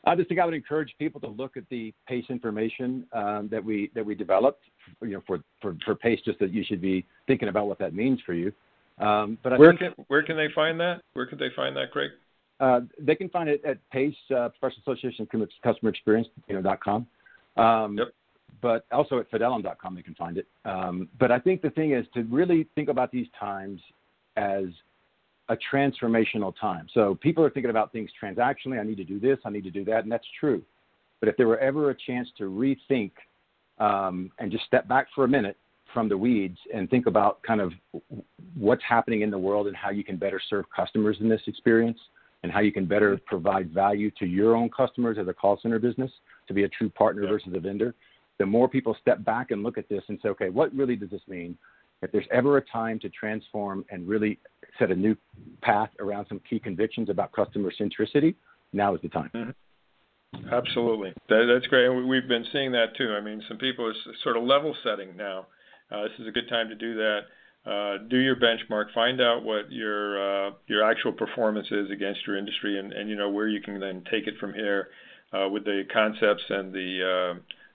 I 0.05 0.15
just 0.15 0.29
think 0.29 0.41
I 0.41 0.47
would 0.47 0.55
encourage 0.55 0.95
people 0.99 1.21
to 1.21 1.27
look 1.29 1.59
at 1.59 1.65
the 1.69 1.93
PACE 2.07 2.25
information 2.31 3.07
um, 3.13 3.49
that 3.51 3.63
we 3.63 3.91
that 3.95 4.05
we 4.07 4.15
developed, 4.15 4.65
you 5.03 5.11
know, 5.11 5.23
for, 5.27 5.41
for, 5.61 5.77
for 5.85 5.95
PACE, 5.97 6.21
just 6.25 6.39
that 6.39 6.51
you 6.51 6.65
should 6.65 6.81
be 6.81 7.05
thinking 7.27 7.49
about 7.49 7.67
what 7.67 7.79
that 7.81 7.93
means 7.93 8.21
for 8.25 8.33
you. 8.33 8.53
Um, 8.99 9.37
but 9.43 9.53
I 9.53 9.59
where 9.59 9.73
think, 9.73 9.97
can 9.97 10.05
where 10.09 10.23
can 10.23 10.37
they 10.37 10.49
find 10.55 10.81
that? 10.81 11.03
Where 11.13 11.27
can 11.27 11.39
they 11.39 11.51
find 11.55 11.77
that, 11.77 11.91
Craig? 11.93 12.11
Uh, 12.61 12.81
they 12.99 13.15
can 13.15 13.29
find 13.29 13.49
it 13.49 13.65
at 13.65 13.79
PACE, 13.91 14.15
uh, 14.37 14.49
Professional 14.49 14.83
Association 14.87 15.29
Customer 15.63 15.91
Experience, 15.91 16.29
you 16.49 16.55
know, 16.55 16.63
dot 16.63 16.83
com. 16.83 17.07
Um, 17.57 17.99
yep. 17.99 18.09
but 18.63 18.87
also 18.93 19.19
at 19.19 19.31
fidelum.com 19.31 19.95
they 19.95 20.03
can 20.03 20.15
find 20.15 20.39
it. 20.39 20.47
Um, 20.65 21.09
but 21.19 21.33
I 21.33 21.39
think 21.39 21.61
the 21.61 21.71
thing 21.71 21.93
is 21.93 22.07
to 22.15 22.23
really 22.25 22.69
think 22.75 22.89
about 22.89 23.11
these 23.11 23.27
times 23.39 23.81
as 24.37 24.67
a 25.49 25.57
transformational 25.73 26.53
time. 26.61 26.87
So 26.93 27.17
people 27.17 27.45
are 27.45 27.51
thinking 27.51 27.71
about 27.71 27.91
things 27.93 28.11
transactionally. 28.23 28.79
I 28.79 28.85
need 28.85 28.99
to 28.99 29.05
do 29.05 29.19
this. 29.19 29.39
I 29.45 29.51
need 29.51 29.65
to 29.65 29.71
do 29.71 29.85
that, 29.87 30.03
and 30.03 30.13
that's 30.13 30.27
true. 30.39 30.63
But 31.21 31.29
if 31.29 31.37
there 31.37 31.49
were 31.49 31.59
ever 31.59 31.91
a 31.91 31.97
chance 32.07 32.29
to 32.39 32.45
rethink 32.45 33.13
um, 33.79 34.31
and 34.39 34.53
just 34.53 34.65
step 34.67 34.87
back 34.87 35.09
for 35.15 35.25
a 35.25 35.29
minute 35.29 35.57
from 35.93 36.09
the 36.09 36.17
weeds 36.17 36.59
and 36.73 36.89
think 36.91 37.07
about 37.07 37.43
kind 37.43 37.61
of 37.61 37.73
what's 38.57 38.83
happening 38.87 39.23
in 39.23 39.31
the 39.31 39.39
world 39.39 39.67
and 39.67 39.75
how 39.77 39.91
you 39.91 40.05
can 40.05 40.17
better 40.17 40.41
serve 40.51 40.65
customers 40.75 41.17
in 41.21 41.29
this 41.29 41.41
experience 41.47 41.99
and 42.49 42.55
how 42.55 42.61
you 42.61 42.73
can 42.73 42.87
better 42.87 43.21
provide 43.27 43.71
value 43.75 44.11
to 44.19 44.25
your 44.25 44.57
own 44.57 44.71
customers 44.71 45.19
as 45.21 45.29
a 45.29 45.35
call 45.35 45.59
center 45.61 45.79
business 45.79 46.11
to 46.47 46.55
be 46.55 46.65
a 46.65 46.69
true 46.71 46.89
partner 46.89 47.25
yeah. 47.25 47.29
versus 47.29 47.53
a 47.55 47.61
vendor. 47.61 47.95
The 48.39 48.47
more 48.47 48.71
people 48.71 48.97
step 49.03 49.23
back 49.23 49.51
and 49.51 49.63
look 49.63 49.77
at 49.77 49.87
this 49.91 50.03
and 50.09 50.19
say, 50.23 50.31
okay, 50.31 50.49
what 50.49 50.75
really 50.75 50.97
does 50.97 51.11
this 51.11 51.21
mean? 51.29 51.59
If 52.01 52.11
there's 52.11 52.27
ever 52.33 52.57
a 52.57 52.63
time 52.63 52.99
to 53.01 53.11
transform 53.11 53.85
and 53.91 54.09
really 54.09 54.39
set 54.79 54.91
a 54.91 54.95
new 54.95 55.15
path 55.61 55.91
around 56.01 56.25
some 56.31 56.41
key 56.49 56.59
convictions 56.59 57.11
about 57.11 57.33
customer 57.33 57.71
centricity, 57.79 58.35
now 58.73 58.95
is 58.95 59.03
the 59.03 59.11
time. 59.11 59.31
Mm-hmm. 59.35 60.49
Absolutely, 60.51 61.13
that, 61.29 61.51
that's 61.53 61.67
great. 61.67 61.85
And 61.85 62.09
we've 62.09 62.29
been 62.29 62.47
seeing 62.51 62.73
that 62.73 62.97
too. 62.97 63.13
I 63.13 63.21
mean, 63.21 63.43
some 63.47 63.59
people 63.59 63.85
are 63.87 63.95
sort 64.23 64.39
of 64.39 64.45
level 64.45 64.75
setting 64.83 65.15
now. 65.19 65.49
Uh, 65.91 66.05
this 66.05 66.13
is 66.19 66.27
a 66.27 66.31
good 66.31 66.49
time 66.49 66.71
to 66.71 66.75
do 66.75 66.95
that. 66.95 67.21
Uh, 67.69 67.99
do 68.09 68.17
your 68.17 68.37
benchmark, 68.37 68.87
find 68.95 69.21
out 69.21 69.45
what 69.45 69.71
your 69.71 70.47
uh, 70.49 70.51
your 70.69 70.91
actual 70.91 71.13
performance 71.13 71.67
is 71.71 71.91
against 71.91 72.27
your 72.27 72.39
industry, 72.39 72.79
and, 72.79 72.95
and 72.95 73.11
you 73.11 73.17
know 73.17 73.29
where 73.29 73.47
you 73.47 73.61
can 73.61 73.79
then 73.79 74.03
take 74.11 74.27
it 74.27 74.35
from 74.41 74.55
here 74.55 74.89
uh, 75.35 75.47
with 75.51 75.65
the 75.65 75.83
concepts 75.93 76.43
and 76.49 76.73
the, 76.73 77.35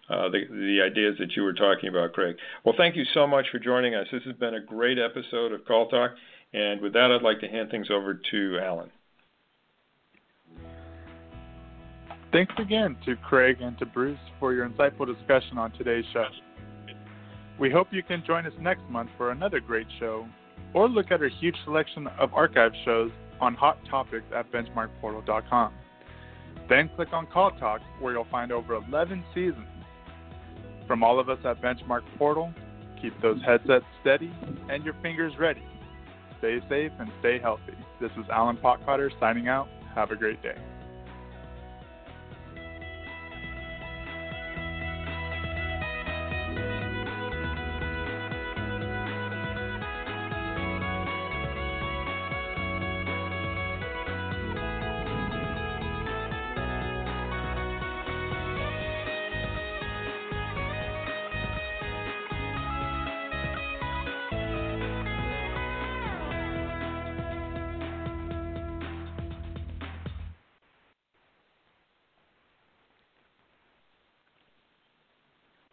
uh, 0.09 0.13
uh, 0.13 0.29
the 0.29 0.45
the 0.49 0.79
ideas 0.83 1.15
that 1.19 1.35
you 1.35 1.43
were 1.43 1.53
talking 1.53 1.89
about, 1.89 2.11
Craig. 2.13 2.37
Well, 2.63 2.73
thank 2.75 2.95
you 2.95 3.03
so 3.13 3.27
much 3.27 3.45
for 3.51 3.59
joining 3.59 3.93
us. 3.93 4.07
This 4.11 4.23
has 4.23 4.35
been 4.37 4.55
a 4.55 4.59
great 4.59 4.97
episode 4.97 5.51
of 5.51 5.63
Call 5.65 5.87
Talk, 5.89 6.11
and 6.53 6.81
with 6.81 6.93
that, 6.93 7.11
I'd 7.11 7.21
like 7.21 7.41
to 7.41 7.47
hand 7.47 7.69
things 7.69 7.89
over 7.91 8.19
to 8.31 8.59
Alan. 8.63 8.89
Thanks 12.31 12.55
again 12.57 12.97
to 13.05 13.15
Craig 13.17 13.57
and 13.61 13.77
to 13.77 13.85
Bruce 13.85 14.17
for 14.39 14.53
your 14.53 14.67
insightful 14.67 15.05
discussion 15.05 15.59
on 15.59 15.71
today's 15.73 16.05
show. 16.13 16.25
We 17.59 17.69
hope 17.69 17.87
you 17.91 18.03
can 18.03 18.23
join 18.25 18.45
us 18.45 18.53
next 18.59 18.83
month 18.89 19.09
for 19.17 19.31
another 19.31 19.59
great 19.59 19.87
show, 19.99 20.27
or 20.73 20.89
look 20.89 21.11
at 21.11 21.21
our 21.21 21.29
huge 21.29 21.55
selection 21.63 22.07
of 22.19 22.33
archive 22.33 22.71
shows 22.83 23.11
on 23.39 23.53
Hot 23.55 23.77
Topics 23.89 24.25
at 24.35 24.51
benchmarkportal.com. 24.51 25.73
Then 26.69 26.89
click 26.95 27.13
on 27.13 27.27
Call 27.27 27.51
Talk, 27.51 27.81
where 27.99 28.13
you'll 28.13 28.27
find 28.31 28.51
over 28.51 28.75
11 28.75 29.23
seasons. 29.33 29.67
From 30.87 31.03
all 31.03 31.19
of 31.19 31.29
us 31.29 31.39
at 31.45 31.61
Benchmark 31.61 32.01
Portal, 32.17 32.53
keep 33.01 33.19
those 33.21 33.41
headsets 33.45 33.85
steady 34.01 34.33
and 34.69 34.83
your 34.83 34.95
fingers 35.01 35.33
ready. 35.39 35.63
Stay 36.39 36.59
safe 36.69 36.91
and 36.99 37.09
stay 37.19 37.39
healthy. 37.39 37.73
This 38.01 38.11
is 38.17 38.25
Alan 38.31 38.57
Potcotter 38.57 39.09
signing 39.19 39.47
out. 39.47 39.67
Have 39.95 40.11
a 40.11 40.15
great 40.15 40.41
day. 40.41 40.57